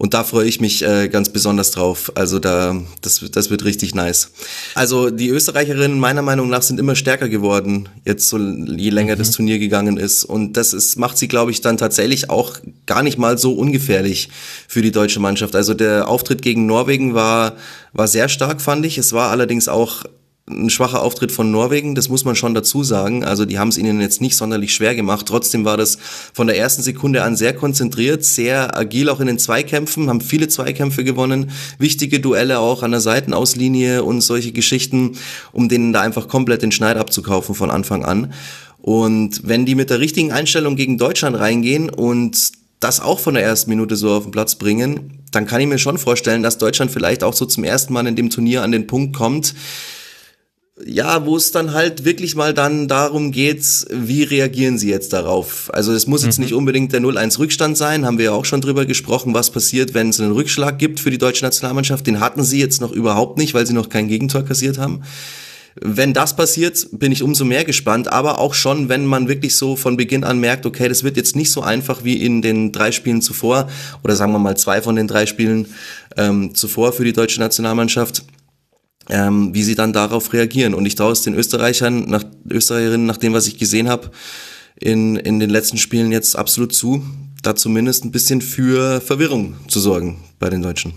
Und 0.00 0.14
da 0.14 0.24
freue 0.24 0.48
ich 0.48 0.62
mich 0.62 0.82
äh, 0.82 1.08
ganz 1.08 1.28
besonders 1.28 1.72
drauf. 1.72 2.10
Also 2.14 2.38
da, 2.38 2.74
das, 3.02 3.22
das 3.32 3.50
wird 3.50 3.66
richtig 3.66 3.94
nice. 3.94 4.30
Also 4.74 5.10
die 5.10 5.28
Österreicherinnen 5.28 6.00
meiner 6.00 6.22
Meinung 6.22 6.48
nach 6.48 6.62
sind 6.62 6.80
immer 6.80 6.94
stärker 6.94 7.28
geworden, 7.28 7.86
jetzt 8.06 8.30
so 8.30 8.38
je 8.38 8.88
länger 8.88 9.16
mhm. 9.16 9.18
das 9.18 9.32
Turnier 9.32 9.58
gegangen 9.58 9.98
ist. 9.98 10.24
Und 10.24 10.56
das 10.56 10.72
ist, 10.72 10.96
macht 10.96 11.18
sie, 11.18 11.28
glaube 11.28 11.50
ich, 11.50 11.60
dann 11.60 11.76
tatsächlich 11.76 12.30
auch 12.30 12.56
gar 12.86 13.02
nicht 13.02 13.18
mal 13.18 13.36
so 13.36 13.52
ungefährlich 13.52 14.30
für 14.68 14.80
die 14.80 14.90
deutsche 14.90 15.20
Mannschaft. 15.20 15.54
Also 15.54 15.74
der 15.74 16.08
Auftritt 16.08 16.40
gegen 16.40 16.64
Norwegen 16.64 17.12
war, 17.12 17.56
war 17.92 18.08
sehr 18.08 18.30
stark, 18.30 18.62
fand 18.62 18.86
ich. 18.86 18.96
Es 18.96 19.12
war 19.12 19.30
allerdings 19.30 19.68
auch 19.68 20.04
ein 20.50 20.70
schwacher 20.70 21.02
Auftritt 21.02 21.32
von 21.32 21.50
Norwegen, 21.50 21.94
das 21.94 22.08
muss 22.08 22.24
man 22.24 22.34
schon 22.34 22.54
dazu 22.54 22.82
sagen. 22.82 23.24
Also 23.24 23.44
die 23.44 23.58
haben 23.58 23.68
es 23.68 23.78
ihnen 23.78 24.00
jetzt 24.00 24.20
nicht 24.20 24.36
sonderlich 24.36 24.74
schwer 24.74 24.94
gemacht. 24.94 25.26
Trotzdem 25.26 25.64
war 25.64 25.76
das 25.76 25.98
von 26.32 26.46
der 26.46 26.58
ersten 26.58 26.82
Sekunde 26.82 27.22
an 27.22 27.36
sehr 27.36 27.54
konzentriert, 27.54 28.24
sehr 28.24 28.76
agil 28.76 29.08
auch 29.08 29.20
in 29.20 29.26
den 29.26 29.38
Zweikämpfen, 29.38 30.08
haben 30.08 30.20
viele 30.20 30.48
Zweikämpfe 30.48 31.04
gewonnen, 31.04 31.50
wichtige 31.78 32.20
Duelle 32.20 32.58
auch 32.58 32.82
an 32.82 32.90
der 32.90 33.00
Seitenauslinie 33.00 34.04
und 34.04 34.20
solche 34.20 34.52
Geschichten, 34.52 35.16
um 35.52 35.68
denen 35.68 35.92
da 35.92 36.00
einfach 36.00 36.28
komplett 36.28 36.62
den 36.62 36.72
Schneid 36.72 36.96
abzukaufen 36.96 37.54
von 37.54 37.70
Anfang 37.70 38.04
an. 38.04 38.32
Und 38.82 39.42
wenn 39.44 39.66
die 39.66 39.74
mit 39.74 39.90
der 39.90 40.00
richtigen 40.00 40.32
Einstellung 40.32 40.76
gegen 40.76 40.98
Deutschland 40.98 41.38
reingehen 41.38 41.90
und 41.90 42.52
das 42.80 43.00
auch 43.00 43.18
von 43.18 43.34
der 43.34 43.42
ersten 43.42 43.70
Minute 43.70 43.94
so 43.94 44.10
auf 44.10 44.24
den 44.24 44.32
Platz 44.32 44.54
bringen, 44.54 45.18
dann 45.32 45.46
kann 45.46 45.60
ich 45.60 45.66
mir 45.66 45.78
schon 45.78 45.98
vorstellen, 45.98 46.42
dass 46.42 46.58
Deutschland 46.58 46.90
vielleicht 46.90 47.22
auch 47.22 47.34
so 47.34 47.44
zum 47.44 47.62
ersten 47.62 47.92
Mal 47.92 48.06
in 48.06 48.16
dem 48.16 48.30
Turnier 48.30 48.62
an 48.62 48.72
den 48.72 48.86
Punkt 48.86 49.14
kommt, 49.14 49.54
ja, 50.86 51.26
wo 51.26 51.36
es 51.36 51.52
dann 51.52 51.72
halt 51.72 52.04
wirklich 52.04 52.34
mal 52.36 52.54
dann 52.54 52.88
darum 52.88 53.32
geht, 53.32 53.64
wie 53.90 54.22
reagieren 54.22 54.78
sie 54.78 54.88
jetzt 54.88 55.12
darauf? 55.12 55.70
Also 55.72 55.92
es 55.92 56.06
muss 56.06 56.24
jetzt 56.24 56.38
mhm. 56.38 56.44
nicht 56.44 56.54
unbedingt 56.54 56.92
der 56.92 57.00
0-1 57.00 57.38
Rückstand 57.38 57.76
sein, 57.76 58.06
haben 58.06 58.18
wir 58.18 58.26
ja 58.26 58.32
auch 58.32 58.44
schon 58.44 58.60
drüber 58.60 58.86
gesprochen, 58.86 59.34
was 59.34 59.50
passiert, 59.50 59.94
wenn 59.94 60.10
es 60.10 60.20
einen 60.20 60.32
Rückschlag 60.32 60.78
gibt 60.78 61.00
für 61.00 61.10
die 61.10 61.18
deutsche 61.18 61.44
Nationalmannschaft. 61.44 62.06
Den 62.06 62.20
hatten 62.20 62.42
sie 62.42 62.60
jetzt 62.60 62.80
noch 62.80 62.92
überhaupt 62.92 63.38
nicht, 63.38 63.54
weil 63.54 63.66
sie 63.66 63.74
noch 63.74 63.88
kein 63.88 64.08
Gegentor 64.08 64.44
kassiert 64.44 64.78
haben. 64.78 65.02
Wenn 65.80 66.12
das 66.12 66.34
passiert, 66.34 66.88
bin 66.92 67.12
ich 67.12 67.22
umso 67.22 67.44
mehr 67.44 67.64
gespannt, 67.64 68.08
aber 68.08 68.38
auch 68.38 68.54
schon, 68.54 68.88
wenn 68.88 69.06
man 69.06 69.28
wirklich 69.28 69.56
so 69.56 69.76
von 69.76 69.96
Beginn 69.96 70.24
an 70.24 70.40
merkt, 70.40 70.66
okay, 70.66 70.88
das 70.88 71.04
wird 71.04 71.16
jetzt 71.16 71.36
nicht 71.36 71.52
so 71.52 71.62
einfach 71.62 72.02
wie 72.02 72.22
in 72.22 72.42
den 72.42 72.72
drei 72.72 72.90
Spielen 72.90 73.22
zuvor 73.22 73.68
oder 74.02 74.16
sagen 74.16 74.32
wir 74.32 74.40
mal 74.40 74.56
zwei 74.56 74.82
von 74.82 74.96
den 74.96 75.06
drei 75.06 75.26
Spielen 75.26 75.66
ähm, 76.16 76.54
zuvor 76.54 76.92
für 76.92 77.04
die 77.04 77.12
deutsche 77.12 77.40
Nationalmannschaft 77.40 78.24
ähm, 79.08 79.54
wie 79.54 79.62
sie 79.62 79.74
dann 79.74 79.92
darauf 79.92 80.32
reagieren. 80.32 80.74
Und 80.74 80.86
ich 80.86 80.94
traue 80.94 81.12
es 81.12 81.22
den 81.22 81.34
Österreichern, 81.34 82.08
nach, 82.08 82.24
Österreicherinnen, 82.48 83.06
nach 83.06 83.16
dem, 83.16 83.32
was 83.32 83.46
ich 83.46 83.58
gesehen 83.58 83.88
habe, 83.88 84.10
in, 84.78 85.16
in 85.16 85.40
den 85.40 85.50
letzten 85.50 85.78
Spielen 85.78 86.12
jetzt 86.12 86.36
absolut 86.36 86.74
zu, 86.74 87.02
da 87.42 87.56
zumindest 87.56 88.04
ein 88.04 88.12
bisschen 88.12 88.40
für 88.40 89.00
Verwirrung 89.00 89.54
zu 89.68 89.80
sorgen 89.80 90.18
bei 90.38 90.50
den 90.50 90.62
Deutschen. 90.62 90.92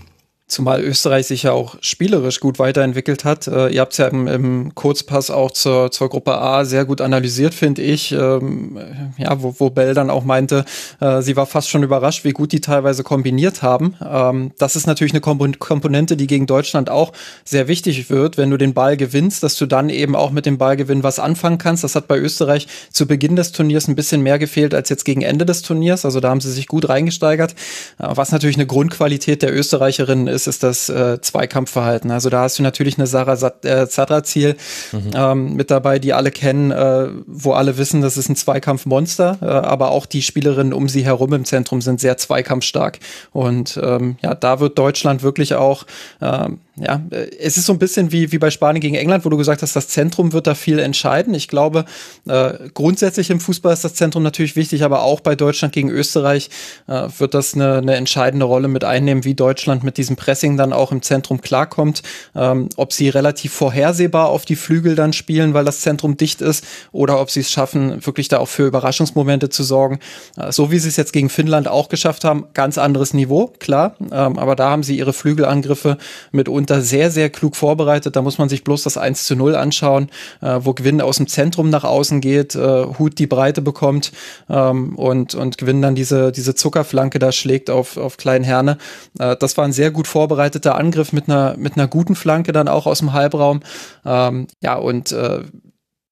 Zumal 0.46 0.82
Österreich 0.82 1.26
sich 1.26 1.44
ja 1.44 1.52
auch 1.52 1.76
spielerisch 1.80 2.38
gut 2.38 2.58
weiterentwickelt 2.58 3.24
hat. 3.24 3.46
Äh, 3.46 3.68
ihr 3.68 3.80
habt 3.80 3.92
es 3.92 3.98
ja 3.98 4.08
im, 4.08 4.28
im, 4.28 4.74
Kurzpass 4.74 5.30
auch 5.30 5.50
zur, 5.50 5.90
zur 5.90 6.10
Gruppe 6.10 6.36
A 6.36 6.66
sehr 6.66 6.84
gut 6.84 7.00
analysiert, 7.00 7.54
finde 7.54 7.80
ich. 7.80 8.12
Ähm, 8.12 8.78
ja, 9.16 9.42
wo, 9.42 9.54
wo 9.58 9.70
Bell 9.70 9.94
dann 9.94 10.10
auch 10.10 10.22
meinte, 10.22 10.66
äh, 11.00 11.22
sie 11.22 11.36
war 11.36 11.46
fast 11.46 11.70
schon 11.70 11.82
überrascht, 11.82 12.24
wie 12.24 12.32
gut 12.32 12.52
die 12.52 12.60
teilweise 12.60 13.02
kombiniert 13.02 13.62
haben. 13.62 13.96
Ähm, 14.04 14.52
das 14.58 14.76
ist 14.76 14.86
natürlich 14.86 15.14
eine 15.14 15.22
Komponente, 15.22 16.14
die 16.14 16.26
gegen 16.26 16.46
Deutschland 16.46 16.90
auch 16.90 17.14
sehr 17.46 17.66
wichtig 17.66 18.10
wird, 18.10 18.36
wenn 18.36 18.50
du 18.50 18.58
den 18.58 18.74
Ball 18.74 18.98
gewinnst, 18.98 19.42
dass 19.42 19.56
du 19.56 19.64
dann 19.64 19.88
eben 19.88 20.14
auch 20.14 20.30
mit 20.30 20.44
dem 20.44 20.58
Ballgewinn 20.58 21.02
was 21.02 21.18
anfangen 21.18 21.56
kannst. 21.56 21.84
Das 21.84 21.94
hat 21.94 22.06
bei 22.06 22.18
Österreich 22.18 22.66
zu 22.92 23.06
Beginn 23.06 23.34
des 23.34 23.52
Turniers 23.52 23.88
ein 23.88 23.96
bisschen 23.96 24.20
mehr 24.20 24.38
gefehlt 24.38 24.74
als 24.74 24.90
jetzt 24.90 25.06
gegen 25.06 25.22
Ende 25.22 25.46
des 25.46 25.62
Turniers. 25.62 26.04
Also 26.04 26.20
da 26.20 26.28
haben 26.28 26.42
sie 26.42 26.52
sich 26.52 26.66
gut 26.66 26.86
reingesteigert, 26.86 27.52
äh, 27.98 28.08
was 28.10 28.30
natürlich 28.30 28.56
eine 28.56 28.66
Grundqualität 28.66 29.40
der 29.40 29.54
Österreicherinnen 29.54 30.33
ist, 30.34 30.46
ist 30.46 30.62
das 30.62 30.88
äh, 30.88 31.20
Zweikampfverhalten. 31.20 32.10
Also 32.10 32.28
da 32.28 32.42
hast 32.42 32.58
du 32.58 32.62
natürlich 32.62 32.98
eine 32.98 33.06
Sarah 33.06 33.52
äh, 33.62 33.88
Zadrazil 33.88 34.56
mhm. 34.92 35.10
ähm, 35.14 35.54
mit 35.54 35.70
dabei, 35.70 35.98
die 35.98 36.12
alle 36.12 36.30
kennen, 36.30 36.70
äh, 36.70 37.08
wo 37.26 37.52
alle 37.52 37.78
wissen, 37.78 38.02
das 38.02 38.16
ist 38.16 38.28
ein 38.28 38.36
Zweikampfmonster, 38.36 39.38
äh, 39.40 39.46
aber 39.46 39.90
auch 39.90 40.06
die 40.06 40.22
Spielerinnen 40.22 40.72
um 40.72 40.88
sie 40.88 41.04
herum 41.04 41.32
im 41.32 41.44
Zentrum 41.44 41.80
sind 41.80 42.00
sehr 42.00 42.16
zweikampfstark. 42.16 42.98
Und 43.32 43.80
ähm, 43.82 44.16
ja, 44.22 44.34
da 44.34 44.60
wird 44.60 44.78
Deutschland 44.78 45.22
wirklich 45.22 45.54
auch 45.54 45.84
ähm, 46.20 46.58
ja, 46.76 47.00
äh, 47.10 47.30
es 47.38 47.56
ist 47.56 47.66
so 47.66 47.72
ein 47.72 47.78
bisschen 47.78 48.12
wie, 48.12 48.32
wie 48.32 48.38
bei 48.38 48.50
Spanien 48.50 48.80
gegen 48.80 48.94
England, 48.96 49.24
wo 49.24 49.28
du 49.28 49.36
gesagt 49.36 49.62
hast, 49.62 49.76
das 49.76 49.88
Zentrum 49.88 50.32
wird 50.32 50.46
da 50.46 50.54
viel 50.54 50.78
entscheiden. 50.78 51.34
Ich 51.34 51.48
glaube, 51.48 51.84
äh, 52.26 52.54
grundsätzlich 52.72 53.30
im 53.30 53.40
Fußball 53.40 53.72
ist 53.72 53.84
das 53.84 53.94
Zentrum 53.94 54.22
natürlich 54.22 54.56
wichtig, 54.56 54.82
aber 54.82 55.02
auch 55.02 55.20
bei 55.20 55.36
Deutschland 55.36 55.72
gegen 55.72 55.90
Österreich 55.90 56.50
äh, 56.88 57.08
wird 57.18 57.34
das 57.34 57.54
eine, 57.54 57.78
eine 57.78 57.94
entscheidende 57.94 58.46
Rolle 58.46 58.68
mit 58.68 58.84
einnehmen, 58.84 59.24
wie 59.24 59.34
Deutschland 59.34 59.84
mit 59.84 59.98
diesem 59.98 60.16
Pressing 60.24 60.56
dann 60.56 60.72
auch 60.72 60.90
im 60.90 61.02
Zentrum 61.02 61.40
klarkommt. 61.40 62.02
Ähm, 62.34 62.68
ob 62.76 62.92
sie 62.92 63.08
relativ 63.08 63.52
vorhersehbar 63.52 64.28
auf 64.28 64.44
die 64.44 64.56
Flügel 64.56 64.96
dann 64.96 65.12
spielen, 65.12 65.54
weil 65.54 65.64
das 65.64 65.80
Zentrum 65.80 66.16
dicht 66.16 66.40
ist, 66.40 66.64
oder 66.92 67.20
ob 67.20 67.30
sie 67.30 67.40
es 67.40 67.50
schaffen, 67.50 68.04
wirklich 68.04 68.28
da 68.28 68.38
auch 68.38 68.48
für 68.48 68.66
Überraschungsmomente 68.66 69.50
zu 69.50 69.62
sorgen. 69.62 70.00
Äh, 70.36 70.50
so 70.50 70.70
wie 70.70 70.78
sie 70.78 70.88
es 70.88 70.96
jetzt 70.96 71.12
gegen 71.12 71.28
Finnland 71.28 71.68
auch 71.68 71.88
geschafft 71.88 72.24
haben, 72.24 72.46
ganz 72.54 72.78
anderes 72.78 73.14
Niveau, 73.14 73.52
klar. 73.58 73.96
Ähm, 74.00 74.38
aber 74.38 74.56
da 74.56 74.70
haben 74.70 74.82
sie 74.82 74.98
ihre 74.98 75.12
Flügelangriffe 75.12 75.98
mit 76.32 76.48
uns 76.48 76.64
da 76.66 76.80
sehr, 76.80 77.10
sehr 77.10 77.30
klug 77.30 77.56
vorbereitet. 77.56 78.16
Da 78.16 78.22
muss 78.22 78.38
man 78.38 78.48
sich 78.48 78.64
bloß 78.64 78.82
das 78.84 78.96
1 78.96 79.24
zu 79.26 79.36
0 79.36 79.54
anschauen, 79.54 80.08
äh, 80.40 80.60
wo 80.60 80.72
Gewinn 80.72 81.00
aus 81.00 81.18
dem 81.18 81.26
Zentrum 81.26 81.68
nach 81.70 81.84
außen 81.84 82.20
geht, 82.20 82.54
äh, 82.54 82.86
Hut 82.98 83.18
die 83.18 83.26
Breite 83.26 83.60
bekommt 83.60 84.12
ähm, 84.48 84.96
und, 84.96 85.34
und 85.34 85.58
Gewinn 85.58 85.82
dann 85.82 85.94
diese, 85.94 86.32
diese 86.32 86.54
Zuckerflanke 86.54 87.18
da 87.18 87.32
schlägt 87.32 87.68
auf, 87.68 87.96
auf 87.96 88.16
Klein 88.16 88.44
Herne. 88.44 88.78
Äh, 89.18 89.36
das 89.36 89.56
war 89.56 89.64
ein 89.64 89.72
sehr 89.72 89.90
gut 89.90 90.06
vorbereiteter 90.14 90.76
Angriff 90.76 91.12
mit 91.12 91.28
einer, 91.28 91.56
mit 91.56 91.76
einer 91.76 91.88
guten 91.88 92.14
Flanke 92.14 92.52
dann 92.52 92.68
auch 92.68 92.86
aus 92.86 93.00
dem 93.00 93.12
Halbraum. 93.12 93.62
Ähm, 94.04 94.46
ja, 94.60 94.76
und 94.76 95.10
äh, 95.10 95.40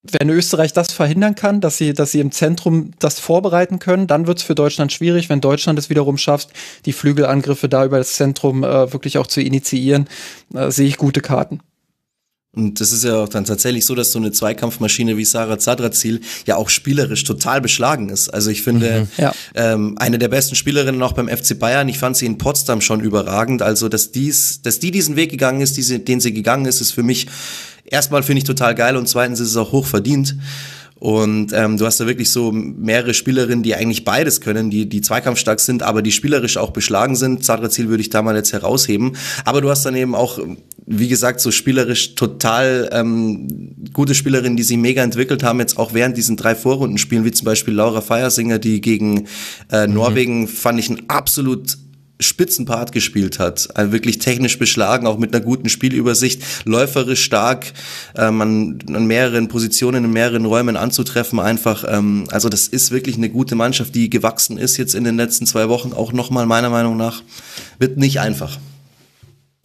wenn 0.03 0.29
Österreich 0.29 0.73
das 0.73 0.91
verhindern 0.91 1.35
kann, 1.35 1.61
dass 1.61 1.77
sie, 1.77 1.93
dass 1.93 2.11
sie 2.11 2.19
im 2.19 2.33
Zentrum 2.33 2.91
das 2.99 3.21
vorbereiten 3.21 3.79
können, 3.79 4.05
dann 4.05 4.27
wird 4.27 4.39
es 4.39 4.43
für 4.43 4.55
Deutschland 4.55 4.91
schwierig. 4.91 5.29
Wenn 5.29 5.39
Deutschland 5.39 5.79
es 5.79 5.89
wiederum 5.89 6.17
schafft, 6.17 6.49
die 6.85 6.91
Flügelangriffe 6.91 7.69
da 7.69 7.85
über 7.85 7.97
das 7.97 8.15
Zentrum 8.15 8.65
äh, 8.65 8.91
wirklich 8.91 9.17
auch 9.17 9.27
zu 9.27 9.39
initiieren, 9.39 10.09
äh, 10.53 10.69
sehe 10.69 10.87
ich 10.87 10.97
gute 10.97 11.21
Karten. 11.21 11.61
Und 12.55 12.79
das 12.79 12.91
ist 12.91 13.03
ja 13.03 13.15
auch 13.15 13.29
dann 13.29 13.45
tatsächlich 13.45 13.83
so, 13.83 13.95
dass 13.95 14.11
so 14.11 14.19
eine 14.19 14.31
Zweikampfmaschine 14.31 15.17
wie 15.17 15.25
Sarah 15.25 15.57
Zadrazil 15.57 16.21
ja 16.45 16.55
auch 16.55 16.69
spielerisch 16.69 17.23
total 17.23 17.61
beschlagen 17.61 18.09
ist. 18.09 18.29
Also 18.29 18.51
ich 18.51 18.61
finde, 18.61 19.01
mhm, 19.01 19.07
ja. 19.17 19.33
ähm, 19.55 19.95
eine 19.97 20.19
der 20.19 20.27
besten 20.27 20.53
Spielerinnen 20.53 21.01
auch 21.01 21.13
beim 21.13 21.27
FC 21.27 21.57
Bayern. 21.57 21.89
Ich 21.89 21.97
fand 21.97 22.15
sie 22.15 22.27
in 22.27 22.37
Potsdam 22.37 22.79
schon 22.79 23.01
überragend. 23.01 23.63
Also, 23.63 23.89
dass 23.89 24.11
dies, 24.11 24.61
dass 24.61 24.77
die 24.79 24.91
diesen 24.91 25.15
Weg 25.15 25.31
gegangen 25.31 25.61
ist, 25.61 25.77
diese, 25.77 25.99
den 25.99 26.19
sie 26.19 26.31
gegangen 26.31 26.65
ist, 26.65 26.79
ist 26.79 26.91
für 26.91 27.01
mich 27.01 27.27
erstmal 27.85 28.21
finde 28.21 28.39
ich 28.39 28.43
total 28.43 28.75
geil 28.75 28.97
und 28.97 29.07
zweitens 29.07 29.39
ist 29.39 29.49
es 29.49 29.57
auch 29.57 29.71
hoch 29.71 29.87
verdient. 29.87 30.35
Und 31.03 31.51
ähm, 31.51 31.75
du 31.75 31.85
hast 31.85 31.99
da 31.99 32.07
wirklich 32.07 32.31
so 32.31 32.53
mehrere 32.53 33.13
Spielerinnen, 33.13 33.61
die 33.61 33.75
eigentlich 33.75 34.05
beides 34.05 34.39
können, 34.39 34.69
die, 34.69 34.87
die 34.87 35.01
zweikampfstark 35.01 35.59
sind, 35.59 35.83
aber 35.83 36.01
die 36.01 36.13
spielerisch 36.13 36.55
auch 36.55 36.71
beschlagen 36.71 37.17
sind. 37.17 37.43
Zadrazil 37.43 37.89
würde 37.89 37.99
ich 37.99 38.09
da 38.09 38.21
mal 38.21 38.37
jetzt 38.37 38.53
herausheben. 38.53 39.17
Aber 39.43 39.59
du 39.59 39.69
hast 39.69 39.85
dann 39.85 39.97
eben 39.97 40.15
auch, 40.15 40.39
wie 40.85 41.09
gesagt, 41.09 41.41
so 41.41 41.51
spielerisch 41.51 42.15
total 42.15 42.89
ähm, 42.93 43.75
gute 43.91 44.15
Spielerinnen, 44.15 44.55
die 44.55 44.63
sich 44.63 44.77
mega 44.77 45.03
entwickelt 45.03 45.43
haben, 45.43 45.59
jetzt 45.59 45.77
auch 45.77 45.93
während 45.93 46.15
diesen 46.15 46.37
drei 46.37 46.55
Vorrundenspielen, 46.55 47.25
wie 47.25 47.31
zum 47.31 47.43
Beispiel 47.43 47.73
Laura 47.73 47.99
Feiersinger, 47.99 48.57
die 48.57 48.79
gegen 48.79 49.27
äh, 49.73 49.87
mhm. 49.87 49.95
Norwegen, 49.95 50.47
fand 50.47 50.79
ich 50.79 50.89
ein 50.89 51.01
absolut 51.09 51.79
Spitzenpart 52.23 52.91
gespielt 52.91 53.39
hat. 53.39 53.69
Also 53.75 53.91
wirklich 53.91 54.19
technisch 54.19 54.57
beschlagen, 54.57 55.07
auch 55.07 55.17
mit 55.17 55.33
einer 55.33 55.43
guten 55.43 55.69
Spielübersicht, 55.69 56.41
läuferisch 56.65 57.23
stark, 57.23 57.73
ähm, 58.15 58.41
an, 58.41 58.79
an 58.87 59.05
mehreren 59.05 59.47
Positionen, 59.47 60.05
in 60.05 60.11
mehreren 60.11 60.45
Räumen 60.45 60.77
anzutreffen 60.77 61.39
einfach. 61.39 61.85
Ähm, 61.87 62.25
also 62.31 62.49
das 62.49 62.67
ist 62.67 62.91
wirklich 62.91 63.17
eine 63.17 63.29
gute 63.29 63.55
Mannschaft, 63.55 63.95
die 63.95 64.09
gewachsen 64.09 64.57
ist 64.57 64.77
jetzt 64.77 64.95
in 64.95 65.03
den 65.03 65.17
letzten 65.17 65.45
zwei 65.45 65.69
Wochen, 65.69 65.93
auch 65.93 66.13
nochmal 66.13 66.45
meiner 66.45 66.69
Meinung 66.69 66.97
nach. 66.97 67.21
Wird 67.79 67.97
nicht 67.97 68.19
einfach. 68.19 68.57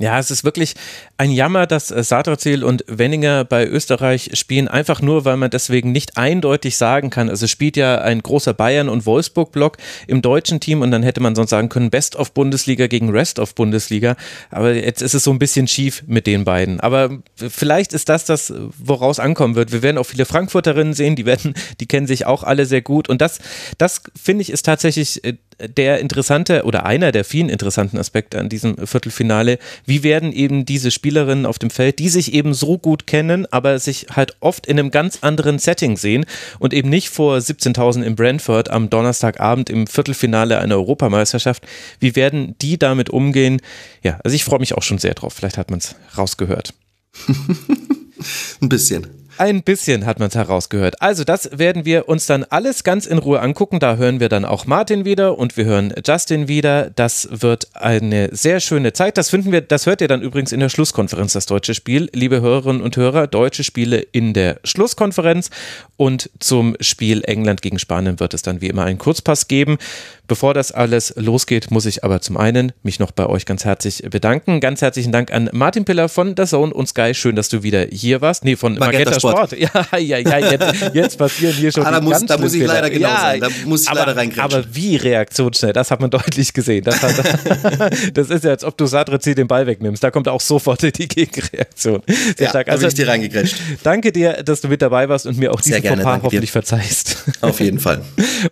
Ja, 0.00 0.16
es 0.20 0.30
ist 0.30 0.44
wirklich 0.44 0.76
ein 1.16 1.32
Jammer, 1.32 1.66
dass 1.66 1.90
äh, 1.90 2.04
Satrazil 2.04 2.62
und 2.62 2.84
Wenninger 2.86 3.44
bei 3.44 3.66
Österreich 3.66 4.30
spielen, 4.34 4.68
einfach 4.68 5.02
nur, 5.02 5.24
weil 5.24 5.36
man 5.36 5.50
deswegen 5.50 5.90
nicht 5.90 6.16
eindeutig 6.16 6.76
sagen 6.76 7.10
kann. 7.10 7.28
Also 7.28 7.48
spielt 7.48 7.76
ja 7.76 8.00
ein 8.00 8.22
großer 8.22 8.54
Bayern- 8.54 8.88
und 8.88 9.06
Wolfsburg-Block 9.06 9.76
im 10.06 10.22
deutschen 10.22 10.60
Team 10.60 10.82
und 10.82 10.92
dann 10.92 11.02
hätte 11.02 11.20
man 11.20 11.34
sonst 11.34 11.50
sagen 11.50 11.68
können, 11.68 11.90
Best 11.90 12.14
of 12.14 12.30
Bundesliga 12.32 12.86
gegen 12.86 13.10
Rest 13.10 13.40
of 13.40 13.56
Bundesliga. 13.56 14.14
Aber 14.52 14.72
jetzt 14.72 15.02
ist 15.02 15.14
es 15.14 15.24
so 15.24 15.32
ein 15.32 15.40
bisschen 15.40 15.66
schief 15.66 16.04
mit 16.06 16.28
den 16.28 16.44
beiden. 16.44 16.78
Aber 16.78 17.18
vielleicht 17.34 17.92
ist 17.92 18.08
das 18.08 18.24
das, 18.24 18.54
woraus 18.78 19.18
ankommen 19.18 19.56
wird. 19.56 19.72
Wir 19.72 19.82
werden 19.82 19.98
auch 19.98 20.06
viele 20.06 20.26
Frankfurterinnen 20.26 20.94
sehen, 20.94 21.16
die 21.16 21.26
werden, 21.26 21.54
die 21.80 21.86
kennen 21.86 22.06
sich 22.06 22.24
auch 22.24 22.44
alle 22.44 22.66
sehr 22.66 22.82
gut. 22.82 23.08
Und 23.08 23.20
das, 23.20 23.40
das 23.78 24.02
finde 24.14 24.42
ich, 24.42 24.50
ist 24.50 24.62
tatsächlich 24.62 25.24
äh, 25.24 25.34
der 25.60 25.98
interessante 25.98 26.64
oder 26.64 26.86
einer 26.86 27.12
der 27.12 27.24
vielen 27.24 27.48
interessanten 27.48 27.98
Aspekte 27.98 28.38
an 28.38 28.48
diesem 28.48 28.86
Viertelfinale. 28.86 29.58
Wie 29.86 30.02
werden 30.02 30.32
eben 30.32 30.64
diese 30.64 30.90
Spielerinnen 30.90 31.46
auf 31.46 31.58
dem 31.58 31.70
Feld, 31.70 31.98
die 31.98 32.08
sich 32.08 32.32
eben 32.32 32.54
so 32.54 32.78
gut 32.78 33.06
kennen, 33.06 33.46
aber 33.50 33.78
sich 33.78 34.06
halt 34.14 34.36
oft 34.40 34.66
in 34.66 34.78
einem 34.78 34.90
ganz 34.90 35.18
anderen 35.22 35.58
Setting 35.58 35.96
sehen 35.96 36.26
und 36.58 36.72
eben 36.72 36.88
nicht 36.88 37.08
vor 37.10 37.36
17.000 37.36 38.02
in 38.02 38.14
Brentford 38.14 38.70
am 38.70 38.88
Donnerstagabend 38.90 39.70
im 39.70 39.86
Viertelfinale 39.86 40.58
einer 40.58 40.76
Europameisterschaft. 40.76 41.66
Wie 41.98 42.14
werden 42.14 42.54
die 42.60 42.78
damit 42.78 43.10
umgehen? 43.10 43.60
Ja, 44.02 44.20
also 44.22 44.34
ich 44.34 44.44
freue 44.44 44.60
mich 44.60 44.74
auch 44.74 44.82
schon 44.82 44.98
sehr 44.98 45.14
drauf. 45.14 45.34
Vielleicht 45.34 45.58
hat 45.58 45.70
man 45.70 45.80
es 45.80 45.96
rausgehört. 46.16 46.74
Ein 48.60 48.68
bisschen. 48.68 49.06
Ein 49.38 49.62
bisschen 49.62 50.04
hat 50.04 50.18
man 50.18 50.26
es 50.28 50.34
herausgehört. 50.34 51.00
Also 51.00 51.22
das 51.22 51.56
werden 51.56 51.84
wir 51.84 52.08
uns 52.08 52.26
dann 52.26 52.42
alles 52.42 52.82
ganz 52.82 53.06
in 53.06 53.18
Ruhe 53.18 53.38
angucken. 53.38 53.78
Da 53.78 53.94
hören 53.94 54.18
wir 54.18 54.28
dann 54.28 54.44
auch 54.44 54.66
Martin 54.66 55.04
wieder 55.04 55.38
und 55.38 55.56
wir 55.56 55.64
hören 55.64 55.94
Justin 56.04 56.48
wieder. 56.48 56.90
Das 56.90 57.28
wird 57.30 57.68
eine 57.74 58.34
sehr 58.34 58.58
schöne 58.58 58.92
Zeit. 58.94 59.16
Das 59.16 59.30
finden 59.30 59.52
wir, 59.52 59.60
das 59.60 59.86
hört 59.86 60.00
ihr 60.00 60.08
dann 60.08 60.22
übrigens 60.22 60.50
in 60.50 60.58
der 60.58 60.68
Schlusskonferenz, 60.68 61.34
das 61.34 61.46
deutsche 61.46 61.74
Spiel. 61.74 62.10
Liebe 62.12 62.40
Hörerinnen 62.40 62.82
und 62.82 62.96
Hörer, 62.96 63.28
deutsche 63.28 63.62
Spiele 63.62 63.98
in 64.00 64.34
der 64.34 64.58
Schlusskonferenz 64.64 65.50
und 65.96 66.30
zum 66.40 66.76
Spiel 66.80 67.22
England 67.24 67.62
gegen 67.62 67.78
Spanien 67.78 68.18
wird 68.18 68.34
es 68.34 68.42
dann 68.42 68.60
wie 68.60 68.66
immer 68.66 68.86
einen 68.86 68.98
Kurzpass 68.98 69.46
geben. 69.46 69.78
Bevor 70.26 70.52
das 70.52 70.72
alles 70.72 71.14
losgeht, 71.16 71.70
muss 71.70 71.86
ich 71.86 72.04
aber 72.04 72.20
zum 72.20 72.36
einen 72.36 72.72
mich 72.82 72.98
noch 72.98 73.12
bei 73.12 73.26
euch 73.26 73.46
ganz 73.46 73.64
herzlich 73.64 74.02
bedanken. 74.10 74.60
Ganz 74.60 74.82
herzlichen 74.82 75.10
Dank 75.10 75.32
an 75.32 75.48
Martin 75.52 75.86
Piller 75.86 76.10
von 76.10 76.34
der 76.34 76.46
Zone 76.46 76.74
und 76.74 76.86
Sky. 76.86 77.14
Schön, 77.14 77.34
dass 77.34 77.48
du 77.48 77.62
wieder 77.62 77.86
hier 77.90 78.20
warst. 78.20 78.44
Nee, 78.44 78.56
von 78.56 78.74
Magenta, 78.74 79.10
Magenta 79.10 79.27
Sport 79.30 79.50
Sport. 79.50 79.58
Ja, 79.58 79.98
ja, 79.98 80.18
ja, 80.18 80.38
jetzt, 80.50 80.94
jetzt 80.94 81.18
passieren 81.18 81.54
hier 81.54 81.72
schon 81.72 81.84
ah, 81.84 81.90
da 81.92 82.00
die 82.00 82.06
muss, 82.06 82.24
Da 82.26 82.38
muss 82.38 82.54
ich 82.54 82.64
leider 82.66 82.90
genau 82.90 83.08
ja, 83.08 83.20
sein. 83.20 83.40
Da 83.40 83.48
muss 83.64 83.82
ich 83.82 83.88
aber, 83.88 84.00
leider 84.00 84.16
reingrätschen. 84.16 84.42
Aber 84.44 84.64
wie 84.72 84.96
reaktionsschnell, 84.96 85.72
das 85.72 85.90
hat 85.90 86.00
man 86.00 86.10
deutlich 86.18 86.52
gesehen. 86.52 86.84
Das, 86.84 87.02
hat, 87.02 87.14
das 88.14 88.30
ist 88.30 88.44
ja, 88.44 88.50
als 88.50 88.64
ob 88.64 88.76
du 88.76 88.86
Sadrezi 88.86 89.34
den 89.34 89.48
Ball 89.48 89.66
wegnimmst. 89.66 90.02
Da 90.02 90.10
kommt 90.10 90.28
auch 90.28 90.40
sofort 90.40 90.82
die 90.82 91.08
Gegenreaktion. 91.08 92.02
Sehr 92.06 92.34
ja, 92.38 92.48
stark. 92.50 92.66
da 92.66 92.72
Also, 92.72 92.82
bin 92.82 92.88
ich 92.88 92.94
dir 92.94 93.08
reingegrätscht. 93.08 93.56
danke 93.82 94.12
dir, 94.12 94.42
dass 94.42 94.60
du 94.60 94.68
mit 94.68 94.82
dabei 94.82 95.08
warst 95.08 95.26
und 95.26 95.38
mir 95.38 95.52
auch 95.52 95.60
Sehr 95.60 95.76
diese 95.76 95.82
gerne, 95.82 96.02
Fauxpas 96.02 96.12
danke 96.12 96.20
dir. 96.20 96.26
hoffentlich 96.26 96.52
verzeihst. 96.52 97.16
Auf 97.40 97.60
jeden 97.60 97.78
Fall. 97.78 98.02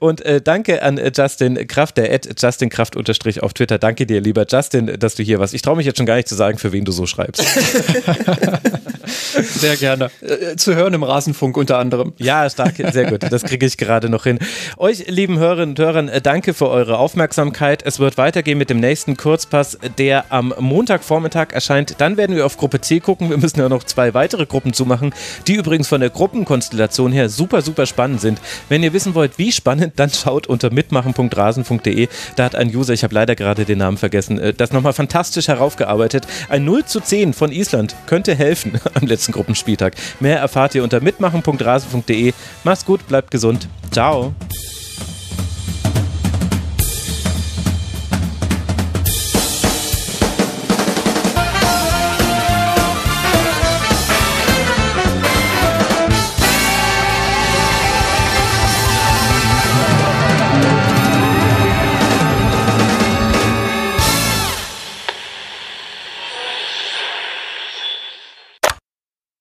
Und 0.00 0.20
äh, 0.22 0.40
danke 0.40 0.82
an 0.82 0.98
äh, 0.98 1.10
Justin 1.14 1.66
Kraft, 1.66 1.96
der 1.96 2.12
at 2.12 2.28
Justin 2.40 2.68
Kraft 2.68 2.96
unterstrich 2.96 3.42
auf 3.42 3.52
Twitter. 3.54 3.78
Danke 3.78 4.06
dir, 4.06 4.20
lieber 4.20 4.46
Justin, 4.50 4.98
dass 4.98 5.14
du 5.14 5.22
hier 5.22 5.38
warst. 5.38 5.54
Ich 5.54 5.62
traue 5.62 5.76
mich 5.76 5.86
jetzt 5.86 5.96
schon 5.96 6.06
gar 6.06 6.16
nicht 6.16 6.28
zu 6.28 6.34
sagen, 6.34 6.58
für 6.58 6.72
wen 6.72 6.84
du 6.84 6.92
so 6.92 7.06
schreibst. 7.06 7.42
Sehr 9.58 9.76
gerne. 9.76 10.10
Äh, 10.20 10.56
zu 10.66 10.74
hören 10.74 10.94
im 10.94 11.04
Rasenfunk 11.04 11.56
unter 11.56 11.78
anderem. 11.78 12.12
Ja, 12.18 12.50
stark, 12.50 12.74
sehr 12.76 13.08
gut. 13.08 13.22
Das 13.30 13.44
kriege 13.44 13.64
ich 13.64 13.76
gerade 13.76 14.08
noch 14.08 14.24
hin. 14.24 14.40
Euch, 14.76 15.06
lieben 15.06 15.38
Hörerinnen 15.38 15.70
und 15.70 15.78
Hörern, 15.78 16.08
äh, 16.08 16.20
danke 16.20 16.54
für 16.54 16.68
eure 16.68 16.98
Aufmerksamkeit. 16.98 17.84
Es 17.86 18.00
wird 18.00 18.18
weitergehen 18.18 18.58
mit 18.58 18.68
dem 18.68 18.80
nächsten 18.80 19.16
Kurzpass, 19.16 19.78
der 19.96 20.24
am 20.30 20.52
Montagvormittag 20.58 21.52
erscheint. 21.52 21.94
Dann 21.98 22.16
werden 22.16 22.34
wir 22.34 22.44
auf 22.44 22.56
Gruppe 22.56 22.80
C 22.80 22.98
gucken. 22.98 23.30
Wir 23.30 23.38
müssen 23.38 23.60
ja 23.60 23.68
noch 23.68 23.84
zwei 23.84 24.12
weitere 24.12 24.44
Gruppen 24.44 24.72
zumachen, 24.72 25.14
die 25.46 25.54
übrigens 25.54 25.86
von 25.86 26.00
der 26.00 26.10
Gruppenkonstellation 26.10 27.12
her 27.12 27.28
super, 27.28 27.62
super 27.62 27.86
spannend 27.86 28.20
sind. 28.20 28.40
Wenn 28.68 28.82
ihr 28.82 28.92
wissen 28.92 29.14
wollt, 29.14 29.38
wie 29.38 29.52
spannend, 29.52 29.92
dann 30.00 30.10
schaut 30.10 30.48
unter 30.48 30.72
mitmachen.rasen.de. 30.72 32.08
Da 32.34 32.44
hat 32.44 32.56
ein 32.56 32.74
User, 32.74 32.92
ich 32.92 33.04
habe 33.04 33.14
leider 33.14 33.36
gerade 33.36 33.64
den 33.64 33.78
Namen 33.78 33.98
vergessen, 33.98 34.40
äh, 34.40 34.52
das 34.52 34.72
nochmal 34.72 34.94
fantastisch 34.94 35.46
heraufgearbeitet. 35.46 36.26
Ein 36.48 36.64
0 36.64 36.84
zu 36.86 36.98
10 36.98 37.34
von 37.34 37.52
Island 37.52 37.94
könnte 38.06 38.34
helfen 38.34 38.80
am 38.94 39.06
letzten 39.06 39.30
Gruppenspieltag. 39.30 39.94
Mehr 40.18 40.38
erfahrt 40.56 40.74
ihr 40.74 40.82
unter 40.82 41.02
mitmachen.rasen.de. 41.02 42.32
Macht's 42.64 42.86
gut, 42.86 43.06
bleibt 43.06 43.30
gesund. 43.30 43.68
Ciao. 43.90 44.32